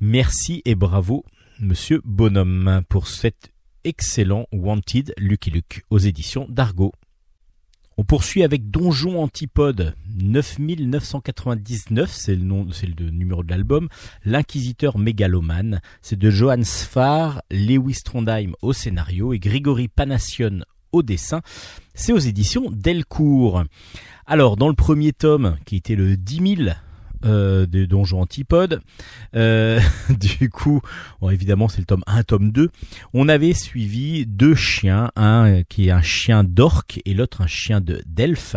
[0.00, 1.24] Merci et bravo
[1.64, 3.50] Monsieur Bonhomme pour cet
[3.84, 6.92] excellent Wanted Lucky Luke aux éditions d'Argo.
[7.96, 13.88] On poursuit avec Donjon Antipode 9999, c'est le le numéro de l'album.
[14.26, 20.60] L'inquisiteur mégalomane, c'est de Johann Sfar, Lewis Trondheim au scénario et Grigory Panassion
[20.92, 21.40] au dessin.
[21.94, 23.64] C'est aux éditions Delcourt.
[24.26, 26.70] Alors, dans le premier tome, qui était le 10 000
[27.24, 28.80] euh, de Donjon Antipode.
[29.34, 29.80] Euh,
[30.10, 30.80] du coup,
[31.20, 32.70] bon, évidemment, c'est le tome 1, tome 2.
[33.12, 37.80] On avait suivi deux chiens, un qui est un chien d'orque et l'autre un chien
[37.80, 38.56] de d'elfe.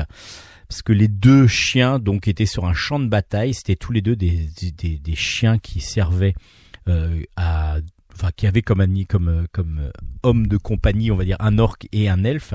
[0.67, 4.01] Parce que les deux chiens donc étaient sur un champ de bataille, c'était tous les
[4.01, 6.35] deux des, des, des chiens qui servaient
[6.89, 7.77] euh, à
[8.17, 9.91] enfin qui avait comme comme comme
[10.23, 12.53] homme de compagnie, on va dire un orc et un elfe,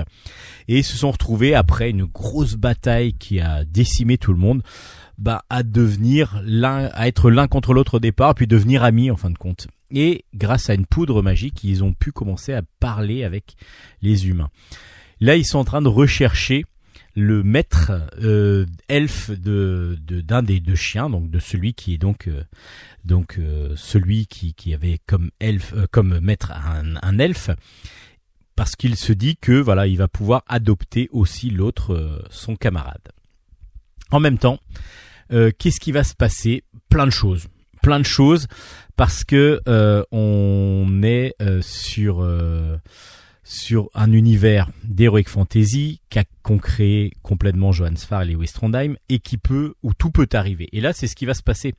[0.68, 4.62] et se sont retrouvés après une grosse bataille qui a décimé tout le monde,
[5.18, 9.16] bah à devenir l'un, à être l'un contre l'autre au départ, puis devenir amis en
[9.16, 9.68] fin de compte.
[9.90, 13.56] Et grâce à une poudre magique, ils ont pu commencer à parler avec
[14.00, 14.50] les humains.
[15.20, 16.64] Là, ils sont en train de rechercher
[17.14, 22.26] le maître euh, elfe de d'un des deux chiens, donc de celui qui est donc
[22.26, 22.42] euh,
[23.04, 27.50] donc euh, celui qui, qui avait comme elfe comme maître un, un elfe,
[28.56, 33.12] parce qu'il se dit que voilà il va pouvoir adopter aussi l'autre son camarade.
[34.12, 34.60] En même temps,
[35.30, 36.64] qu'est-ce qui va se passer?
[36.88, 37.48] Plein de choses,
[37.82, 38.46] plein de choses,
[38.96, 39.60] parce que
[40.12, 42.24] on est sur
[43.44, 46.00] sur un univers d'heroic fantasy
[46.42, 50.68] qu'ont créé complètement Johannes Farr et Lewis Trondheim et qui peut où tout peut arriver.
[50.72, 51.74] Et là, c'est ce qui va se passer.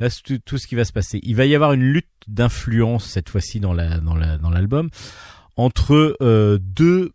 [0.00, 1.20] Là, c'est tout ce qui va se passer.
[1.22, 4.90] Il va y avoir une lutte d'influence cette fois-ci dans la dans la dans l'album
[5.56, 7.12] entre euh, deux,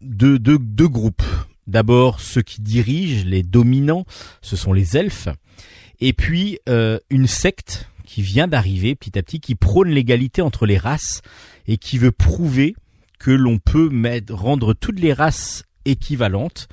[0.00, 1.22] deux deux groupes.
[1.66, 4.06] D'abord, ceux qui dirigent, les dominants,
[4.42, 5.28] ce sont les elfes,
[6.00, 10.66] et puis euh, une secte qui vient d'arriver petit à petit, qui prône l'égalité entre
[10.66, 11.22] les races
[11.66, 12.76] et qui veut prouver
[13.18, 13.90] que l'on peut
[14.30, 16.68] rendre toutes les races équivalentes,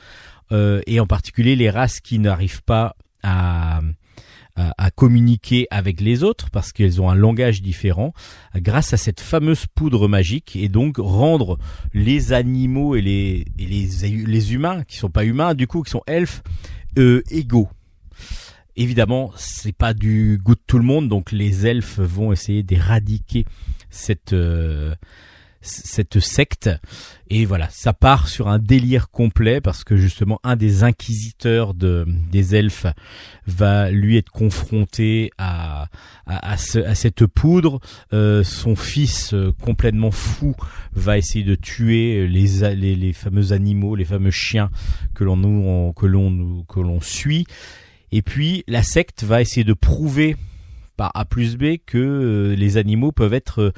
[0.51, 3.81] euh, et en particulier les races qui n'arrivent pas à,
[4.55, 8.13] à, communiquer avec les autres parce qu'elles ont un langage différent,
[8.55, 11.57] grâce à cette fameuse poudre magique, et donc rendre
[11.93, 15.91] les animaux et les, et les, les humains, qui sont pas humains, du coup, qui
[15.91, 16.43] sont elfes,
[16.99, 17.69] euh, égaux.
[18.75, 23.45] Évidemment, c'est pas du goût de tout le monde, donc les elfes vont essayer d'éradiquer
[23.89, 24.95] cette euh,
[25.63, 26.69] cette secte.
[27.29, 32.05] Et voilà, ça part sur un délire complet parce que justement un des inquisiteurs de,
[32.31, 32.85] des elfes
[33.47, 35.87] va lui être confronté à,
[36.27, 37.79] à, cette poudre.
[38.13, 40.55] Euh, son fils euh, complètement fou
[40.93, 44.69] va essayer de tuer les, les, les fameux animaux, les fameux chiens
[45.15, 47.45] que l'on nous que l'on que l'on suit.
[48.11, 50.35] Et puis la secte va essayer de prouver
[50.97, 53.73] par A plus B que euh, les animaux peuvent être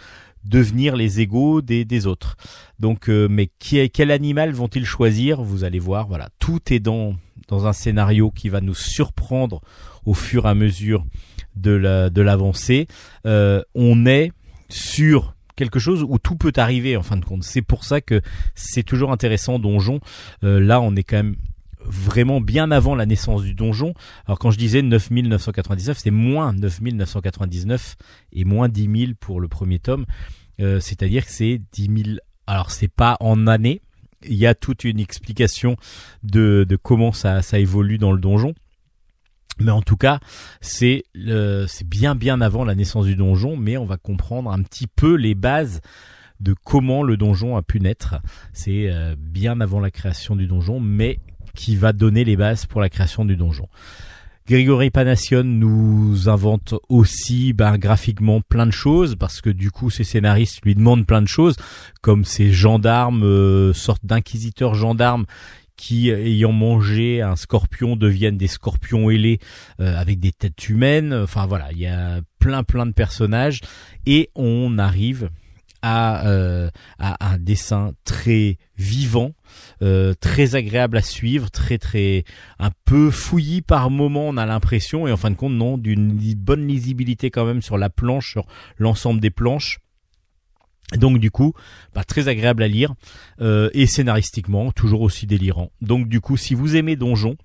[0.45, 2.37] devenir les égaux des, autres.
[2.79, 5.41] Donc, euh, mais quel animal vont-ils choisir?
[5.41, 7.15] Vous allez voir, voilà, tout est dans
[7.47, 9.61] dans un scénario qui va nous surprendre
[10.05, 11.05] au fur et à mesure
[11.55, 12.87] de la de l'avancée.
[13.25, 14.31] Euh, on est
[14.69, 17.43] sur quelque chose où tout peut arriver en fin de compte.
[17.43, 18.21] C'est pour ça que
[18.55, 19.99] c'est toujours intéressant Donjon.
[20.43, 21.35] Euh, là, on est quand même
[21.87, 23.93] vraiment bien avant la naissance du donjon.
[24.25, 27.95] Alors quand je disais 9999, c'est moins 9999
[28.33, 30.05] et moins 10 000 pour le premier tome.
[30.59, 32.17] Euh, c'est-à-dire que c'est 10 000.
[32.47, 33.81] Alors c'est pas en années.
[34.27, 35.75] Il y a toute une explication
[36.23, 38.53] de, comment ça, évolue dans le donjon.
[39.59, 40.19] Mais en tout cas,
[40.59, 44.87] c'est c'est bien bien avant la naissance du donjon, mais on va comprendre un petit
[44.87, 45.79] peu les bases
[46.39, 48.15] de comment le donjon a pu naître.
[48.53, 51.19] C'est euh, bien avant la création du donjon, mais
[51.55, 53.67] qui va donner les bases pour la création du donjon.
[54.47, 60.03] Grégory Panassion nous invente aussi ben, graphiquement plein de choses parce que du coup ses
[60.03, 61.55] scénaristes lui demandent plein de choses
[62.01, 65.25] comme ces gendarmes, euh, sortes d'inquisiteurs gendarmes
[65.77, 69.39] qui ayant mangé un scorpion deviennent des scorpions ailés
[69.79, 71.11] euh, avec des têtes humaines.
[71.11, 73.61] Enfin voilà, il y a plein plein de personnages
[74.05, 75.31] et on arrive
[75.85, 79.33] euh, à, un dessin très vivant,
[79.81, 82.23] euh, très agréable à suivre, très très
[82.59, 86.17] un peu fouillis par moment, on a l'impression, et en fin de compte non, d'une
[86.35, 88.45] bonne lisibilité quand même sur la planche, sur
[88.77, 89.79] l'ensemble des planches.
[90.93, 91.53] Donc du coup,
[91.93, 92.93] bah, très agréable à lire
[93.41, 95.71] euh, et scénaristiquement toujours aussi délirant.
[95.81, 97.37] Donc du coup, si vous aimez Donjon,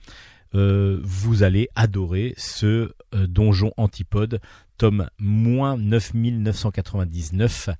[0.52, 4.40] vous allez adorer ce Donjon Antipode,
[4.78, 7.70] tome moins 9999.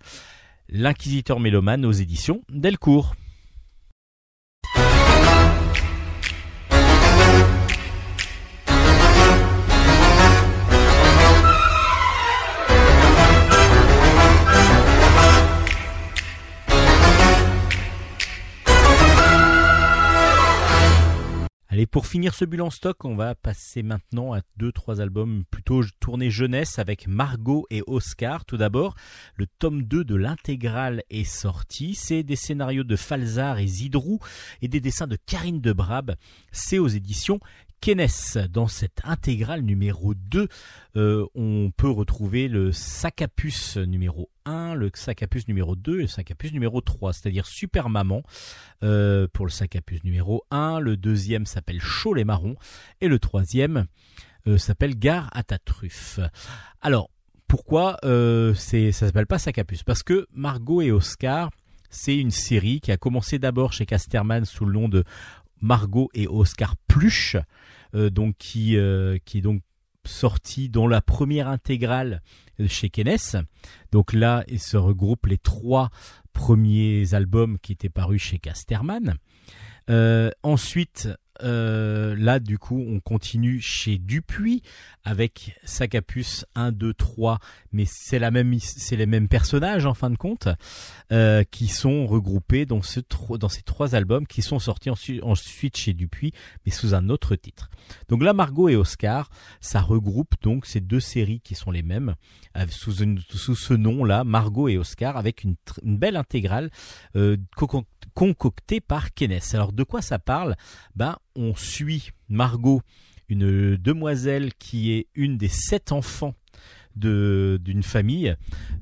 [0.69, 3.17] L'inquisiteur mélomane aux éditions Delcourt.
[21.81, 25.83] Et pour finir ce bulle stock, on va passer maintenant à deux, trois albums plutôt
[25.99, 28.45] tournés jeunesse avec Margot et Oscar.
[28.45, 28.97] Tout d'abord,
[29.37, 31.95] le tome 2 de l'intégrale est sorti.
[31.95, 34.19] C'est des scénarios de Falzar et Zidrou
[34.61, 36.17] et des dessins de Karine Debrab.
[36.53, 37.41] C'est aux éditions
[37.81, 38.49] Kenes.
[38.51, 40.49] Dans cette intégrale numéro 2,
[40.97, 45.77] euh, on peut retrouver le sac à puce numéro 1, le sac à puce numéro
[45.77, 48.23] 2 et le sac à puce numéro 3, c'est-à-dire Super Maman
[48.83, 50.81] euh, pour le sac à puce numéro 1.
[50.81, 52.57] Le deuxième s'appelle Chaud les marrons
[53.01, 53.87] et le troisième
[54.47, 56.21] euh, s'appelle Gare à ta truffe.
[56.81, 57.11] Alors,
[57.47, 61.51] pourquoi euh, ça s'appelle pas Sac à puce Parce que Margot et Oscar,
[61.91, 65.05] c'est une série qui a commencé d'abord chez Casterman sous le nom de
[65.61, 67.37] Margot et Oscar Pluche,
[67.95, 69.63] donc qui euh, qui est donc
[70.07, 72.23] sorti dans la première intégrale
[72.67, 73.45] chez Kenes.
[73.93, 75.91] Donc là, il se regroupe les trois
[76.33, 79.15] premiers albums qui étaient parus chez Casterman.
[79.91, 81.09] Euh, ensuite,
[81.43, 84.63] euh, là, du coup, on continue chez Dupuis
[85.05, 87.39] avec Sacapus 1, 2, 3,
[87.73, 90.49] mais c'est la même, c'est les mêmes personnages en fin de compte,
[91.13, 93.01] euh, qui sont regroupés dans, ce,
[93.39, 96.33] dans ces trois albums qui sont sortis ensuite chez Dupuis,
[96.67, 97.71] mais sous un autre titre.
[98.09, 99.31] Donc là, Margot et Oscar,
[99.61, 102.15] ça regroupe donc ces deux séries qui sont les mêmes,
[102.69, 106.71] sous, ce nom-là, Margot et Oscar, avec une, une belle intégrale
[107.17, 107.37] euh,
[108.15, 109.41] concoctée par Kenes.
[109.53, 110.57] Alors de quoi ça parle?
[110.95, 112.83] Ben on suit Margot,
[113.29, 116.35] une demoiselle qui est une des sept enfants
[116.97, 118.35] d'une famille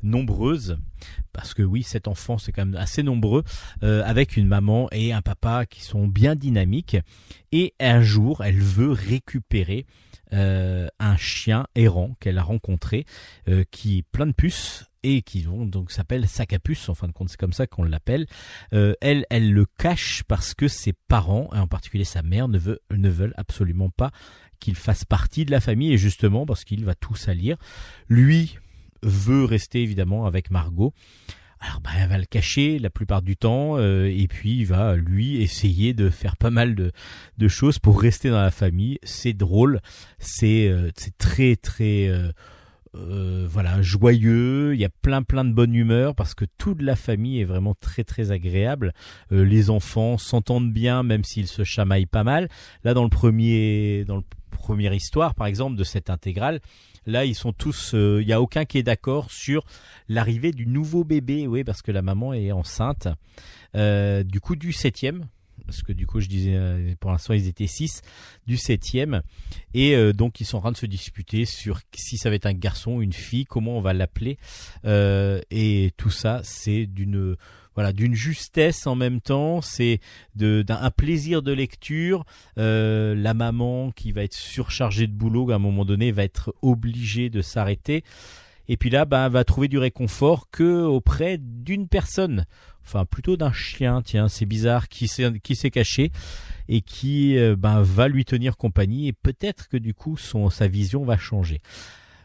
[0.03, 0.79] nombreuse.
[1.33, 3.45] Parce que oui sept enfants c'est quand même assez nombreux
[3.83, 6.97] euh, avec une maman et un papa qui sont bien dynamiques.
[7.53, 9.87] Et un jour elle veut récupérer
[10.33, 13.07] euh, un chien errant qu'elle a rencontré
[13.49, 17.09] euh, qui est plein de puces et qui donc s'appelle sac à puce en fin
[17.09, 18.27] de compte c'est comme ça qu'on l'appelle.
[18.73, 22.59] Euh, elle elle le cache parce que ses parents et en particulier sa mère ne,
[22.59, 24.11] veut, ne veulent absolument pas
[24.61, 27.57] qu'il fasse partie de la famille et justement parce qu'il va tout salir.
[28.09, 28.59] Lui
[29.03, 30.93] veut rester évidemment avec Margot.
[31.61, 34.97] Alors bah, elle va le cacher la plupart du temps euh, et puis il va
[34.97, 36.93] lui essayer de faire pas mal de,
[37.37, 38.99] de choses pour rester dans la famille.
[39.03, 39.81] C'est drôle,
[40.19, 42.09] c'est euh, c'est très très
[42.94, 46.97] euh, voilà joyeux il y a plein plein de bonne humeur parce que toute la
[46.97, 48.93] famille est vraiment très très agréable.
[49.32, 52.48] Euh, les enfants s'entendent bien même s'ils se chamaillent pas mal.
[52.85, 56.60] Là dans le premier dans le première histoire par exemple de cette intégrale
[57.06, 59.65] là ils sont tous euh, il y a aucun qui est d'accord sur
[60.09, 61.47] l'arrivée du nouveau bébé.
[61.47, 63.09] Oui parce que la maman est enceinte.
[63.74, 65.27] Du coup du septième
[65.69, 68.01] parce que du coup je disais euh, pour l'instant ils étaient 6
[68.47, 69.20] du septième.
[69.74, 72.47] Et euh, donc ils sont en train de se disputer sur si ça va être
[72.47, 74.39] un garçon une fille comment on va l'appeler.
[74.86, 77.36] Euh, et tout ça c'est d'une
[77.74, 79.61] voilà d'une justesse en même temps.
[79.61, 80.01] C'est
[80.35, 82.24] d'un plaisir de lecture.
[82.57, 87.28] La maman qui va être surchargée de boulot à un moment donné va être obligée
[87.28, 88.03] de s'arrêter
[88.69, 92.45] et puis là, ben, va trouver du réconfort que auprès d'une personne,
[92.85, 96.12] enfin plutôt d'un chien, tiens, c'est bizarre, qui s'est qui s'est caché
[96.69, 99.09] et qui euh, ben, va lui tenir compagnie.
[99.09, 101.61] Et peut-être que du coup son sa vision va changer.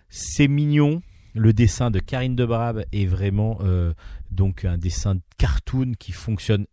[0.09, 1.01] C'est mignon.
[1.35, 3.93] Le dessin de Karine Debrab est vraiment euh,
[4.29, 6.67] donc un dessin cartoon qui fonctionne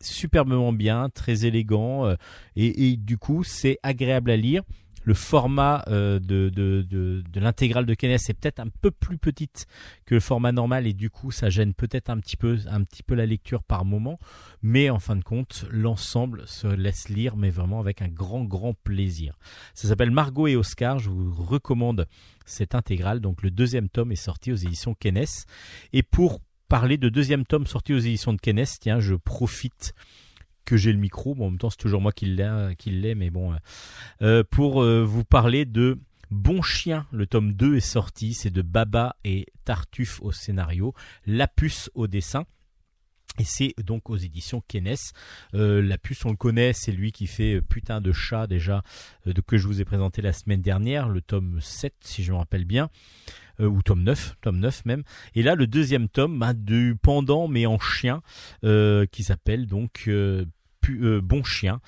[0.00, 2.14] superbement bien, très élégant euh,
[2.54, 4.62] et, du coup c'est agréable à lire
[5.04, 9.66] le format euh, de, de, de, l'intégrale de Kenneth est peut-être un peu plus petite
[10.06, 13.02] que le format normal et du coup ça gêne peut-être un petit peu un petit
[13.02, 14.18] peu la lecture par moment.
[14.62, 18.74] Mais en fin de compte l'ensemble se laisse lire mais vraiment avec un grand grand
[18.74, 19.38] plaisir.
[19.74, 20.98] Ça s'appelle Margot et Oscar.
[20.98, 22.06] Je vous recommande
[22.46, 23.20] cette intégrale.
[23.20, 25.46] Donc le deuxième tome est sorti aux éditions Kenneth
[25.92, 29.94] et pour parler de deuxième tome sorti aux éditions de Kenneth tiens je profite
[30.64, 31.34] que j'ai le micro.
[31.34, 33.52] Bon, en même temps, c'est toujours moi qui l'ai, mais bon.
[33.52, 33.56] Euh,
[34.22, 35.98] euh, pour euh, vous parler de
[36.30, 38.34] Bon Chien, le tome 2 est sorti.
[38.34, 40.94] C'est de Baba et Tartuffe au scénario,
[41.26, 42.44] La Puce au dessin.
[43.40, 44.94] Et c'est donc aux éditions Kenes.
[45.52, 48.84] la puce, on le connaît, c'est lui qui fait putain de chat déjà,
[49.48, 52.64] que je vous ai présenté la semaine dernière, le tome 7 si je me rappelle
[52.64, 52.90] bien.
[53.58, 55.02] ou tome 9, tome 9 même.
[55.34, 58.22] Et là, le deuxième tome bah, du pendant mais en chien,
[58.62, 60.08] qui s'appelle donc
[60.92, 61.80] euh, bon chien.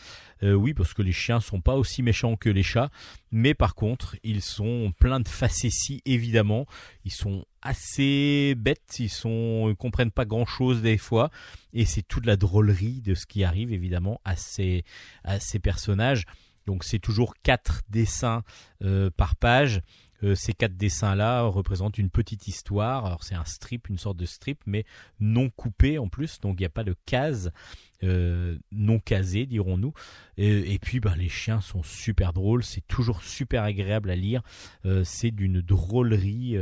[0.42, 2.90] Euh, oui, parce que les chiens sont pas aussi méchants que les chats,
[3.30, 6.66] mais par contre, ils sont pleins de facéties évidemment.
[7.04, 11.30] Ils sont assez bêtes, ils sont comprennent pas grand chose des fois,
[11.72, 14.84] et c'est toute la drôlerie de ce qui arrive évidemment à ces
[15.24, 16.24] à ces personnages.
[16.66, 18.42] Donc c'est toujours quatre dessins
[18.82, 19.80] euh, par page.
[20.26, 23.06] Euh, ces quatre dessins-là représentent une petite histoire.
[23.06, 24.84] Alors c'est un strip, une sorte de strip, mais
[25.20, 27.52] non coupé en plus, donc il n'y a pas de case
[28.02, 29.92] euh, non casée, dirons-nous.
[30.36, 34.42] Et, puis ben, les chiens sont super drôles, c'est toujours super agréable à lire.
[34.84, 36.56] Euh, c'est d'une drôlerie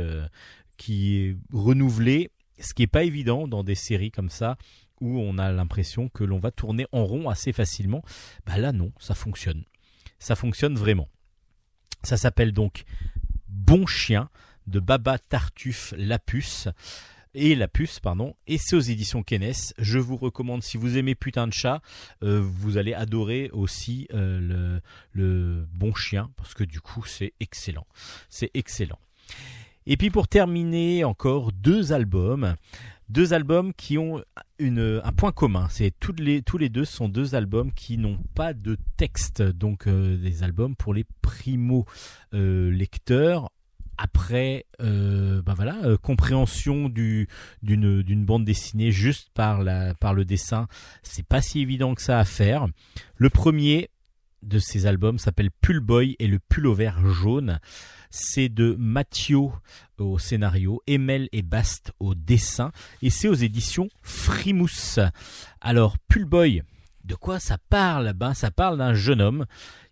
[0.77, 4.57] qui est renouvelée, ce qui n'est pas évident dans des séries comme ça
[5.01, 8.01] où on a l'impression que l'on va tourner en rond assez facilement.
[8.45, 9.65] Bah là non, ça fonctionne.
[10.19, 11.09] Ça fonctionne vraiment.
[12.03, 12.83] Ça s'appelle donc
[13.55, 14.29] Bon Chien
[14.67, 16.67] de Baba Tartuffe Lapuce
[17.33, 17.67] et la
[18.01, 19.73] pardon, et c'est aux éditions Kenes.
[19.77, 21.81] Je vous recommande, si vous aimez Putain de chat,
[22.21, 24.79] euh, vous allez adorer aussi euh,
[25.13, 27.87] le, Bon Chien, parce que du coup, c'est excellent.
[28.29, 28.99] C'est excellent.
[29.85, 32.55] Et puis pour terminer, encore deux albums.
[33.09, 34.23] Deux albums qui ont
[34.59, 35.67] une, un point commun.
[35.69, 39.41] C'est les, tous les deux sont deux albums qui n'ont pas de texte.
[39.41, 41.85] Donc euh, des albums pour les primo
[42.33, 43.51] euh, lecteurs
[43.97, 47.29] après bah voilà compréhension du
[47.63, 50.67] d'une d'une bande dessinée juste par la par le dessin
[51.01, 52.67] c'est pas si évident que ça à faire
[53.15, 53.89] le premier
[54.45, 57.59] de ces albums s'appelle Pull Boy et le pull vert jaune
[58.15, 59.49] c'est de Mathieu
[59.97, 64.99] au scénario, Emel et Bast au dessin, et c'est aux éditions Frimousse.
[65.59, 66.63] Alors, Pull Boy,
[67.03, 68.13] de quoi ça parle?
[68.13, 69.45] Ben, ça parle d'un jeune homme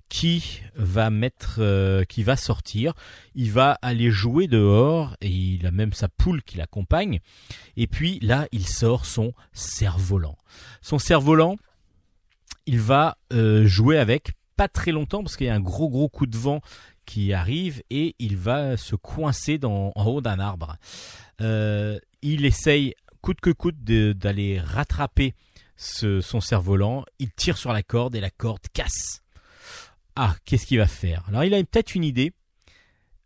[0.07, 2.93] qui va mettre, euh, qui va sortir.
[3.35, 7.19] Il va aller jouer dehors et il a même sa poule qui l'accompagne.
[7.75, 10.37] Et puis là, il sort son cerf-volant.
[10.81, 11.57] Son cerf-volant,
[12.67, 16.09] il va euh, jouer avec pas très longtemps parce qu'il y a un gros gros
[16.09, 16.61] coup de vent
[17.05, 20.77] qui arrive et il va se coincer dans, en haut d'un arbre.
[21.41, 25.33] Euh, il essaye coûte que coûte d'aller rattraper
[25.75, 27.05] son cerf-volant.
[27.19, 29.21] Il tire sur la corde et la corde casse.
[30.15, 31.23] Ah, qu'est-ce qu'il va faire?
[31.27, 32.33] Alors il a peut-être une idée.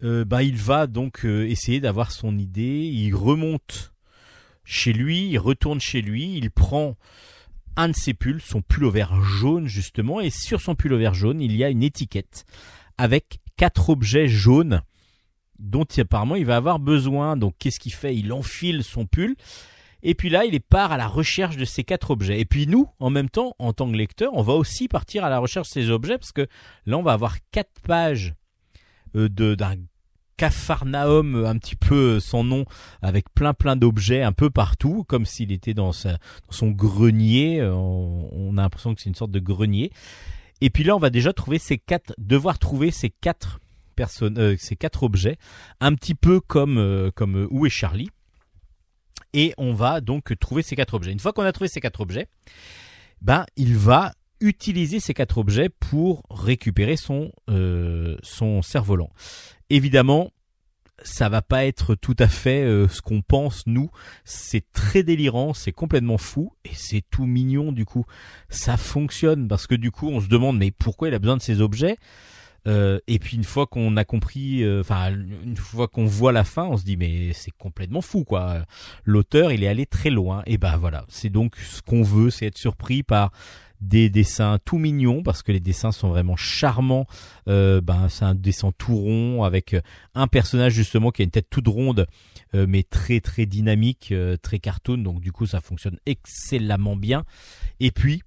[0.03, 2.89] Euh, bah, il va donc euh, essayer d'avoir son idée.
[2.93, 3.93] Il remonte
[4.63, 6.95] chez lui, il retourne chez lui, il prend
[7.77, 11.41] un de ses pulls, son pull vert jaune justement, et sur son pull vert jaune,
[11.41, 12.45] il y a une étiquette
[12.97, 14.81] avec quatre objets jaunes
[15.59, 17.37] dont apparemment il va avoir besoin.
[17.37, 18.15] Donc qu'est-ce qu'il fait?
[18.15, 19.35] Il enfile son pull
[20.03, 22.39] et puis là, il part à la recherche de ces quatre objets.
[22.39, 25.29] Et puis nous, en même temps, en tant que lecteur, on va aussi partir à
[25.29, 26.47] la recherche de ces objets parce que
[26.85, 28.33] là, on va avoir quatre pages
[29.15, 29.75] euh, d'un
[30.37, 32.65] Capharnaüm un petit peu sans nom
[33.01, 38.57] avec plein plein d'objets un peu partout comme s'il était dans, son grenier euh, on,
[38.57, 39.91] a l'impression que c'est une sorte de grenier
[40.61, 43.59] et puis là on va déjà trouver ces quatre devoir trouver ces quatre
[43.95, 45.37] personnes euh, ces quatre objets
[45.79, 48.09] un petit peu comme comme où est Charlie
[49.33, 51.11] et on va donc trouver ces quatre objets.
[51.11, 52.27] Une fois qu'on a trouvé ces quatre objets,
[53.21, 59.11] ben il va utiliser ces quatre objets pour récupérer son euh, son cerf-volant.
[59.69, 60.31] Évidemment,
[61.03, 63.89] ça va pas être tout à fait euh, ce qu'on pense nous.
[64.23, 68.05] C'est très délirant, c'est complètement fou et c'est tout mignon du coup.
[68.49, 71.41] Ça fonctionne parce que du coup on se demande mais pourquoi il a besoin de
[71.41, 71.97] ces objets?
[72.67, 76.43] Euh, et puis une fois qu'on a compris, euh, enfin une fois qu'on voit la
[76.43, 78.65] fin, on se dit mais c'est complètement fou quoi.
[79.05, 80.41] L'auteur il est allé très loin.
[80.47, 83.31] Et ben voilà, c'est donc ce qu'on veut, c'est être surpris par
[83.81, 87.05] des dessins tout mignons parce que les dessins sont vraiment charmants.
[87.47, 89.75] Euh, ben c'est un dessin tout rond avec
[90.15, 92.07] un personnage justement qui a une tête toute ronde
[92.53, 94.97] mais très très dynamique, très cartoon.
[94.97, 97.23] Donc du coup ça fonctionne excellemment bien.
[97.79, 98.23] Et puis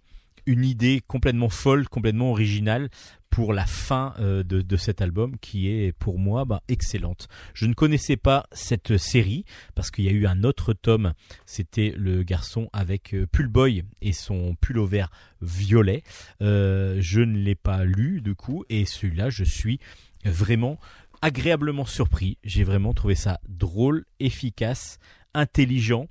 [0.46, 2.90] une idée complètement folle, complètement originale
[3.30, 7.28] pour la fin euh, de, cet album qui est pour moi bah, excellente.
[7.54, 9.44] Je ne connaissais pas cette série
[9.74, 11.14] parce qu'il y a eu un autre tome,
[11.46, 14.80] c'était le garçon avec euh, Pull Boy et son pull
[15.40, 16.02] violet.
[16.42, 19.78] Euh, je ne l'ai pas lu du coup et celui-là je suis
[20.24, 20.78] vraiment
[21.22, 22.38] agréablement surpris.
[22.44, 24.98] J'ai vraiment trouvé ça drôle, efficace,
[25.34, 26.08] intelligent.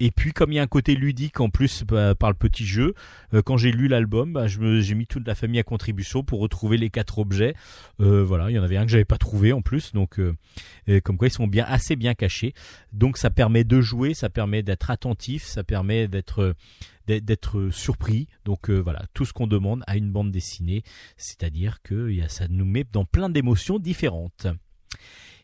[0.00, 2.64] Et puis comme il y a un côté ludique en plus bah, par le petit
[2.64, 2.94] jeu,
[3.34, 6.76] euh, quand j'ai lu l'album, bah, j'ai mis toute la famille à contribution pour retrouver
[6.76, 7.54] les quatre objets.
[8.00, 10.36] Euh, voilà, il y en avait un que j'avais pas trouvé en plus, donc euh,
[11.02, 12.54] comme quoi ils sont bien assez bien cachés.
[12.92, 16.54] Donc ça permet de jouer, ça permet d'être attentif, ça permet d'être
[17.08, 18.28] d'être surpris.
[18.44, 20.82] Donc voilà, tout ce qu'on demande à une bande dessinée,
[21.16, 24.46] c'est-à-dire que ça nous met dans plein d'émotions différentes.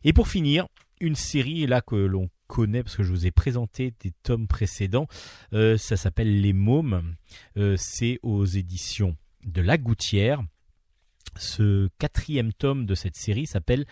[0.04, 0.66] Et pour finir,
[1.00, 5.06] une série là que l'on connaît parce que je vous ai présenté des tomes précédents.
[5.52, 7.14] Euh, ça s'appelle Les Mômes.
[7.56, 10.42] Euh, c'est aux éditions de La Gouttière.
[11.36, 13.86] Ce quatrième tome de cette série s'appelle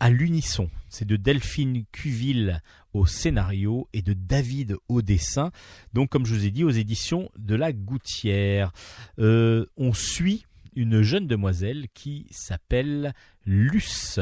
[0.00, 0.70] À l'unisson.
[0.88, 2.62] C'est de Delphine Cuville
[2.92, 5.50] au scénario et de David au dessin.
[5.92, 8.72] Donc, comme je vous ai dit, aux éditions de La Gouttière.
[9.18, 10.46] Euh, on suit
[10.76, 13.14] une jeune demoiselle qui s'appelle
[13.44, 14.20] Luce.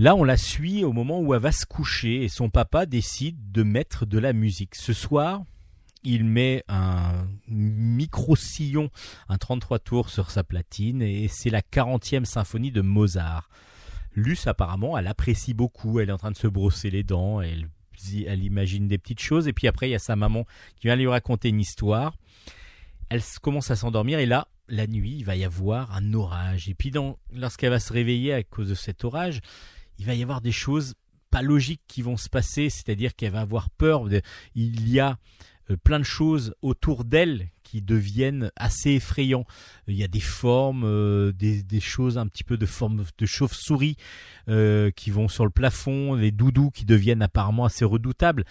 [0.00, 3.52] Là, on la suit au moment où elle va se coucher et son papa décide
[3.52, 4.74] de mettre de la musique.
[4.74, 5.42] Ce soir,
[6.04, 8.88] il met un micro-sillon,
[9.28, 13.50] un 33 tours sur sa platine et c'est la 40e symphonie de Mozart.
[14.14, 17.68] Luce, apparemment, elle apprécie beaucoup, elle est en train de se brosser les dents, elle,
[18.26, 20.46] elle imagine des petites choses et puis après, il y a sa maman
[20.76, 22.14] qui vient lui raconter une histoire.
[23.10, 26.70] Elle commence à s'endormir et là, la nuit, il va y avoir un orage.
[26.70, 26.90] Et puis,
[27.34, 29.42] lorsqu'elle va se réveiller à cause de cet orage,
[30.00, 30.94] il va y avoir des choses
[31.30, 34.08] pas logiques qui vont se passer, c'est-à-dire qu'elle va avoir peur.
[34.54, 35.18] Il y a
[35.84, 39.44] plein de choses autour d'elle qui deviennent assez effrayants.
[39.86, 43.96] Il y a des formes, des, des, choses un petit peu de forme de chauve-souris
[44.46, 48.44] qui vont sur le plafond, les doudous qui deviennent apparemment assez redoutables.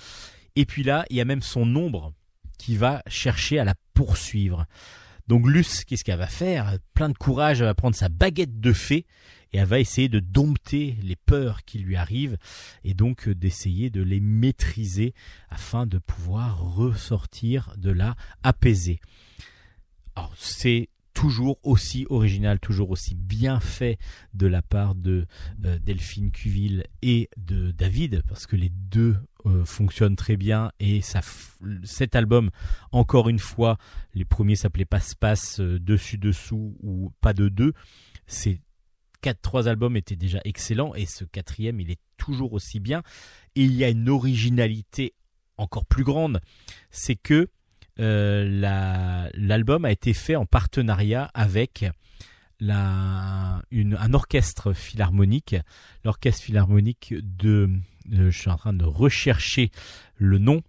[0.55, 2.13] Et puis là, il y a même son ombre
[2.59, 4.67] qui va chercher à la poursuivre.
[5.27, 6.77] Donc Luce, qu'est-ce qu'elle va faire?
[6.93, 9.05] Plein de courage, elle va prendre sa baguette de fée
[9.53, 12.37] et elle va essayer de dompter les peurs qui lui arrivent
[12.83, 15.13] et donc euh, d'essayer de les maîtriser
[15.49, 18.99] afin de pouvoir ressortir de là apaisée.
[20.15, 20.89] Alors c'est
[21.19, 23.97] toujours aussi original, toujours aussi bien fait
[24.33, 25.27] de la part de
[25.65, 31.01] euh, Delphine Cuville et de David, parce que les deux euh, fonctionnent très bien et
[31.01, 31.19] ça,
[31.83, 32.51] cet album,
[32.93, 33.77] encore une fois,
[34.13, 37.73] les premiers s'appelaient Passe-Passe, euh, Dessus Dessous ou Pas de deux,
[38.25, 38.61] ces
[39.21, 43.03] quatre trois albums étaient déjà excellents et ce quatrième il est toujours aussi bien.
[43.55, 45.13] Et il y a une originalité
[45.57, 46.39] encore plus grande,
[46.89, 47.49] c'est que
[47.99, 51.85] euh, l'album a été fait en partenariat avec
[52.61, 55.55] un orchestre philharmonique,
[56.03, 57.69] l'orchestre philharmonique de,
[58.09, 59.71] je suis en train de rechercher
[60.15, 60.61] le nom,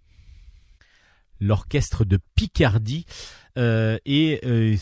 [1.39, 3.05] l'orchestre de Picardie,
[3.57, 4.75] euh, et euh,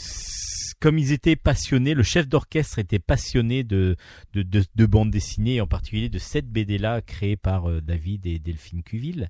[0.79, 3.95] comme ils étaient passionnés, le chef d'orchestre était passionné de,
[4.33, 8.39] de, de, de bande dessinée, en particulier de cette BD-là créée par euh, David et
[8.39, 9.29] Delphine Cuville.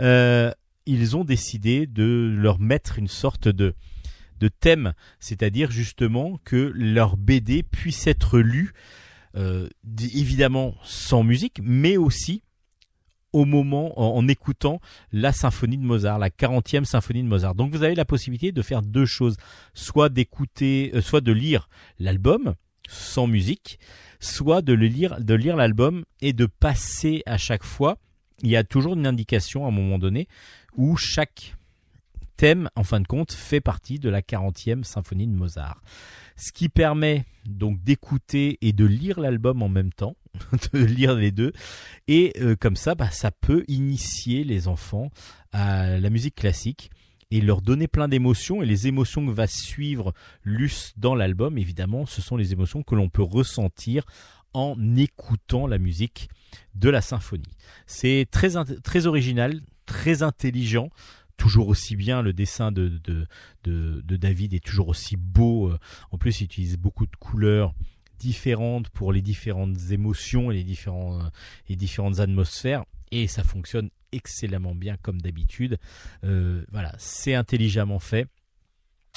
[0.00, 0.50] Euh,
[0.86, 3.74] ils ont décidé de leur mettre une sorte de,
[4.40, 8.72] de thème, c'est-à-dire justement que leur BD puisse être lu,
[9.36, 9.68] euh,
[10.14, 12.42] évidemment sans musique, mais aussi
[13.32, 14.80] au moment en, écoutant
[15.12, 17.54] la symphonie de Mozart, la 40e symphonie de Mozart.
[17.54, 19.36] Donc vous avez la possibilité de faire deux choses,
[19.74, 22.54] soit d'écouter, euh, soit de lire l'album
[22.88, 23.78] sans musique,
[24.18, 27.98] soit de le lire, de lire l'album et de passer à chaque fois.
[28.42, 30.26] Il y a toujours une indication à un moment donné
[30.76, 31.54] où chaque
[32.40, 35.82] thème, en fin de compte, fait partie de la 40e symphonie de Mozart.
[36.36, 40.16] Ce qui permet donc d'écouter et de lire l'album en même temps,
[40.72, 41.52] de lire les deux,
[42.08, 45.10] et euh, comme ça, bah, ça peut initier les enfants
[45.52, 46.90] à la musique classique
[47.30, 48.62] et leur donner plein d'émotions.
[48.62, 52.94] Et les émotions que va suivre Luce dans l'album, évidemment, ce sont les émotions que
[52.94, 54.06] l'on peut ressentir
[54.54, 56.30] en écoutant la musique
[56.74, 57.58] de la symphonie.
[57.86, 58.52] C'est très,
[58.82, 60.88] très original, très intelligent
[61.40, 62.20] toujours aussi bien.
[62.20, 63.00] Le dessin de,
[63.64, 65.70] David est toujours aussi beau.
[65.70, 65.78] Euh,
[66.12, 67.74] en plus, il utilise beaucoup de couleurs
[68.18, 71.30] différentes pour les différentes émotions et les, euh,
[71.70, 72.84] différentes atmosphères.
[73.10, 75.78] Et ça fonctionne excellemment bien comme d'habitude.
[76.24, 78.28] Euh, voilà, c'est intelligemment fait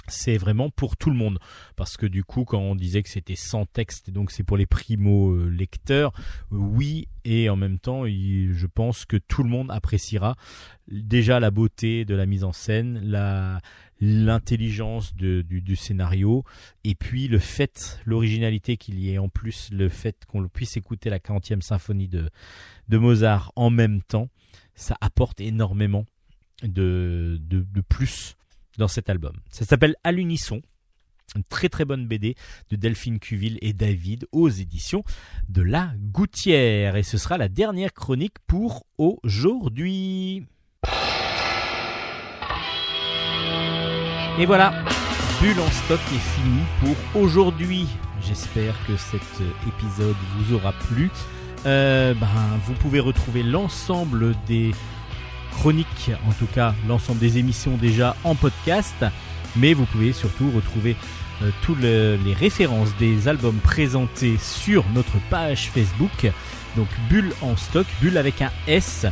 [0.08, 1.40] c'est vraiment pour tout le monde.
[1.76, 4.66] Parce que du coup quand on disait que c'était sans texte donc c'est pour les
[4.66, 6.14] primo lecteurs
[6.52, 10.36] oui et en même temps je pense que tout le monde appréciera
[10.88, 13.02] déjà la beauté de la mise en scène
[14.02, 16.44] l'intelligence du, scénario
[16.84, 21.10] et puis le fait l'originalité qu'il y ait en plus le fait qu'on puisse écouter
[21.10, 22.30] la 40e symphonie de,
[22.92, 24.30] Mozart en même temps
[24.76, 26.06] ça apporte énormément
[26.64, 28.36] de, de plus
[28.78, 29.34] dans cet album.
[29.50, 30.62] Ça s'appelle À l'unisson.
[31.36, 32.36] Une très très bonne BD
[32.70, 35.04] de Delphine Cuville et David aux éditions
[35.50, 36.96] de La Gouttière.
[36.96, 40.46] Et ce sera la dernière chronique pour aujourd'hui.
[44.40, 44.84] Et voilà,
[45.42, 47.88] Bulle en stock est fini pour aujourd'hui.
[48.22, 49.22] J'espère que cet
[49.68, 51.12] épisode vous aura plu.
[51.66, 52.28] Euh, ben,
[52.66, 54.72] vous pouvez retrouver l'ensemble des
[55.54, 59.06] chronique, en tout cas l'ensemble des émissions déjà en podcast,
[59.56, 60.96] mais vous pouvez surtout retrouver
[61.42, 66.32] euh, toutes les références des albums présentés sur notre page Facebook,
[66.76, 69.06] donc Bulle en stock, Bulle avec un S.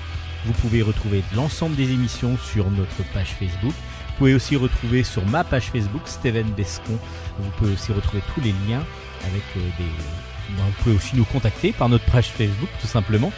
[0.46, 3.74] Vous pouvez retrouver l'ensemble des émissions sur notre page Facebook.
[3.74, 6.98] Vous pouvez aussi retrouver sur ma page Facebook Steven Bescon.
[7.40, 8.84] Vous pouvez aussi retrouver tous les liens
[9.26, 10.56] avec euh, des.
[10.58, 13.32] Vous pouvez aussi nous contacter par notre page Facebook tout simplement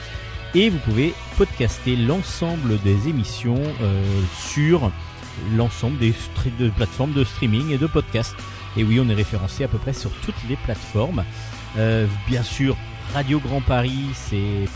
[0.55, 4.03] et vous pouvez podcaster l'ensemble des émissions euh,
[4.37, 4.91] sur
[5.55, 6.13] l'ensemble des
[6.75, 8.35] plateformes de streaming et de podcast.
[8.77, 11.23] Et oui, on est référencé à peu près sur toutes les plateformes.
[11.77, 12.75] Euh, bien sûr,
[13.13, 14.67] Radio Grand Paris, c'est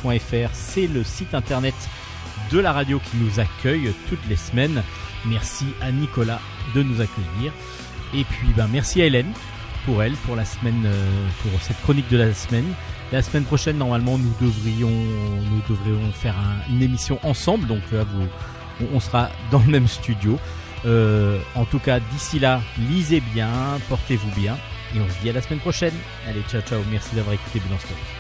[0.54, 1.76] c'est le site internet
[2.52, 4.84] de la radio qui nous accueille toutes les semaines.
[5.26, 6.40] Merci à Nicolas
[6.76, 7.52] de nous accueillir.
[8.14, 9.32] Et puis, ben, merci à Hélène
[9.86, 12.74] pour elle, pour la semaine, euh, pour cette chronique de la semaine.
[13.11, 16.35] La semaine prochaine, normalement, nous devrions, nous devrions faire
[16.69, 17.65] une émission ensemble.
[17.67, 20.38] Donc là, vous, on, sera dans le même studio.
[20.85, 24.57] Euh, en tout cas, d'ici là, lisez bien, portez-vous bien.
[24.95, 25.93] Et on se dit à la semaine prochaine.
[26.27, 26.81] Allez, ciao, ciao.
[26.91, 28.16] Merci d'avoir écouté Bilan Stock.